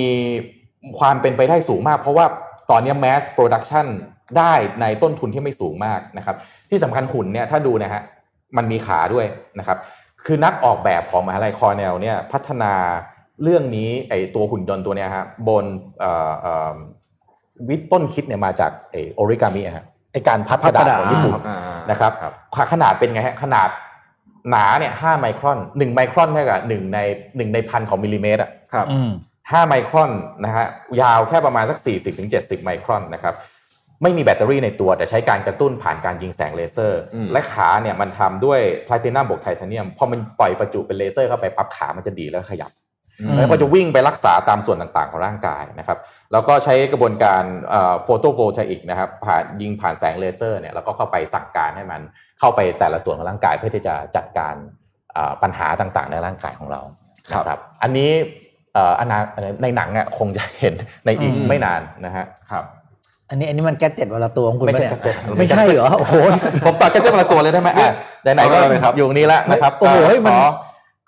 [0.99, 2.25] ความเป็นไปได้สูงมาก เพราะว่า
[2.71, 3.87] ตอนนี้ mass production
[4.37, 6.35] ได้ในต้นทุนที่ไม่สูงมากนะครับ
[6.69, 8.01] ที่สำคัญหุ่นเนี่ยถ้าดูนะฮะ
[8.57, 9.25] มันมีขาด้วย
[9.59, 9.77] นะครับ
[10.25, 12.73] คือนักออกแบบของมหาลัยคอร์เนลเนี่ยพัฒนา
[13.43, 15.65] เรื่องนี้ไอตัวหุ่นยนต์ตัวเนี้ยฮะบน
[15.99, 16.75] เอ่อเอ่อ
[17.69, 21.59] วิธีต้นคิดเนี่ยมาจากไอโอริกามิฮะไอการพับกระดาษของญี่ปุ่นอ่า
[21.91, 22.33] นะครับครับ
[22.71, 23.69] ขนาดเป็นไงฮะขนาด
[24.49, 26.99] หนาเนี่ยห้าไมครอนหนึ่งไมครอนเท่ากับหนึ่งใน
[27.37, 29.09] หนึ่งในพันของมิลลิเมตรอะครับอืม
[29.51, 30.11] ห้าไมครอน
[30.45, 30.65] นะฮะ
[31.01, 33.33] ยาวแค่ประมาณสักสี่สิบถึงเจ็ดสิบไมครอนนะครับ
[34.01, 42.71] ไม่มีแบตเตอรี่ในตัวแต่ใช้การกระตุ้นผ่านการยิงแสงเลเซอร์อืมและขาเนี่ยมันทำด้วยพลาตินัมบวกไทเทเนียมพอมันปล่อยประจุเป็นเลเซอร์เข้าไปปั๊บขามันจะดีดแล้วขยับ
[43.21, 45.97] อืมแล้วก็จะวิ่งไปรักษาตามส่วนต่างๆของร่างกายนะครับ
[46.31, 47.43] แล้วก็ใช้กระบวนการ
[48.03, 52.01] photovoltaic นะครับผ่านยิงผ่านแสงเลเซอร์เนี่ยแล้วก็เข้าไปสั่งการให้มัน
[52.39, 54.55] เข้าไปแต่ละส่วนของร่างกายเพื่อที่จะจัดการ
[55.13, 56.81] เอ่อปัญหาต่างๆ ในร่างกายของเรา
[57.31, 58.09] ครับนะครับอันนี้
[58.73, 59.17] เอ่ออนา
[59.61, 60.73] ในหนังอะคงจะเห็น
[61.05, 62.65] ในอีกอืมไม่นานนะฮะครับ
[63.29, 66.13] อันนี้อันนี้มัน gadget วันละตัวของคุณไม่ใช่ปะ gadget เนี่ยไม่ใช่เหรอโอ้โห
[66.65, 67.91] ผมตัดกันเจ้าละตัวเลยได้ไหมอะ
[68.23, 70.39] ไหนๆก็เอาเลยครับอยู่ตรงนี้แล้วนะครับโอ้โหก็มันขอ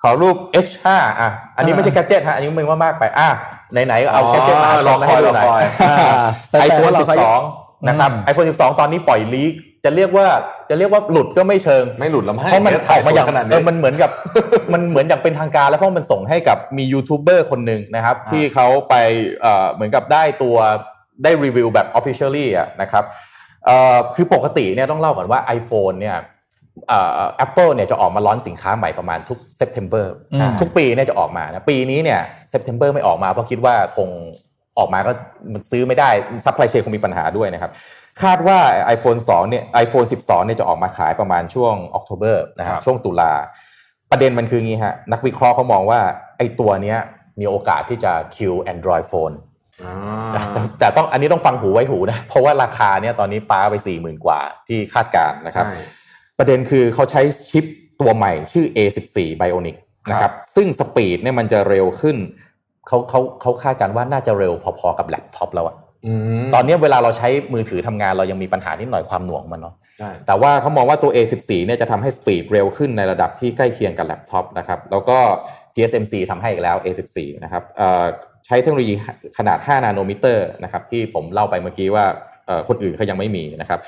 [0.01, 0.86] ขอรูป H5
[1.21, 3.30] อะ อันนี้อ่าไม่ใช่แกดเจ็ตฮะ อันนี้มึงว่ามากไป อะ
[3.88, 5.63] ไหนๆก็เอาแกดเจ็ตมาอ๋อรอคอยรอคอย
[6.61, 9.53] ไอโฟนแต่แต่ว่าเรา12 นะครับไอโฟน12 ตอนนี้ปล่อยลีก
[9.84, 10.27] จะเรียกว่า
[10.69, 14.11] จะเรียกว่าหลุดก็ไม่เชิง ไม่หลุดแล้วมั้งเพราะมันออกมาอย่างขนาดเอนี้อมันเหมือนกับ
[14.73, 18.95] มันเหมือนอย่างเป็นทางการ แล้วเพราะมันส่งให้กับมียูทูบเบอร์คนหนึ่งนะครับอ่าที่เขาไป
[19.41, 20.55] เอ่อเหมือนกับได้ตัว
[21.23, 23.03] ได้รีวิวแบบ officially อะนะครับ
[23.65, 26.17] เอ่อคือปกติเนี่ยต้องเล่าก่อนว่า iPhone เนี่ย
[26.88, 32.21] เอ่อ Apple เนี่ยจะออกมา launch สินค้าใหม่ประมาณทุก September อืมทุกปีเนี่ยจะออกมานะปีนี้เนี่ย
[32.53, 34.09] September ไม่ออกมาเพราะคิดว่าคง
[34.80, 35.11] ออกมาก็
[35.53, 36.09] มันซื้อไม่ได้
[36.45, 37.71] supply chain คงมีปัญหาด้วยนะครับ
[38.24, 38.60] คาดว่า
[38.95, 43.34] iPhone 2เนี่ย iPhone 12เนี่ยจะออกมาขายประมาณช่วง October นะครับครับช่วงตุลา
[44.12, 45.99] ประเด็นมันคืองี้ฮะ นักวิเคราะห์เขามองว่า
[46.38, 46.99] ไอ้ตัวเนี้ย
[47.39, 49.36] มีโอกาสที่จะคิว Android phone
[49.84, 55.76] อ่าแต่แต่ต้องอันนี้ต้องฟังหูไว้หูนะ เพราะว่าราคาเนี่ยตอนนี้ป้าไป40,000กว่าที่คาดการณ์นะครับใช่
[56.38, 57.66] ประเด็นคือเขาใช้ชิป
[58.01, 59.78] ตัวใหม่ชื่อ A14 Bionic
[60.10, 62.18] นะครับซึ่ง speed เนี่ยมันจะเร็วขึ้น
[62.88, 65.88] เขาเขาเขาคาดการณ์ว่าน่าจะเร็วพอๆกับแล็ปท็อปแล้วอะอืม
[66.53, 75.17] ตอนนี้เวลาเราใช้มือถือทำงานเรายังมีปัญหานิดหน่อยความหน่วงมันเนาะใช่แต่ว่าเขามองว่าตัว A14 เนี่ยจะทำให้ speed เร็วขึ้นในระดับที่ใกล้เคียงกับแล็ปท็อปนะครับแล้วก็
[75.75, 78.05] TSMC ทำให้อีกแล้ว A14 นะครับเอ่อ
[78.45, 78.93] ใช้เทคโนโลยี
[79.37, 82.05] ขนาด 5 นาโนมิเตอร์นะครับที่ผมเล่าไปเมื่อกี้ว่า
[82.47, 83.79] เอ่อคนอื่นเขายังไม่มีนะครับ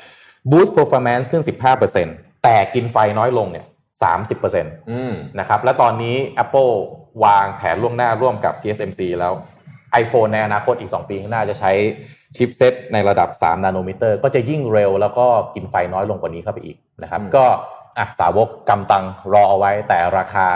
[0.51, 1.43] Boost Performance ขึ้น
[1.93, 3.66] 15%แต่กินไฟน้อยลงเนี่ย
[4.28, 6.74] 30%อืมนะครับและตอนนี้ Apple
[7.24, 9.34] วางแผนล่วงหน้าร่วมกับ TSMC แล้ว
[10.02, 11.72] iPhone ในอนาคตอีก 2 ปีข้างหน้าจะใช้
[12.36, 15.26] chipset ในระดับ 3 นาโนมิเตอร์ ก็จะยิ่งเร็วแล้วก็
[15.56, 17.46] กินไฟน้อยลงกว่านี้เข้าไปอีกนะครับอืมก็
[17.98, 20.48] อะสาวกกำตังรอเอาไว้แต่ราคา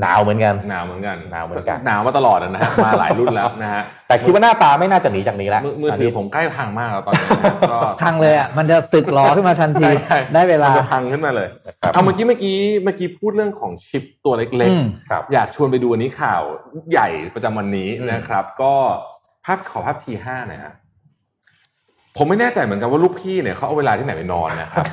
[0.00, 11.48] หนาวเหมือนกันหนาวเหมือนกันหนาวเหมือนกันหนาวมาตลอดอะนะฮะมาหลายรุ่นแล้วนะฮะแต่คิดว่าหน้าตาไม่น่าจะหนีจากนี้แล้วมือมือถือผมใกล้พังมากแล้วตอนนี้นะฮะก็พังเลยอะมันจะสึกหลอขึ้นมาทันทีใช่ใช่ได้เวลามันจะพังขึ้นมาเลย
[11.82, 16.42] ครับเอาเมื่อกี้เมื่อกี้เมื่อกี้พูดเรื่องของชิปตัวเล็กอืมครับๆอยากชวนไปดูอันนี้ข่าว
[16.90, 18.72] ใหญ่ประจำวันนี้อืมนะครับ ก็
[19.44, 20.74] ภาพขอภาพทีห้าหน่อยฮะ
[22.16, 24.84] ผมไม่แน่ใจเหมือนกันว่าลูกพี่เนี่ยเขาเอาเวลาที่ไหนไปนอนนะครับ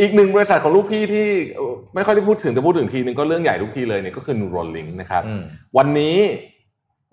[0.00, 5.42] อีกหนึ่งบริษัทของลูกพี่ที่เอ่อไม่ค่อยได้พูดถึงแต่พูดถึงทีนึงก็เรื่องใหญ่ทุกทีเลยเนี่ยก็คือ Neuralink นะครับอืม
[5.76, 6.16] วันนี้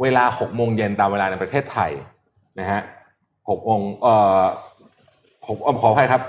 [0.01, 1.91] เวลาหกโมงเย็นตามเวลาในประเทศไทย
[2.59, 2.81] นะฮะ
[3.49, 4.43] หกโมงเอ่อ
[5.47, 6.21] หกเอ่อขออภัยครับ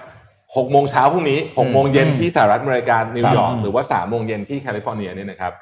[0.56, 5.52] หกโมงเช้าพรุ่งนี้หกโมงเย็นอืมที่สหรัฐอเมริกานิวยอร์กอืมหรือว่าสามโมงเย็นที่แคลิฟอร์เนียเนี่ยนะครับ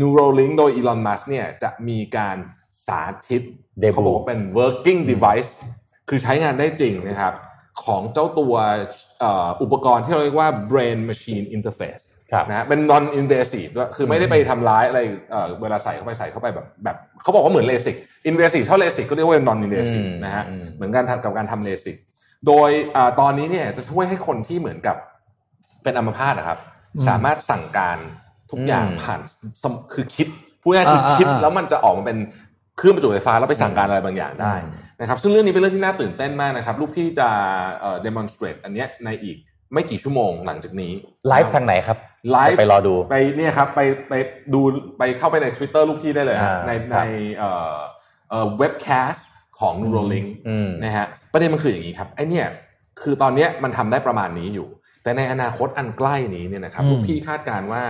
[0.00, 2.36] Neuralink โดยอีลอนมัสเนี่ยจะมีการ
[2.84, 3.42] แซสาธิต
[3.82, 5.50] Debut เขาบอกว่าเป็น working device
[6.08, 7.32] คือใช้งานได้จริงนะครับ
[7.84, 8.54] ของเจ้าตัว
[9.20, 12.02] เอ่ออุปกรณ์ที่เราเรียกว่า brain machine interface
[12.32, 15.00] ครับนะฮะเป็น non invasive ด้วยคือไม่ได้ไปทำร้ายอะไร
[15.30, 17.96] เอ่อเวลาใส่เข้าไปใส่เข้าไปแบบแบบเขาบอกว่าเหมือนเลสิก
[18.30, 21.96] invasive เท่าเลสิกก็เรียกว่า non invasive อืมนะฮะอืมเหมือนกันกับการทำเลสิก
[22.46, 24.96] โดยอาตอนนี้เนี่ยจะช่วยให้คนที่เหมือนกับ
[25.82, 26.58] เป็นอัมพาตนะครับ
[27.08, 27.98] สามารถสั่งการ
[28.50, 29.20] ทุกอย่างผ่าน
[29.62, 30.28] สมคือคิด
[30.62, 32.18] พูดง่ายๆคืออาคิดอ่าแล้วมันจะออกมาเป็น
[32.78, 34.54] เครื่องประจุไฟฟ้าแล้วไปสั่งการอะไรบางอย่างได้
[35.00, 37.28] นะครับซึ่งเรื่องนี้เป็นเรื่องที่น่าตื่นเต้นมากนะครับลูกพี่จะ
[37.80, 39.36] เอ่อ demonstrate อันเนี้ยในอีก
[39.72, 40.92] ไม่กี่ชั่วโมงหลังจากนี้
[41.28, 41.98] ไลฟ์ทางไหนครับ
[42.32, 44.14] ไลฟ์จะไปรอดูไปเนี่ยครับไปไป
[44.54, 44.60] ดู
[44.98, 47.06] ไปเข้าไปใน Twitter ลูกพี่ได้เลยฮะอ่าในครัในบ
[47.38, 47.74] เอ่อ
[48.30, 49.14] เอ่อเว็บแคส
[49.58, 52.46] ของ Neuralink อืมนะฮะประเด็นมันคืออย่างนี้ครับไอเนี่ย
[53.02, 54.68] คือตอนเนี้ยมันทำได้ประมาณนี้อยู่
[55.02, 57.82] แต่ในอนาคตอันใกล้นี้เนี่ยนะครับอืมลูกพี่คาดการณ์ว่า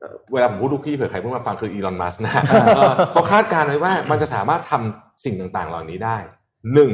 [0.00, 2.32] เอ่อเวลาผมพูดลูกพี่เผื่อใครเพิ่งมาฟังคืออีลอนมัสนะ
[2.76, 6.16] เออเขาคาดการณ์ไว้ว่ามันจะสามารถทำสิ่งต่างๆ เหล่านี้ได้
[6.74, 6.92] หนึ่ง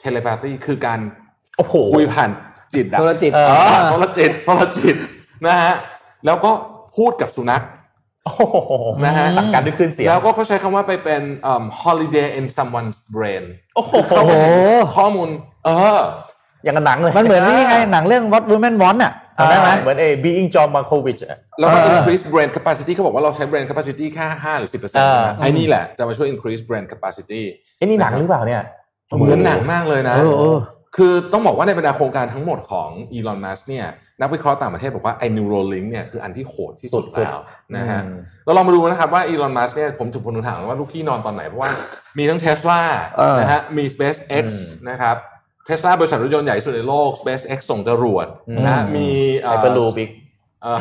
[0.00, 1.00] เทเลพาธีคือการ
[1.58, 2.30] โอ้โหคุยผ่าน
[2.74, 4.96] จิตอะโทรจิตเอออ่าโทรจิตโทรจิต
[5.46, 5.74] นะฮะ
[6.26, 6.50] แล้วก็
[6.96, 7.62] พูดกับสุนัข
[8.24, 8.44] โอ้โห
[9.04, 13.44] นะฮะสั่งการด้วยคลื่นเสียงแล้วก็เขาใช้คำว่าไปเป็นเอ่อ holiday in someone's brain
[13.76, 14.32] โอ้โหเข้าไป
[14.96, 15.28] ข้อมูล
[15.64, 16.00] เออ
[16.64, 23.66] อย่างกับหนังเลย มันเหมือนนี่ไงหนังเรื่อง What Women Want อะจำได้ไหมเหมือนเอ being John Malkovich อะแล้วก็เออ increase brain capacity เขาบอกว่าเราใช้ brain
[23.70, 27.42] capacity แค่5หรือ 10%เปอร์เซ็นเอต์อไอ้นี่แหละ จะมาช่วย increase brain capacity
[27.78, 28.62] ไอ้นี่หนังหรือเปล่าเนี่ย
[29.14, 30.58] เหมือนหนังมากเลยนะเออเออ
[30.96, 33.86] คือต้องบอกว่าในบรรดาโครงการทั้งหมดของอีลอนมัสเนี่ย
[34.20, 37.38] นักวิเคราะห์ต่างประเทศบอกว่าไอ้ Neuralink เนี่ยคืออันที่โหดที่สุดสุดๆแล้ว
[37.76, 41.70] นะฮะอืมเราลองมาดูนะครับว่าอีลอนมัสเนี่ยผมจะพูดถามว่าลูกพี่นอนตอนไหน เพราะว่า
[42.18, 42.80] มีทั้งเทสลา
[43.18, 45.16] เออนะฮะมี SpaceX อืมนะครับ
[45.66, 49.06] เทสลาบริษัทรถยนต์ใหญ่ที่สุดในโลก SpaceX ส่งจรวดอืมนะฮะมี
[49.42, 50.10] Hyperloop อีก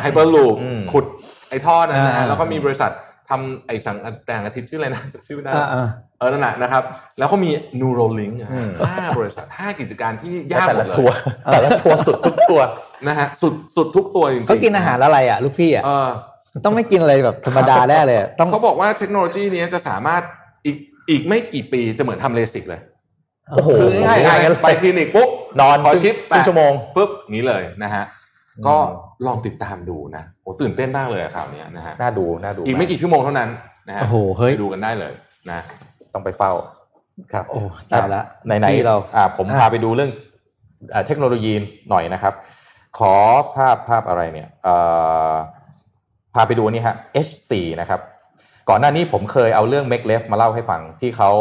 [0.01, 1.05] Hyperloop อืมขุด
[1.49, 2.91] ไอ้ท่อนั้นนะฮะอ่าแล้วก็มีบริษัท
[3.29, 5.87] ทำไอ้พลังแสงอาทิตย์ชื่ออะไรนะจำชื่อไม่ได้อ่าอ่า
[6.19, 6.83] เออนั่นแหละนะครับ
[7.19, 7.49] แล้วก็มี
[7.81, 11.15] Neuralink อะฮะอืมห้าบริษัทห้ากิจการที่ยากแต่หมละดเลยทัวร์
[11.51, 12.67] แต่ละทัวร์สุดทุกทัวร์
[13.07, 16.09] นะฮะสุดสุดทุกตัวจริงๆเขากินอาหารอะไรอะลูกพี่อะเออ
[16.65, 20.21] ต้องไม่กินอะไรแบบธรรมดาแน่เลยอะต้องเขาบอกว่าเทคโนโลยีนี้จะสามารถ
[20.65, 20.77] อีก
[21.09, 22.81] อีกไม่กี่ปีจะเหมือนทำเลสิกเลย
[23.51, 25.29] โอ้โหคือง่ายง่ายๆกันไปคลินิกปุ๊บ
[25.61, 28.24] นอนขอชิปครึ่งชั่วโมงปุ๊บอย่างนี้เลยนะฮะอืม
[28.67, 28.75] ก็
[29.27, 33.49] ลองติดตามดูนะโอ้ตื่นเต้นมากเลยอะข่าวเนี้ยนะฮะน่าดูน่าดูอีกไม่กี่ชั่วโมงเท่านั้น
[33.87, 35.13] นะฮะโอ้โหเฮ้ยไปดูกันได้เลย
[35.51, 35.59] นะ
[36.13, 36.51] ต้องไปเฝ้า
[37.33, 37.59] ครับโอ้
[37.93, 40.11] ตายละไหนไหนที่เราอ่าผมอะพาไปดูเรื่อง
[40.93, 41.53] อ่าเทคโนโลยี
[41.89, 42.33] หน่อยนะครับ
[42.99, 43.13] ขอ
[43.55, 44.75] ภาพภาพอะไรเนี่ยเอ่
[45.31, 45.33] อ
[46.33, 46.95] พาไปดูอันนี่ฮะ
[47.25, 47.51] H4
[47.81, 47.99] นะครับ
[48.69, 51.31] ก่อนหน้านี้ผมเคยเอาเรื่อง Make Left มาเล่าให้ฟังที่เขา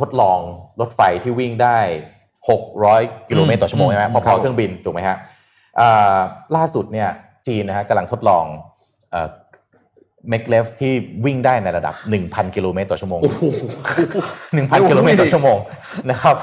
[0.00, 0.38] ทดลอง
[0.80, 1.78] รถไฟที่วิ่งได้
[2.48, 5.41] 600 กิโลเมตรต่อชั่วโมงใช่ไหมพอๆเครื่องบินถูกไหมฮะอ่า
[6.56, 7.08] ล่าสุดเนี่ย
[7.46, 8.44] จีนนะฮะกำลังทดลอง
[9.12, 9.28] เอ่อ
[10.30, 10.92] Make Left ที่
[11.24, 11.94] วิ่งได้ในระดับ
[12.24, 13.20] 1,000 กิโลเมตรต่อชั่วโมง
[14.54, 15.58] หนึ่งพันกิโลเมตรต่อชั่วโมง
[16.10, 16.36] นะครับ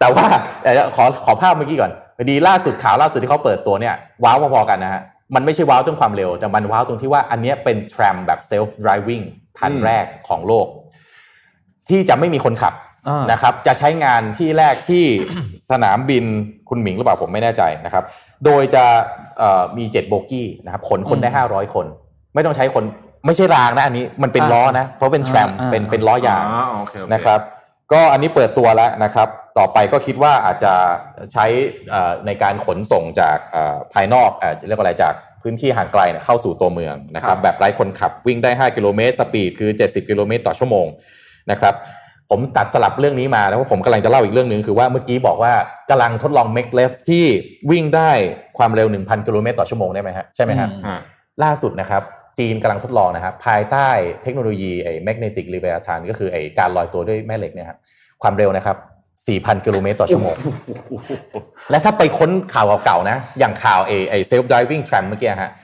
[0.00, 0.26] แต่ว่า
[0.62, 5.02] เดี๋ยวขอขอภาพเมื่อกี้ก่อนพอดีล่าสุดข่าวล่าสุดที่เขาเปิดตัวเนี่ยว้าวพอๆกันนะฮะ
[5.34, 9.24] มันไม่ใช่ว้าวตรงความเร็ว แต่มันว้าวตรงที่ว่าอันเนี้ยเป็น tram แบบ self driving
[9.58, 10.66] คันอืมแรกของโลก
[11.88, 12.83] ที่จะไม่มีคนขับอ่า
[13.30, 15.04] นะครับ จะใช้งานที่แรกที่
[15.70, 16.24] สนามบิน
[16.68, 18.04] คุณหมิงหรือเปล่าผมไม่แน่ใจนะครับ
[18.44, 18.84] โดยจะ
[19.38, 21.86] เอ่อมีเจ็ดโบกี้นะครับขนคนได้ห้าร้อยคน
[22.34, 22.84] ไม่ต้องใช้คน
[23.26, 27.40] ไม่ใช่รางนะอันนี้มันเป็นล้อนะเพราะเป็น tram อ่าเป็นเป็นล้อยางอ๋อโอเคโอเนะครับ
[27.92, 29.28] ก็อันนี้เปิดตัวแล้วนะครับ
[29.58, 30.74] ต่อไปก็คิดว่าอาจจะ
[31.32, 31.46] ใช้
[31.90, 40.86] เอ่อในการขนส่งจากเอ่อภายนอกเอ่อเรียกว่าอะไรจากพื้นที่ห่างไกลเนี่ยเข้าสู่ตัวเมืองนะครัครับบแบบไร้คนขับวิ่งได้ 5 กิโลเมตรสปีดคือ 70 กิโลเมตรต่อชั่วโมง
[41.50, 41.74] นะครับ
[42.36, 45.52] ผมตัดสลับเรื่องนี้มาแล้วเพราะผมกำลังจะเล่าอีกเรื่องหนึ่งคือว่าเมื่อกี้บอกว่า
[45.90, 47.24] กำลังทดลอง make left ที่
[47.70, 48.10] วิ่งได้
[48.58, 50.98] ความเร็ว 1,000 กิโลเมตรต่อชั่วโมงได้ไหมฮะใช่ไหมฮะอืมฮะ
[51.42, 52.02] ล่าสุดนะครับ
[52.38, 53.88] จีนกำลังทดลองนะครับภายใต้
[54.22, 57.78] เทคโนโลยีไอ้ magnetic leviathan ก็คือไอ้การลอยตัวด้วยแม่เหล็กเนี่ยครับ
[58.22, 58.76] ความเร็วนะครับ
[59.20, 60.34] 4,000 กิโลเมตรต่อชั่วโมง
[61.70, 65.50] และถ้าไปค้นข่าวเก่าๆนะ อย่างข่าวไอ้ไอ้ self driving tram เมื่อกี้ฮะ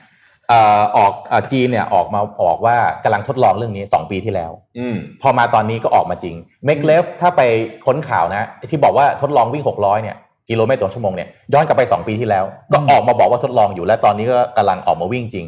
[0.51, 6.35] อ่อออกเอ่อจีนเนี่ยออกมาออกว่ากำลังทดลองเรื่องนี้ 2 ปีที่แล้วอืมพอมาตอนนี้ก็ออกมาจริง
[6.67, 7.41] make left ถ้าไป
[7.85, 10.15] ค้นข่าวนะ ที่บอกว่าทดลองวิ่ง 600 เนี่ย
[10.49, 15.47] กิโลเมตรต่อชั่วโมงเนี่ยย้อนกลับไป 2 ปีที่แล้ว ก็ออกมาบอกว่าทดลองอยู่และตอนนี้ก็กำลังออกมาวิ่งจริง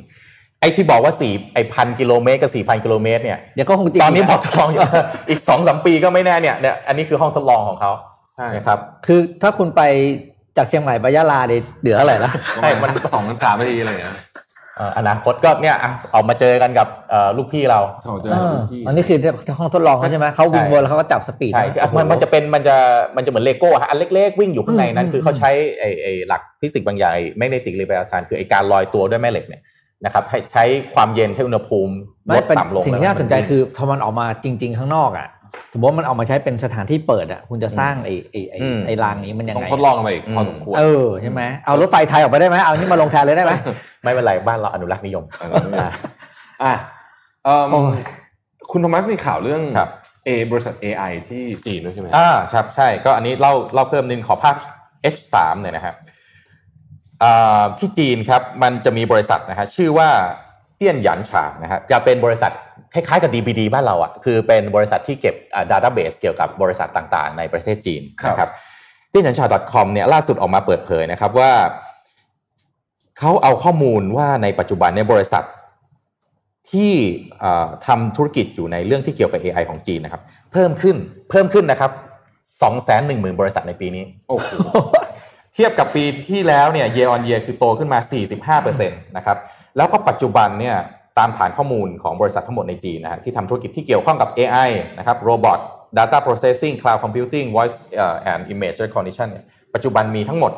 [0.61, 4.81] ไอ้ที่บอกว่า4ไอ้พันกิโลเมตรกับ4,000กิโลเมตรเนี่ยเดี๋ยวก็คงจริงตอนนี้บอกทดลองอยู่
[5.29, 7.91] อีกสองสามปีก็ไม่แน่เนี่ยเนี่ยอันนี้คือห้องทดลองของเขา
[8.35, 9.81] ใช่นะครับ คือถ้าคุณไป
[10.57, 19.17] จากเชียงใหม่ไปยะลาเนี่ยเดือเท่าไหร่ละใช่มันสองกันสามนาทีอะไรอย่างเงี้ยเอ่ออนาคตก็เนี่ยอะออกมาเจอกันกับเอ่อลูกพี่เราโถเจอเออพี่อันนี้คือ
[19.59, 22.77] ห้องทดลองเขาใช่ไหมเขาวิ่งวนแล้วเขาก็จับ speed ใช่คือมันมันจะเป็นมันจะ
[23.15, 29.61] มันจะเหมือนเลโก้ฮะอันเล็กๆวิ่งอยู่ข้างในนั้นอืมคือเขาใช้ไอ้ไอ้หลักฟิสิกส์บางอย่าง magnetic levitation คือไอ้การลอยตัวด้วยแม่เหล็กเนี่ย
[30.05, 30.63] นะครับให้ใช้
[30.93, 31.95] ความเย็นใช้อุณหภูมิล
[32.25, 35.27] ไม่ดเป็นต่ำลงสิ่งที่น่าสนใจคือพอมันออกมาจริง ๆ ข้างนอกอะ
[35.73, 43.53] สมมติว่ามันเอามาใช้เป็นสถานที่เปิดอะคุณจะสร้างไอ้ไอ้ไอ้อืมไอ้รางนี้มันยังต้องไงทดลองกันไปอีกพอสมควรเออใช่ไหมเอารถไฟไทยออกไปได้ไหมเอานี่มาลงแทนเลยได้ไหม
[44.03, 45.85] ไม่เป็นไรบ้านเราอนุรักษ์นิยมอนุรักษ์นิยม
[46.63, 46.73] อะ
[47.45, 47.99] เอิ่มโอ้ย
[48.71, 49.89] คุณโทมัสมีข่าวเรื่องครับ
[50.25, 54.55] เอบริษัท AI ที่จีนด้วยใช่ไหมอ่าครับใช่ก็อันนี้เล่าเล่าเพิ่มนิดขอภาพ
[55.13, 55.95] H3 เนี่ยนะครับ
[57.23, 60.09] อ่าที่จีนครับมันจะมีบริษัทนะฮะชื่อว่า
[60.75, 62.51] เตี้ยนหยันฉางนะฮะจะเป็นบริษัท
[62.93, 68.49] คล้ายๆกับ DBD บ้านเราอะคือเป็นบริษัทที่เก็บอ่า database เกี่ยวกับบริษัทต่างๆ ในประเทศจีนนะครับ
[69.09, 71.51] เตี้ยนหยันฉาง .com เนี่ยล่าสุดออกมาเปิดเผยนะครับว่า
[73.19, 75.43] เขาเอาข้อมูลว่าในปัจจุบันเนี่ยบริษัท
[76.71, 76.93] ที่
[77.39, 80.21] เอ่อทำธุรกิจอยู่ในเรื่องที่เกี่ยวกับ AI ของจีนนะครับ
[80.51, 80.97] เพิ่มขึ้น
[81.29, 81.91] เพิ่มขึ้นนะครับ
[82.61, 84.49] 2 1 0 0 0 0บริษัทในปีนี้โอ้โห
[85.55, 89.37] เทียบกับปีที่แล้วเนี่ย year on year คือโตขึ้นมา 45%นะครับ
[89.77, 90.75] แล้วก็ปัจจุบันเนี่ย
[91.19, 95.59] ตามฐานข้อมูลของบริษัททั้งหมดในจีนนะฮะที่ทำธุรกิจที่เกี่ยวข้องกับ AI นะครับ robot
[95.97, 100.53] data processing cloud computing voice เอ่อ and image recognition เนี่ยปัจจุบันมีทั้งหมด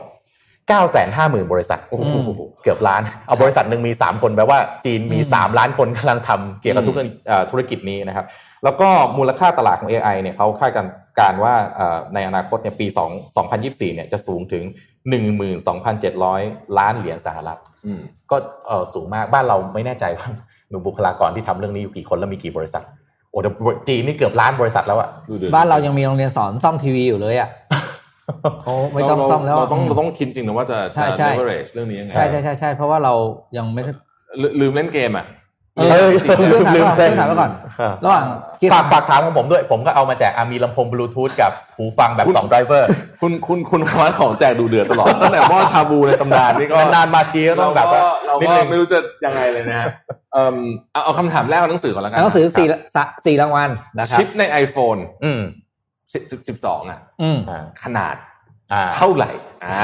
[0.73, 8.25] 950,000 บริษัทโอ้โหเกือบล้าน เอาบริษัทหนึ่งมี 3 คนแปลว่าจีนมี 3 ล้านคนกำลังทำเกี่ยวกับธุรกิจเอ่อธุรกิจนี้นะครับ
[8.63, 10.87] แล้วก็มูลค่าตลาดของ AI เนี่ยเขาคาดการ
[11.19, 12.99] การว่าเอ่อในอนาคตเนี่ยปี 2
[13.45, 14.63] 2024 เนี่ยจะสูงถึง
[15.85, 17.74] 12,700 ล้านเหรียญสหรัฐอืม
[18.31, 20.29] ก็เออสูงมากบ้านเราไม่แน่ใจว่า
[20.71, 22.83] มีบุคลากรที่ทำเรื่องนี้อยู่กี่คนแล้วมีกี่บริษัท
[23.29, 23.49] โอ้แต่
[23.87, 27.49] จีนนี่เกือบล้านบริษัทแล้วอะดูดือดบ้านเรายังมีโรงเรียนสอนซ่อมทีวีอยู่เลยอะ
[28.61, 33.13] เขาไม่ต้องซ่อมแล้วเราต้องเราต้องคิดจริงนะว่าจะใช่จะใช่ leverage เรื่องนี้ยังไงใช่ใช่ใช่ใช่เพราะว่าเรา
[33.57, 33.91] ยังไม่ได้
[34.41, 35.25] ลืลืมเล่นเกมอะ
[35.77, 37.51] เออสิ่งเรื่องที่ถามก่อนเรื่องถามไว้ก่อน
[38.03, 38.25] ระหว่าง
[38.59, 42.83] ที่ฝากฝากถามของผมด้วย ผมก็เอามาแจกอะมีลำโพงบลูทูธกับหูฟังแบบ2 driver
[43.21, 49.85] คุณคุณคุณวัดของแจกดูเดือดตลอดตั้งแต่หม้อชาบูในตำนานนี่ก็นานๆมาทีก็ต้องแบบว่าเรานิดก็นึงไม่รู้จะยังไงเลยนะฮะ
[50.33, 50.55] เอิ่ม
[50.93, 53.69] เอาเอาคำถามแรกของหนังสือก่อนแล้วกันหนังสือสี่สะสี่รางวัล
[53.99, 55.41] นะครับชิปใน iPhone อืม
[56.15, 58.34] 10 12อะอืมอ่าขนาดอ่า
[58.95, 59.31] เท่าไหร่
[59.63, 59.79] อ่า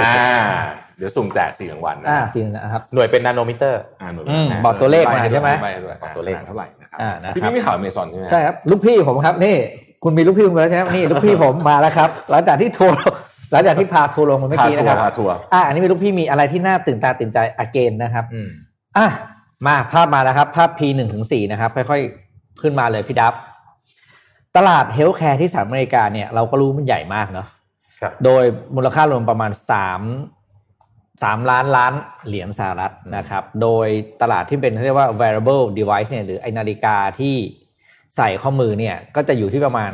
[0.97, 9.55] เดี๋ยวสุ่มแจกสี่รางวัลนะอ่าสี่นะครับหน่วยเป็นนาโนมิเตอร์อ่าหน่วยอืมนะบอกตัวเลขมาใช่ไหมใบด้วยบอกตัวเลขขนาดเท่าไหร่นะครับอ่านะครับพี่นี่มีข่าวเมซอนใช่ไหมใช่ครับลูกพี่ผมครับนี่
[10.03, 13.01] คุณมีลูกพี่คุณแล้วใช่ไหมนี่ลูกพี่ผมมาแล้วครับ หลังจากที่ทัวร์
[13.51, 18.49] หลังจากที่พาทัวร์ลงมาเมื่อพากี้ทันะวครับร์พาทัวร์อ่าอันนี้มีลูกพี่มีอะไรที่น่าตื่นตาตื่นใจ again นะครับอืม
[18.97, 19.07] อะ
[19.65, 23.33] มาภาพมาแล้วครับ ภาพ P หนึ่งถึงสี่นะครับ ค่อยๆ ขึ้นมาเลยพี่ดับ
[24.57, 27.60] ตลาด healthcare ที่สหรัฐอเมริกาเนี่ยเราก็รู้มันใหญ่มากเนาะครับ
[28.25, 28.43] โดย
[28.75, 30.01] มูลค่ารวมประมาณสาม
[31.23, 31.93] สามล้านล้าน
[32.27, 33.87] เหรียญสหรัฐนะครับ โดย
[34.21, 37.35] ตลาดที่เป็นเรียกว่า wearable device เนี่ยหรือไอนาฬิกาที่
[38.17, 39.91] ใส่ข้อมือเนี่ยก็จะอยู่ที่ประมาณ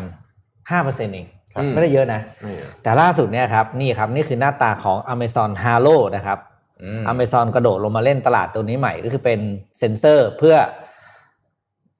[0.70, 6.40] ห้าเปอร์เซ็นต์เองครับไม่ได้เยอะนะไม่เยอะแต่ล่าสุดเนี่ยครับนี่ครับนี่คือหน้าตาของ Amazon Halo นะครับ
[6.82, 9.40] อืมอเมซอนกระโดดลงมาเล่นตลาดตัวนี้ใหม่ก็คือเป็น
[9.78, 10.56] เซ็นเซอร์เพื่อ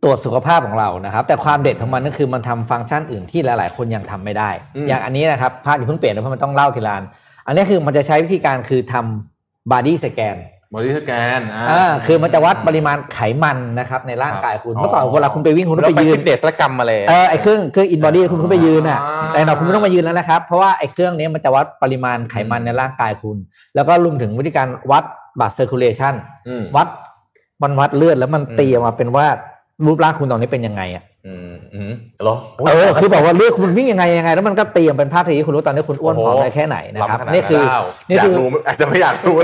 [0.04, 7.04] ตรวจสุขภาพของเรานะครับ แต่ความเด็ดของมันก็คือมันทำฟังก์ชันอื่นที่หลาย ๆ คนยังทำไม่ได้อืมอย่างอันนี้นะครับภาพอย่าเพิ่งเปลี่ยนนะเพราะมันต้องเล่าทีละอัน
[7.48, 10.38] อันนี้คือมันจะใช้วิธีการคือทำ body scan
[10.74, 23.38] body scan อ่าอ่าคือมันจะวัดปริมาณไขมันนะครับในร่างกายคุณอ๋อเมื่อก่อนเวลาคุณไปวิ่งคุณต้องไปยืนฟิตเนสและกรรมมาเลยเออไอเครื่องเครื่อง InBody คุณคุณไปยืนอะอ่าแต่เราคุณไม่ต้องมายืนแล้วนะครับ เพราะว่าไอเครื่องนี้มันจะวัดปริมาณไขมันในร่างกายคุณ
[23.76, 25.04] แล้วก็รวมถึงวิธีการวัด
[25.40, 26.14] blood circulation
[26.48, 26.88] อืมวัด
[27.64, 29.28] มันวัดเลือดแล้วมันอืมตีออกมาเป็นว่า
[29.86, 31.92] รูปร่างคุณตอนนี้เป็นยังไงอะอืมอืม
[32.24, 32.36] เหรอ
[32.68, 39.38] เออคือบอกว่าเลือดคุณวิ่งยังไงยังไง แล้วมันก็ตีออกเป็นภาพที่คุณรู้ตอนนี้คุณอ้วนผอมได้แค่ไหนนะครับล้ำขนาดนี่คือนั้นนี่อยาคืกอรู้อาจจะไม่อยากรู้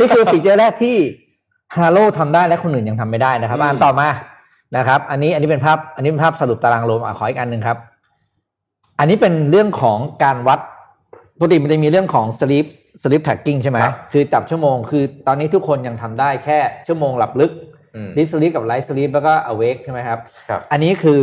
[0.00, 0.96] นี่คือฟีเจอร์แรกที่
[1.74, 4.08] ฮาโลทำได้และคนอื่นยังทำไม่ได้นะครับอืมอ่านต่อมา
[4.76, 7.76] นะครับ อันนี้อันนี้เป็นภาพ อันนี้เป็นภาพสรุปตารางลมอะขออีกอันหนึ่งครับ
[8.98, 10.60] อันนี้เป็นเรื่องของการวัด
[11.38, 12.66] ปกติมันจะมีเรื่องของ sleep
[13.02, 17.52] sleep tracking ใช่ไหมครับคือจับชั่วโมง คือตอนนี้ทุกคนยังทำได้แค่ชั่วโมงหลับลึก
[17.94, 20.18] อืม deep sleep กับ light sleep แล้วก็ awake ใช่ไหมครับ
[20.48, 21.20] ครับ อันนี้คือ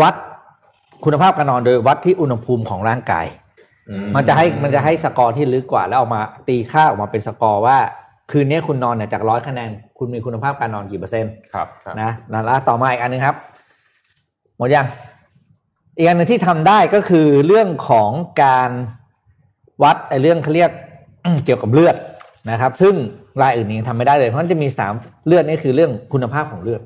[0.00, 0.14] วัด
[1.04, 3.26] คุณภาพการนอนโดยวัดที่อุณหภูมิของร่างกาย
[3.90, 7.78] อืมันจะให้มันจะให้สกอร์ที่ลึกกว่าแล้วออกมาตีค่าออกมาเป็นสกอร์ว่า
[8.30, 13.36] คืนนี้คุณนอนเนี่ยจากร้อยคะแนน คุณมีคุณภาพการนอนกี่เปอร์เซ็นต์ครับครับนะนั่นละต่อมาอีกอันหนึงครับ
[14.56, 14.86] หมดยัง
[15.96, 18.10] อีกอันหนึงที่ทำได้ก็คือเรื่องของ
[18.42, 18.70] การ
[19.82, 20.70] วัดไอ้เรื่องเขาเรียก
[21.44, 21.96] เกี่ยวกับเลือด
[22.50, 22.94] นะครับ ซึ่ง
[23.42, 24.94] รายอื่นยังทำไม่ได้เลย เพราะมันจะมีสาม
[25.26, 26.82] เลือดนี่คือเรื่องคุณภาพของเลือด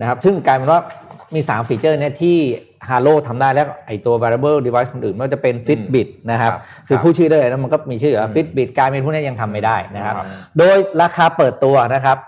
[0.00, 0.80] นะครับ ซึ่งกลายเป็นว่า
[1.34, 2.36] มีสามฟีเจอร์เนี่ยที่
[2.88, 10.26] Halo ทำได้แล้วไอตัว variable device คนอื่นไม่ว่าจะเป็น Fitbit นะครับครับคือผู้ชื่อได้เลยแล้วมันก็มีชื่อว่า Fitbit การเป็นพวกนี้ยังทำไม่ได้นะครับครับ
[10.58, 12.18] โดยราคาเปิดตัวนะครับ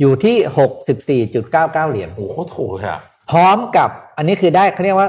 [0.00, 3.00] อยู่ที่หกสิบสี่จุดเก้าเก้าเหรียญโอ้โหโถเลยอะ
[3.30, 5.08] พร้อมกับอันนี้คือได้เขาเรียกว่า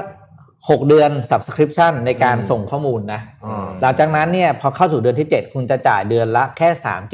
[0.68, 6.68] 6 เดือน subscription ในการส่งข้อมูลนะอืมหลังจากนั้นเนี่ยพอเข้าสู่เดือนที่ 7 คุณจะจ่ายเดือนละแค่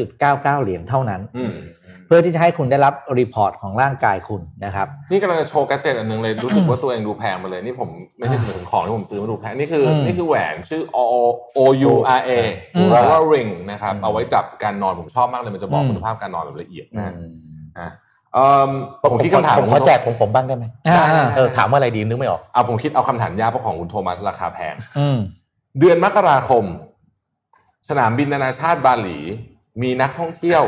[0.05, 1.55] 3.99 เหรียญเท่านั้นอืม
[2.07, 7.89] เพื่อที่จะให้คุณได้รับ report ของร่างกายคุณนะครับ นี่กำลังจะโชว์ gadget อันหนึ่งเลย รู้สึกว่าตัวเองดูแพงมาเลย นี่ผม
[8.19, 10.99] ไม่ใช่ถึงของที่ผมซื้อมาดูแพง นี่คืออมนี่คือแหวนชื่อ O
[11.57, 11.61] O
[11.91, 12.31] U R A
[12.77, 17.15] อืม Oura Ring นะครับอืมเอาไว้จับการนอนผมชอบมากเลยมันจะบอกอืมคุณภาพการนอนแบบละเอียดอืนะมอะ
[17.75, 17.91] เอิ่ม
[19.11, 21.05] ผมคิดคำถามผมขอแจกผมผมบ้างได้ไหมอ่า
[21.37, 25.19] เออถามว่าอะไรดีนึกไม่ออกเอาผมคิดเอาคำถามยากเพราะของคุณโทมัสราคาแพงอืม
[25.79, 26.65] เดือนมกราคม
[27.91, 29.19] สนามบินนานาชาติบาหลี
[29.83, 30.63] มีนักท่องเที่ยว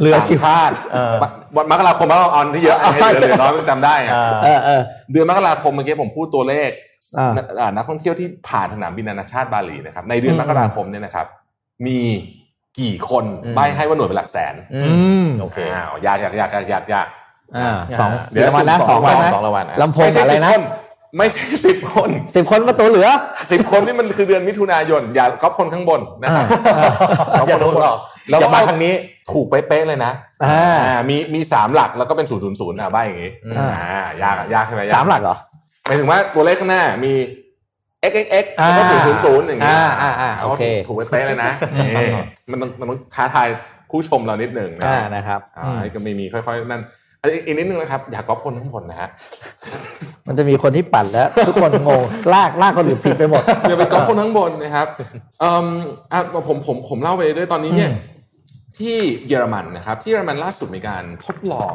[0.00, 1.14] เรือต่างคิวชาติเออ
[1.56, 4.82] วันมกราคมเราเอาอันที่เยอะอันนี้เหลือเหลือน้อยมันจำได้อะเออเออ
[5.12, 6.70] เดือนมกราคมเมื่อกี้ผมพูดตัวเลข
[7.18, 7.30] อ่า
[7.60, 11.26] อ่านักท่องเที่ยวที่ผ่านสนามบินนานาชาติบาหลีนะครับ ในเดือนอืมมกราคมเนี่ยนะครับ
[11.86, 11.98] มี
[12.80, 14.94] กี่คนอืมใบให้ว่าหน่วยเป็นหลักแสนอือื
[15.24, 17.06] มมโอเคอ้าวยากยากยากยากยากยาก
[17.56, 20.62] อ่าสองเดี๋ยวรางวัลนะสุ่มสองสองใช่ไหมสองรางวัลอะลำโพงไม่ใช่อะไรสิบนะคน
[21.16, 23.08] ไม่ใช่สิบคนสิบคนประตูเหลือ
[23.52, 26.46] สิบคนนี่มันคือเดือนมิถุนายน อย่าก๊อปคนข้างบนนะครับ
[26.76, 26.92] อ่า
[27.38, 27.98] ก๊อปอย่าคนโดข้านงบหนลอก
[28.30, 28.92] แล้วอย่าก็มาเอาทางนี้
[29.32, 30.12] ถูกเป๊ะๆเลยนะ
[30.44, 35.36] อ่าอ่ามีมีสามหลักแล้วก็เป็นศูนย์ศูนย์ศูนย์อะใบอย่างงี้อืมอ่ายากอะยากใช่ไหมยากสามหลักเหรอ
[35.84, 37.12] หมายถึงว่าตัวเลขข้างหน้ามี
[38.10, 42.08] x x x อ่าแล้วก็ศูนย์ศูนย์ศูนย์อย่างเงี้ยอ่าอ่าอ่าโอเคถูกเป๊ะๆเลยนะอืมนี่
[42.50, 43.48] มันต้องมันต้องท้าทาย
[43.90, 46.82] ผู้ชมเรานิดหนึ่งนะอ่านะครับอ่าก็ไม่มีค่อยๆนั่น
[47.20, 49.08] อันนี้อีกนิดนึงนะครับ อย่าก๊อปคนทั้งหมดนะฮะ
[50.28, 52.02] มันจะมีคนที่ปั่นแล้ว ทุกคนงง
[52.34, 54.86] ลากลากคนอื่นผิดไปหมดอย่าไปก๊อปคนทั้งบนนะครับ
[55.40, 55.66] เอ่ม
[56.12, 58.10] อะผมผมผมเล่าไปด้วยตอนนี้เนี่ยอืม
[58.78, 58.96] ที่
[59.28, 61.74] เยอรมันนะครับ ที่เยอรมันล่าสุดมีการทดลอง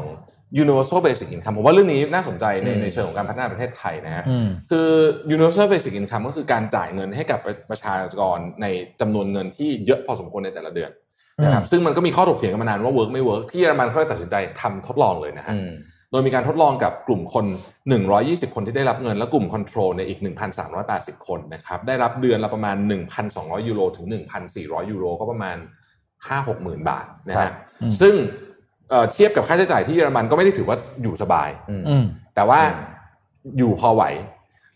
[0.63, 4.87] universal basic income ผมว่าเรื่องนี้น่าสนใจในอืมในเชิงของการพัฒนาประเทศไทยนะฮะอืมคือ
[5.35, 8.65] universal basic income ก็คือการจ่ายเงินให้กับประชากรใน
[9.01, 10.91] จำนวนเงินที่เยอะพอสมควรในแต่ละเดือน
[11.43, 15.71] นะครับซึ่งมันก็มีข้อถกเถียงกันมานานว่า work ไม่ work ที่เยอรมันเขาเลยตัดสินใจทำทดลองเลยนะฮะอืม
[16.11, 17.45] โดยมีการทดลองกับกลุ่มคน
[18.01, 20.19] 120 คนที่ได้รับเงิน และกลุ่มคอนโทรลในยอีก
[20.73, 22.75] 1,380 คนนะครับได้รับเดือนละประมาณ
[23.21, 24.05] 1,200 ยูโรถึง
[24.49, 25.57] 1,400 ยูโรก็ประมาณ
[26.09, 28.13] 5-6หมื่นบาทนะครัฮะบอืมซึ่ง
[28.89, 32.03] เอ่อเทียบกับค่าใช้จ่ายที่เยอรมันก็ไม่ได้ถือว่าอยู่สบายอืมอืม
[32.35, 32.61] แต่ว่า
[33.57, 34.03] อยู่พอไหว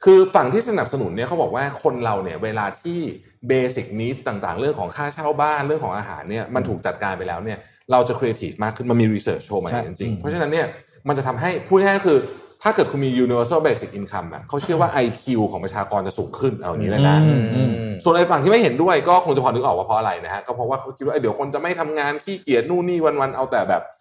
[0.03, 2.99] คือฝั่งที่สนับสนุนเนี่ยเขาบอกว่าคนเราเนี่ย เวลาที่
[3.47, 7.57] basic need ต่างๆ เรื่องของค่าเช่าบ้านเรื่องของอาหารเนี่ยมันถูกจัดการไปแล้วเนี่ย
[7.91, 10.67] เราจะครีเอทีฟมากขึ้นมันมี research show มาใช่จริงอืๆมเพราะฉะนั้นเนี่ย
[11.07, 12.17] มันจะทำให้พูดง่ายๆก็คือ
[12.63, 24.00] ถ้าเกิดคุณมี universal basic income อะเขาเชื่อว่า IQ ของประชากรจะสูงขึ้นเอาอย่างนี้เลยนะอืมอืมส่วนไอ้ฝั่งที่ไม่เห็นด้วยก็คงจะพอนึกออกว่าเพราะอะไรนะฮะก็เพราะว่าเขาคิดว่าเอ้ยเดี๋ยวคนจะไม่ทำงานขี้เกียจนู่นนี่วันๆเอาแต่แบบเอ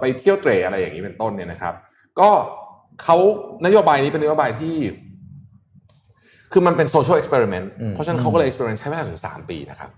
[0.00, 1.74] ไปเที่ยวเตร่อะไรอย่างนี้เป็นต้นเนี่ยนะครับ
[2.20, 2.30] ก็
[3.02, 3.16] เขา
[3.66, 4.76] นโยบายนี้เป็นนโยบายที่
[6.52, 9.90] คือมันเป็น social experiment อืมเพราะฉะนั้นเขาก็เลย experiment ใช้เวลาถึงสามปีนะครับ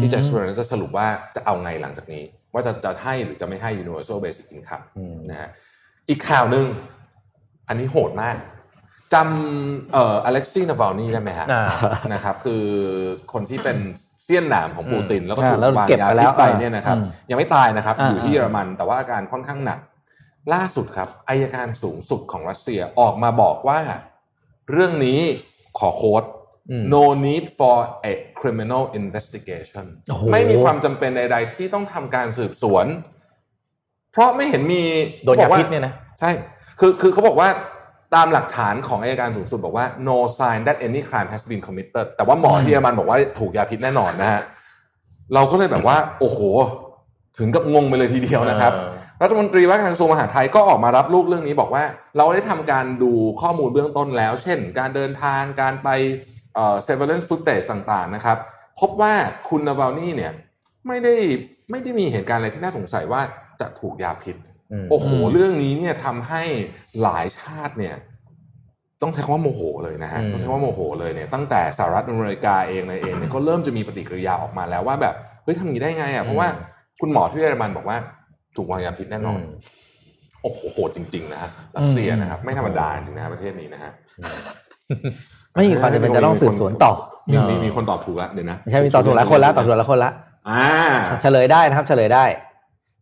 [0.00, 1.06] ที่จะ experiment จะสรุปว่า
[1.36, 2.22] จะเอาไงหลังจากนี้
[2.52, 5.48] ว่าจะจะให้หรือจะไม่ให้ universal basic income อืมนะฮะ
[6.08, 6.66] อีกข่าวหนึ่ง
[7.68, 8.36] อันนี้โหดมาก
[9.14, 11.64] จำเอ่ออเล็กซี่นาบาลนี่ได้ไหมฮะอ่า
[12.14, 12.64] นะครับ คือ
[13.32, 13.78] คนที่เป็น
[14.26, 19.80] เสี้ยนหนามของปูติน แล้วก็อ่าถูกแล้ววางเก็บยาไปแล้พิวษไปเนี่ยนะครับอืมยังไม่ตายนะครับอ่าอยู่ที่เยอรมันแต่ว่าอาการค่อนข้างหนัก
[20.54, 23.80] ล่าสุดครับอายการสูงสุดของรัสเซียออกมาบอกว่า
[24.70, 25.20] เรื่องนี้
[25.78, 26.24] ขอโค้ด
[26.70, 27.78] อืม no need for
[28.10, 32.86] a criminal investigation โอ้โหไม่มีความจำเป็นใดๆ ที่ต้องทำการสืบสวน
[34.12, 34.82] เพราะไม่เห็นมี
[35.24, 36.30] โดนยาบอกว่พิษเนี่ยนะใช่
[36.80, 37.48] คือคือเขาบอกว่า
[38.14, 44.42] ตามหลักฐานของอายการสูงสุดบอกว่า no sign that any crime has been committed แต่ว่าหมอที่เยอรมันบอกว่าถูกยาพิษแน่นอนนะฮะ
[45.34, 46.38] เราก็เลยแบบว่า โอ้โห
[47.38, 48.88] ถึงกับงงไปเลยทีเดียวนะครับเออ
[49.22, 51.84] รัฐมนตรีว่าการกระทรวงมหาดไทยก็ออกมารับลูกเรื่องนี้บอกว่า
[52.16, 55.88] เราได้ทำการดูข้อมูลเบื้องต้นแล้ว เช่น การเดินทางการไป
[56.54, 58.38] เอ่อ surveillance footage ต่างๆนะครับ
[58.80, 59.14] พบว่า
[59.48, 60.32] คุณนาวานี่เนี่ย
[60.86, 61.14] ไม่ได้
[61.70, 63.20] ไม่ได้มีเหตุการณ์อะไรที่น่าสงสัยว่า
[63.60, 64.46] จะถูกยาพิษม
[64.90, 66.42] โอ้โหอืมเรื่องนี้เนี่ยทำให้
[67.02, 67.96] หลายชาติเนี่ย
[69.02, 75.14] ต้องใช้คำว่าโมโหเลยนะฮะอืมต้องใช้คำว่าโมโหเลยเนี่ยตั้งแต่สหรัฐอเมริกาเองเลยเองเนี่ยก็เริ่มจะมีปฏิกิริยาออกมาแล้วว่าแบบ
[75.44, 76.48] เฮ้ยทำอย่างนี้ได้ไงอะเพราะว่า
[77.00, 77.96] คุณหมอที่เยอรมันบอกว่า
[78.56, 79.50] ถูกวางยาพิษแน่นอนม
[80.42, 83.92] โอ้โหโหดจริงๆนะฮะรัสเซียนะครับ ไม่ธรรมดาจริงๆนะฮะประเทศนี้นะฮะ
[85.54, 86.92] ไม่มีความจำเป็นจะต้องสืบสวนต่อ
[87.30, 90.12] มีมีมีคนตอบถูกแล้วเดี๋ยวนะไม่ใช่มีต่อถูกหลายคนแล้วต่อถูกหลายคนแล้ว
[90.48, 90.64] อ่า
[91.22, 92.24] เฉลยได้นะครับ เฉลยได้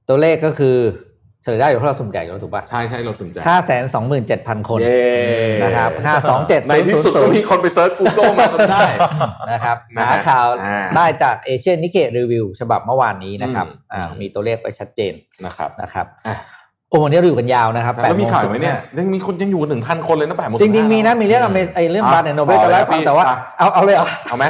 [0.09, 0.77] ตัวเลขก็คือ
[1.45, 5.05] เฉลยได้อยู่เพราะเราสุ่มแจกอยู่แล้วถูกป่ะใช่ใช่เราสนใจห้าแสนสองหมื่นเจ็ดพันคนเย้
[5.63, 8.81] นะครับห้าสองเจ็ดในที่สุดก็มีคนไป search Google มาจนได้
[9.53, 15.13] นะครับนะหาฮะข่าวอ่าได้จาก Asian Nikkei Review ฉบับเมื่อวานนี้นะครับอืมอ่ามีตัวเลขไปชัดเจน
[15.45, 16.37] นะครับนะครับอะ
[16.91, 24.45] โอ้วันนี้เราอยู่กันยาวนะครับแล้วมี8ข่าวไหมเนี่ยยังมีคนยังอยู่หนึ่งพันคนเลยนะแปดโมงจริงๆมีนะมีเรื่องอเมไอเรื่อง Barnes & Noble อะจะเล่าให้ฟังพี่แต่ว่าอะเอาเอาเลยเหรอเอาไหม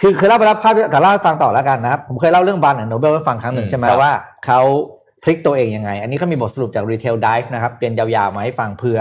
[0.00, 4.12] คือเคยเล่าไปแล้วภาพแต่เล่าให้ฟังต่อแล้วกันนะครับผมเคยเล่าเรื่อง Barnes & Noble ให้ฟังครั้งหนึ่งอืมใช่ไหมครับว่า
[4.46, 4.60] เขา
[5.24, 9.00] พลิกตัวเองยังไง อันนี้เขามีบทสรุปจาก Retail Dive นะครับเป็นยาวๆมาให้ฟังเผื่อ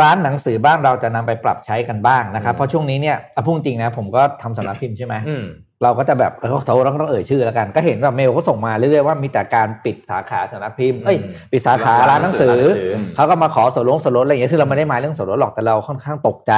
[0.00, 5.44] ร้านหนังสือบ้านเราจะนำไปปรับใช้กันบ้างนะครับเพราะช่วงนี้เนี่ยอะพูดจริงนะผมก็ทำสำนักพิมพ์ใช่ไหมอืม
[5.82, 16.52] เราก็จะแบบเออเขาเราก็ต้องเอ่ยชื่อแล้วกัน ก็เห็นแบบเมลก็ส่งมาเรื่อยๆว่ามีแต่การปิดสาขาสำนักพิมพ์เอ้ยอืมปิดสาขาร้านหนังสือร้านหนังสือเขาก็มาขอส่วนลดส่วนลดอะไรอย่างเงี้ยซึ่งเราไม่ได้หมายเรื่องส่วนลดหรอกแต่เราค่อนข้างตกใจ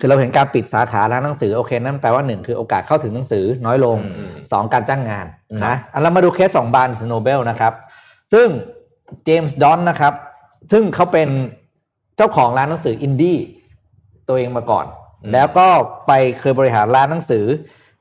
[0.00, 7.72] ครับคือเราเห็นการปิดสาขาร้านหนังสือโอเคนั่นแปลว่าหนึ่งคือโอกาสเข้าถึงหนังสือน้อยลงอืมสองการจ้างงานอืมนะอันเรามาดูเคสสองบานสโนเบลนะครับ
[8.32, 8.48] ซึ่ง
[9.24, 10.14] James Daunt นะครับ
[10.72, 11.28] ซึ่งเขาเป็น
[12.16, 13.38] เจ้าของร้านหนังสืออินดี้
[14.28, 14.86] ตัวเองมาก่อน
[15.32, 15.66] แล้วก็
[16.06, 17.44] ไปเคยบริหารร้านหนังสือ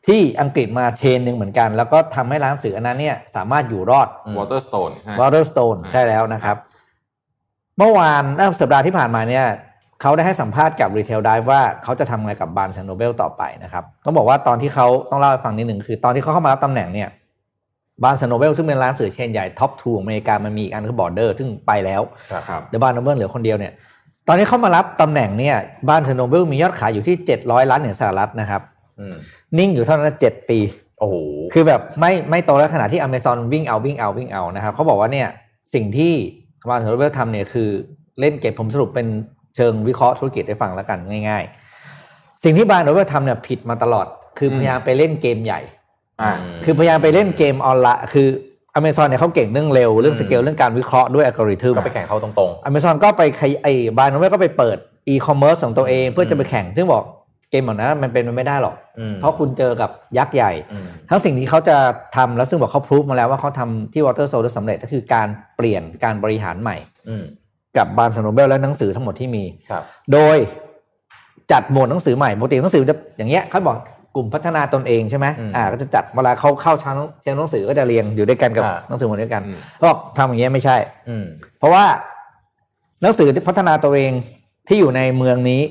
[0.07, 4.07] ที่อังกฤษมา chain หนึ่งเหมือนกัน แล้วก็ทำให้ร้านหนังสืออันนั้นเนี่ยสามารถอยู่รอด
[4.38, 6.57] Waterstones Waterstones อ่าใช่แล้วนะครับ
[7.77, 9.45] เมื่อวานน่าสัปดาห์ที่ผ่านมาเนี่ย
[10.01, 17.09] เขาได้ให้สัมภาษณ์กับ Retail Dive ว่าเขาจะทำไงกับ Barnes & Noble ต่อไปนะครับ ต้องบอกว่าตอนที่เขาต้องเล่าให้ฟังนิดหนึ่งคือตอนที่เขาเข้ามารับตำแหน่งเนี่ย
[18.03, 22.01] Barnes & Noble ซึ่งเป็นร้านหนังสือ chain ใหญ่ top two ของอเมริกามันมีอีกอันคือ Borders ซึ่งไปแล้ว
[22.47, 23.73] ครับเดี๋ยว Barnes & Noble เหลือคนเดียวเนี่ย
[24.27, 25.55] ตอนนี้เขามารับตำแหน่งเนี่ย
[25.89, 28.61] Barnes & Noble มียอดขายอยู่ที่เจ็ดร้อยล้านเหรียญสหรัฐนะครับ
[28.99, 29.15] อืม
[29.57, 30.59] นิ่งอยู่เท่านั้นเจ็ดปี
[30.99, 31.15] โอ้โห
[31.53, 35.27] คือแบบไม่ไม่โตแล้วขนาดที่ Amazon วิ่งเอาวิ่งเอาวิ่งเอานะครับเขาบอกว่าเนี่ย
[35.73, 36.13] สิ่งที่
[36.69, 37.69] Barnes & Noble ทำเนี่ยคือ
[38.19, 39.07] เล่นเก็บผมสรุปเป็น
[39.55, 40.99] เชิงวิเคราะห์ธุรกิจให้ฟังแล้วกัน
[41.30, 41.43] ง่าย
[41.93, 44.07] ๆ สิ่งที่ Barnes & Noble ทำเนี่ยผิดมาตลอด
[44.38, 45.61] คือพยายามไปเล่นเกมใหญ่
[46.21, 46.31] อ่า
[46.63, 48.27] คือพยายามไปเล่นเกมออนไลน์คือ
[48.77, 54.77] Amazon เนี่ยเขาเก่งเรื่องเร็วเรื่องอืมสเกลเรื่องการวิเคราะห์ด้วยอัลกอริทึมก็ไปแข่งเขาตรงอเมซอนก็ไปขยไอ้ Barnes & Noble ก็ไปเปิด
[55.07, 57.03] อีคอมเมิร์ซของตัวเองเพื่อจะไปแข่งซึ่งบอก
[57.51, 61.77] เกมแบบนั้นมันเป็นไปไม่ได้หรอกๆอืมเพราะคุณเจอกับยักษ์ใหญ่อืมทั้งสิ่งที่เขาจะ
[62.15, 65.27] ทำแล้วซึ่งบอกเขา prove มาแล้วว่าเขาทำที่ Waterstones สำเร็จก็คือการ
[65.57, 66.77] เปลี่ยนการบริหารใหม่
[67.09, 67.23] อืม
[67.77, 69.83] กับ Barnes & Noble และหนังสือทั้งหมดที่มีครับ
[70.13, 70.37] โดย
[71.51, 73.77] จัดหมวดหนังสือใหม่ปกติหนังสือจะอย่างเงี้ยเขาบอก
[74.15, 80.77] กลุ่มพัฒนาตนเองใช่ไหมอืมอ่าก็จะจัดเวลาเขาเข้าชั้นเชิงหนังสือก็จะเรียงอยู่ด้วยกันกับอ่าหนังสือหมวดด้วยกันอืมเขาบอกทำอย่างเงี้ยไม่ใช่
[81.09, 81.25] อืม
[81.59, 81.85] เพราะว่า
[83.01, 84.11] หนังสือที่พัฒนาตัวเอง
[84.67, 85.61] ที่อยู่ในเมืองนี้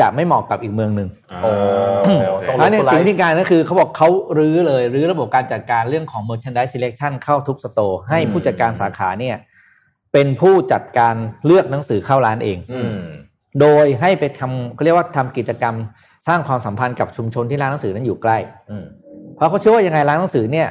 [0.00, 1.08] จะไม่เหมาะกับอีกเมืองหนึ่ง
[1.42, 1.52] โอ้
[2.48, 9.36] ต้องอันนี้ localize สิ่งที่การก็คือเขาบอกเขารื้อเลยรื้อระบบการจัดการเรื่องของ merchandise selection เข้าทุกสโตร์ให้อืมผู้จัดการสาขาเนี่ย
[10.12, 11.14] เป็นผู้จัดการ
[11.46, 12.98] เลือกหนังสือเข้าร้านเองอืม
[13.60, 15.74] โดยให้ไปทำเขาเรียกว่าทำกิจกรรม
[16.28, 18.38] สร้างความสัมพันธ์กับชุมชนที่ร้านหนังสือนั้นอยู่ใกล้
[18.70, 18.84] อืม
[19.36, 20.68] เพราะเขาเชื่อว่ายังไงร้านหนังสือเนี่ย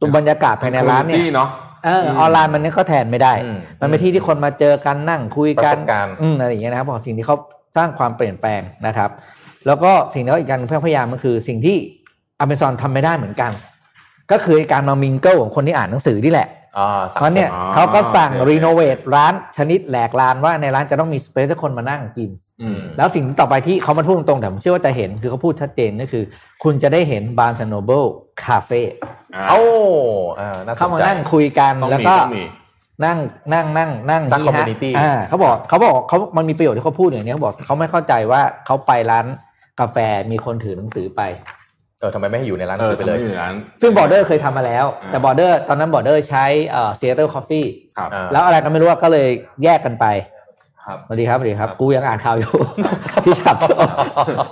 [0.00, 1.48] ตัวบรรยากาศภายในร้านเนี่ยที่เนาะ
[1.84, 7.36] เออออนไลน์มันเนี่ยก็แทนไม่ได้อืมมันเป็นที่ที่คนมาเจอกันนั่งคุยกันประสบการณ์อืมอะไรอย่างเงี้ยนะครับบอกสิ่งที่เขา
[7.76, 9.10] สร้างความเปลี่ยนแปลงนะครับ
[9.66, 11.76] แล้วก็สิ่งที่เขาอีกการพยายามก็คือสิ่งที่
[12.40, 13.50] อเมซอนทำไม่ได้เหมือนกัน
[14.32, 16.59] ก็คือการมามิงเกิลของคนที่อ่านหนังสือนี่แหละอ่าสัง
[17.12, 22.30] เพราะเนี่ยอ๋อเขาก็สั่งโอเครีโนเวทร้านชนิดแหลกลานว่าในร้านจะต้องมีสเปซให้คนมานั่งกิน
[22.62, 26.24] อืมแล้วสิ่งต่อไปที่เขามาพูดตรงๆแต่ผมเชื่อว่าจะเห็นคือเขาพูดชัดเจนก็คือ
[26.64, 28.02] คุณจะได้เห็นบาร์นโนเบิล
[28.44, 28.82] คาเฟ่
[29.36, 29.62] อ่าโอ้
[30.40, 32.44] อ่าน่าสเข้านมาใจนั่งคุยกันต้องแล้วมีก็ต้องมี
[33.04, 33.18] นั่ง
[33.52, 39.26] นั่งนั่งนั่งสร้างที่ฮะ community อ่าเขาบอกเขาบอกเขามันมีประโยชน์ที่เขาพูดอย่างนี้เขาบอกเขาไม่เข้าใจว่าเขาไปร้าน
[39.80, 39.96] กาแฟ
[40.30, 41.22] มีคนถือหนังสือไป
[42.00, 47.66] เออทำไมไม่ให้อยู่ในร้านหเอนังอสือไปเลยทำไมอย่างนั้นซึ่งบอร์เดอร์เคยทำมาแล้วอ่าแต่บอร์เดอร์ตอนนั้นบอร์เดอร์ใช้เอ่อซีแอตเทิลคอฟฟี่
[47.96, 49.28] ครับอ่าแล้วอะไรก็ไม่รู้ว่าก็เลย
[49.64, 50.06] แยกกันไป
[50.86, 52.52] ครับสวัสดีครับสวัสดีครับครับ กูยังอ่านข่าวอยู่
[53.24, 53.56] ที่ฉับ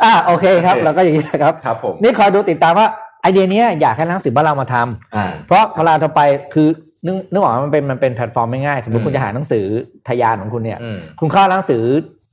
[0.05, 2.87] อ่าโอเคครับโอเคแล้วก็อย่างนี้นะครับครับผมนี่คอยดูติดตามว่า
[3.23, 6.23] ไอเดียเนี้ยอยากให้หนังสือบ้านเรามาทำอ่าเพราะเวลาเราไป
[6.55, 6.69] คือ
[7.07, 9.65] นึกนึกออกไหมมันเป็นมันเป็นแพลตฟอร์มไม่ง่ายสมมติอืมคุณจะหาหนังสือ
[10.09, 11.83] ทะยานของคุณเนี่ยอืมคุณเข้าร้านหนังสือ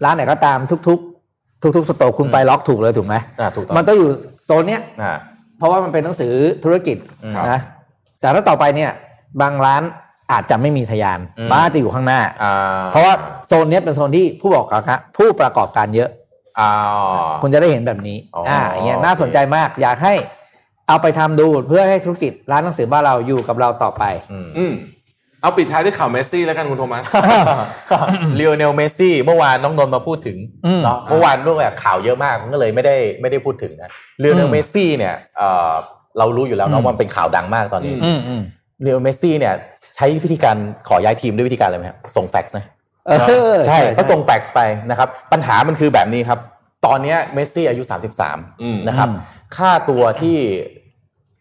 [0.03, 1.14] ร้านไหนก็ตามทุก ๆ
[1.77, 4.09] ทุกๆสโตร์คุณไปล็อกถูกเลยถูกไหมอ่าถูกต้องมันต้องอยู่
[4.45, 5.13] โซนเนี้ยอ่า
[5.57, 6.33] เพราะว่ามันเป็นหนังสือ
[6.63, 7.59] ธุรกิจอืมนะ
[8.21, 8.91] แต่ถ้าต่อไปเนี่ย
[9.41, 9.83] บางร้าน
[10.31, 13.13] อาจจะไม่มีทะยานอืมบ้านจะอยู่ข้างหน้าอ่าเพราะว่า
[13.47, 16.09] โซนเนี้ยเป็นโซนที่ผู้ประกอบการผู้ประกอบการเยอะ
[16.59, 16.69] อ่า
[17.41, 20.13] คุณจะได้เห็นแบบนี้อ๋ออ่อ่าอย่างเงี้ยน่าสนใจมาก อยากให้
[20.87, 24.73] เอาไปทำดูเพื่อให้ธุรกิจร้านหนังสือบ้านเราอยู่กับเราต่อไป อืมอืม
[25.45, 27.03] เอาปิดท้ายด้วยข่าวเมสซี่แล้วกันคุณโทมัส
[28.35, 35.71] เลโอเนลเมสซี่เมื่อวานน้องนนท์มาพูดถึงอืมเนาะเมื่อวานเรื่องแบบข่าวเยอะมากก็เลยไม่ได้ไม่ได้พูดถึงนะเลโอเนอืลมเมสซี่เนี่ยเอ่อ
[36.17, 38.41] เรารู้อยู่แล้วอืมเนาะว่ามันเป็นข่าวดังมากตอนนี้อือืมอืม
[38.83, 39.53] เลโอเนลเมสซี่เนี่ย
[39.95, 40.57] ใช้วิธีการ
[40.87, 42.65] ขอย้ายทีมด้วยวิธีการอะไรไหมครับส่งแฟกซ์นะ
[43.07, 43.11] เอ
[43.51, 46.39] อใช่เขาส่งแฟกซ์ไปนะครับ ปัญหามันคือแบบนี้ครับ
[46.85, 49.09] ตอนเนี้ยเมสซี่อายุอืม33 นะครับ
[49.55, 50.39] ค่าตัวที่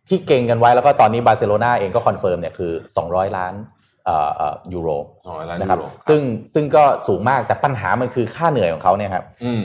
[0.08, 2.72] ที่เก่งกันไว้แล้วก็ตอนนี้บาร์เซโลนาเองก็ confirm เนี่ยคือ
[3.04, 3.83] 200 ล้านเอ่อเอ่อ
[4.72, 4.88] ยูโร
[5.24, 6.20] สองร้อยล้านนะครับยูโรซึ่ง
[6.54, 9.62] ซึ่งก็สูงมากแต่ปัญหามันคือค่าเหนื่อยของเขาเนี่ยครับอืม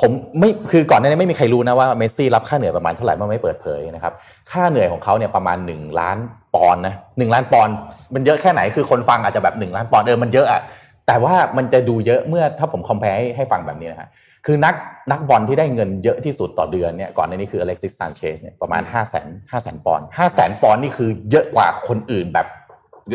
[0.00, 4.12] ผมไม่คือก่อนหน้านี้ไม่มีใครรู้นะว่าเมสซี่รับค่าเหนื่อยประมาณเท่าไหร่มันไม่เปิดเผยนะครับ
[4.52, 6.18] ค่าเหนื่อยของเขาเนี่ยประมาณหนึ่งล้าน
[6.54, 7.74] ปอนด์นะหนึ่งล้านปอนด์
[8.14, 10.62] มันเยอะแค่ไหนคือคนฟังอาจจะแบบหนึ่งล้านปอนด์เออมันเยอะอะ
[11.06, 14.08] แต่ว่ามันจะดูเยอะเมื่อถ้าผม compare ให้ให้ฟังแบบนี้นะฮะ
[14.46, 14.74] คือนัก
[15.10, 22.55] นักบอลที่ได้เงินเยอะที่สุดต่อเดือนเนี่ยก่อนหน้านี้คืออเล็กซิสซานเชสเนี่ยประมาณห้าแสนห้าแสนปอนด์ห้าแสนปอนด์นี่คือเยอะกว่าคนอื่นแบบเยอะ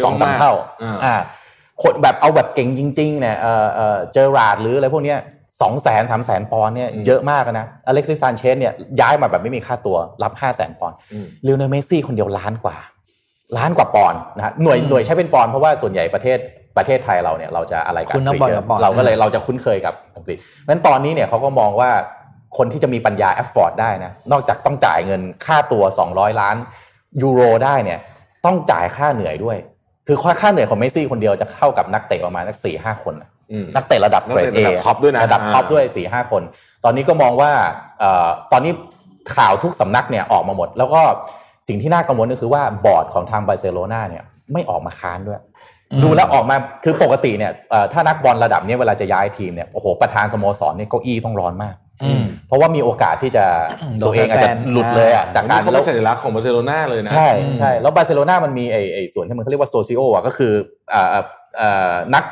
[0.05, 0.53] สองสามมากเท่า
[0.83, 1.15] อ่าอ่า
[1.81, 5.19] คนแบบเอาแบบเก่งจริง ๆ เนี่ยเออเออเจอราร์ดหรืออะไรพวกเนี้ย
[5.61, 12.75] สองแสนสามแสนปอนด์เนี่ยอืมเยอะมากนะอเล็กซิสซานเชสเนี่ยย้ายมาแบบไม่มีค่าตัวรับห้าแสนปอนด์อืมลิโอเนลเมสซี่คนเดียวล้านกว่า
[13.57, 16.37] ล้านกว่าปอนด์นะฮะหน่วยอืมหน่วยใช้เป็นปอนด์เพราะว่าส่วนใหญ่ประเทศ
[16.77, 21.91] ประเทศไทยเราเนี่ยเราจะอะไรกับคุณนักบอลเยกับปอนด์เราก็เลยเราจะคุ้นเคยกับอังกฤษเพราะฉะนั้นตอนนี้เนี่ยเขาก็มองว่า
[22.57, 26.55] คนที่จะมีปัญญา afford ได้นะนอกจากต้องจ่ายเงินค่าตัว 200 ล้าน
[27.21, 27.99] ยูโรได้เนี่ย
[28.45, 29.57] ต้องจ่ายค่าเหนื่อยด้วย
[30.11, 36.41] คือค่าเหนื่อยของเมสซี่คนเดียวจะเข้ากับนักเตะประมาณสักสี่ห้าคนน่ะอืมนักเตะระดับนักเตะเกรดเอระดับ top ด้วยนะระดับ top อ่าด้วยสี่ห้าคน
[36.83, 37.51] ตอนนี้ก็มองว่า
[37.99, 38.71] เอ่อตอนนี้
[39.35, 41.01] ข่าวทุกสำนักเนี่ยออกมาหมด แล้วก็
[41.67, 44.23] สิ่งที่น่ากังวลก็คือว่าบอร์ดของทางบาร์เซโลนาเนี่ย
[44.53, 45.39] ไม่ออกมาค้านด้วย
[46.03, 51.80] ดูแล้วออกมาคือปกติเนี่ยเอ่อถ้านักบอลระดับเนี้ยเวลาจะย้ายทีมเนี่ยโอ้โหประธานสโมสรเนี่ยเก้าอี้ต้องร้อนมากอืม
[52.47, 53.45] เพราะว่ามีโอกาสที่จะ
[53.99, 60.53] โดนตัวเองอาจจะแฟนๆหลุดเลยอะอ่าจากอันกานี้รเขาเป็นสัญลักษณ์ของบาร์เซโลนาเลยนะใช่อืมใช่แล้วบาร์เซโลนามันมีไอไอส่วนที่มันเขาเรียกว่า socio อะก็คือ
[60.93, 61.23] อ่าอ่า
[61.59, 62.23] อ่านัก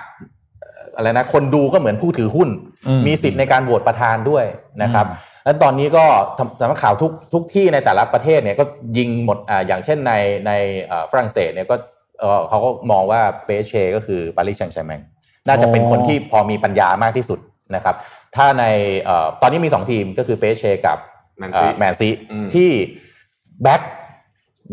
[0.95, 2.49] อะไรนะคนดูก็เหมือนผู้ถือหุ้น
[2.87, 4.45] อืมมีสิทธิ์ในการโหวตประธานด้วย
[4.83, 6.05] นะครับอืมแล้วตอนนี้ก็
[6.37, 8.63] ทำสำนักข่าวทุกทุกที่ในแต่ละประเทศเนี่ยก็
[8.97, 10.13] ยิงหมดอ่าอย่างเช่นใน
[10.47, 10.51] ใน
[10.85, 11.75] เอ่อฝรั่งเศสเนี่ยก็
[12.19, 15.01] เอ่อเขาก็มองว่าเปแอสเชก็คือปารีสแซงต์แชร์แมง
[15.47, 17.39] น่าจะเป็นคนที่พอมีปัญญามากที่สุด
[17.75, 17.95] นะครับ
[18.35, 18.65] ถ้าใน
[19.03, 20.97] เอ่อตอนนี้มีสองทีมก็คือเปแอสเชกับ
[21.39, 22.72] แมนซิแมนซิอืมที่
[23.64, 23.81] back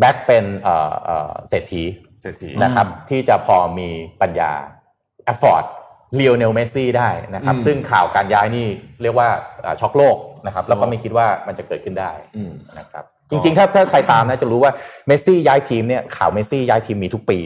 [0.01, 1.83] back เป็นเอ่อเอ่อเศรษฐี
[2.23, 3.89] เศรษฐีนะครับที่จะพอมี
[4.21, 4.51] ปัญญา
[5.25, 5.65] afford
[6.17, 8.67] เลียวเนลเมสซี่ได้นะครับอืมซึ่งข่าวการย้ายนี่
[9.03, 9.29] เรียกว่า
[9.65, 10.17] อ่าช็อกโลก
[10.47, 14.73] นะครับ แล้วก็ไม่คิดว่ามันจะเกิดขึ้นได้อืมนะครับ จริงๆ ถ้าถ้าใครตามนะจะรู้ว่า
[15.07, 17.39] เมสซี่ย้ายทีมเนี่ยข่าวเมสซี่ย้ายทีมมีทุกปี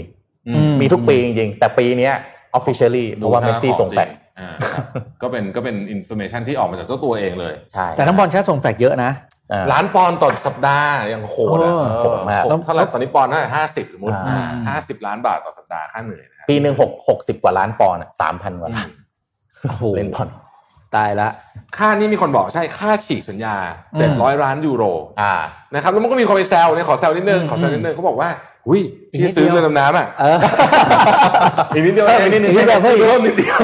[0.49, 2.15] อือืมมีทุกปีจริงๆ แต่ปีเนี้ย
[2.59, 4.85] officially เพราะว่าเมสซี่ส่งแฟกซ์อ่าครับ
[5.23, 9.11] ก็เป็นก็เป็น information ที่ออกมาจากเจ้าตัวเองเลยใช่แต่น้องบอลแค่ส่งแฟกซ์เยอะนะ
[9.53, 18.89] อ่าล้านปอนด์ต่อสัปดาห์ยังโหดอะโอ้เออโหดมากโหดเท่าไหร่ตอนนี้ปอนด์น่าจะห้าสิบสมมติอ่าห้าสิบล้านบาทต่อสัปดาห์ค่าเหนื่อยนะฮะปีหนึ่งหกหกสิบกว่าล้านปอนด์สามพันกว่าล้าน
[19.63, 20.29] โอ้โหเล่นบอล
[20.97, 21.29] ตายละ
[21.79, 23.57] ค่านี่มีคนบอกใช่ค่าฉีกสัญญา
[23.95, 24.85] อืมเจ็ดร้อยล้านยูโร
[25.21, 25.35] อ่า
[25.75, 28.29] นะครับแล้วมันก็มีคนไปแซวเนี่ยขอแซวนิดนึงขอแซวนิดนึงเขาบอกว่า
[28.67, 28.81] หุย
[29.13, 30.39] อีกนิที่ดซื้อเดียวเรือดำน้ำอะเออ
[31.75, 33.59] อีกนิดเดียวเพิ่มอีกนิดนึงเพิ่มเพิ่มอีกเพิ่มนิดเดียว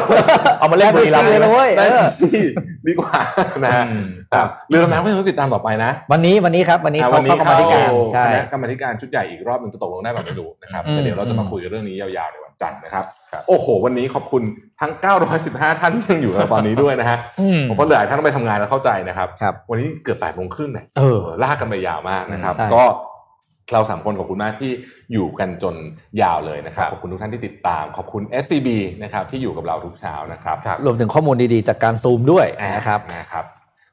[0.58, 2.40] เอามาเล่นบุรีรัมย์ได้เลยเลยนะเว้ยได้เออที่
[2.86, 3.18] ดีกว่า
[3.64, 13.04] นะฮะอืมครับเรือดำน้ำก็ยังต้องติดตามต่อไปนะ วันนี้วันนี้ครับวันนี้อะเขาวันนี้เข้ากรรมาธิการเข้าใช่คณะกรรมาธิการชุดใหญ่อีกรอบหนึงจะตกลงได้แบบไม่รู้นะครับอืมแต่เดี๋ยวเราจะมาคุยกันเรื่องนี้ยาวๆในวันจันทร์นะครับ
[13.48, 14.42] โอ้โห วันนี้ขอบคุณ
[14.80, 14.92] ทั้ง
[15.36, 22.84] 915 ท่านที่ยังอยู่กับเราตอนนี้ด้วยนะฮะอืมผมก็เหลือท่านต้องไปทำงานแล้วเข้าใจนะครับครับ วันนี้เกือบ8โมงครึ่งเนี่ยเออลากกันไปยาวมากนะครับใช่ก็
[23.72, 24.72] เราสามคนขอบคุณมากที่
[25.12, 25.74] อยู่กันจน
[26.22, 28.68] ยาวเลยนะครับครับ ขอบคุณทุกท่านที่ติดตาม ขอบคุณ SCB
[29.02, 33.44] นะครับที่อยู่กับเราทุกเช้านะครับรวมถึงข้อมูลดีๆจากการซูมด้วยนะครับนะครับ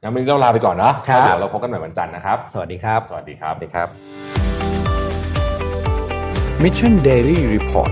[0.01, 3.87] งั้นวันนี้เราลาไปก่อนเนาะครับเดี๋ยวเราพบกันใหม่วันจันทร์นะครับ สวัสดีครับ สวัสดีครับสวัสดีครับ
[6.63, 7.91] Mission Daily Report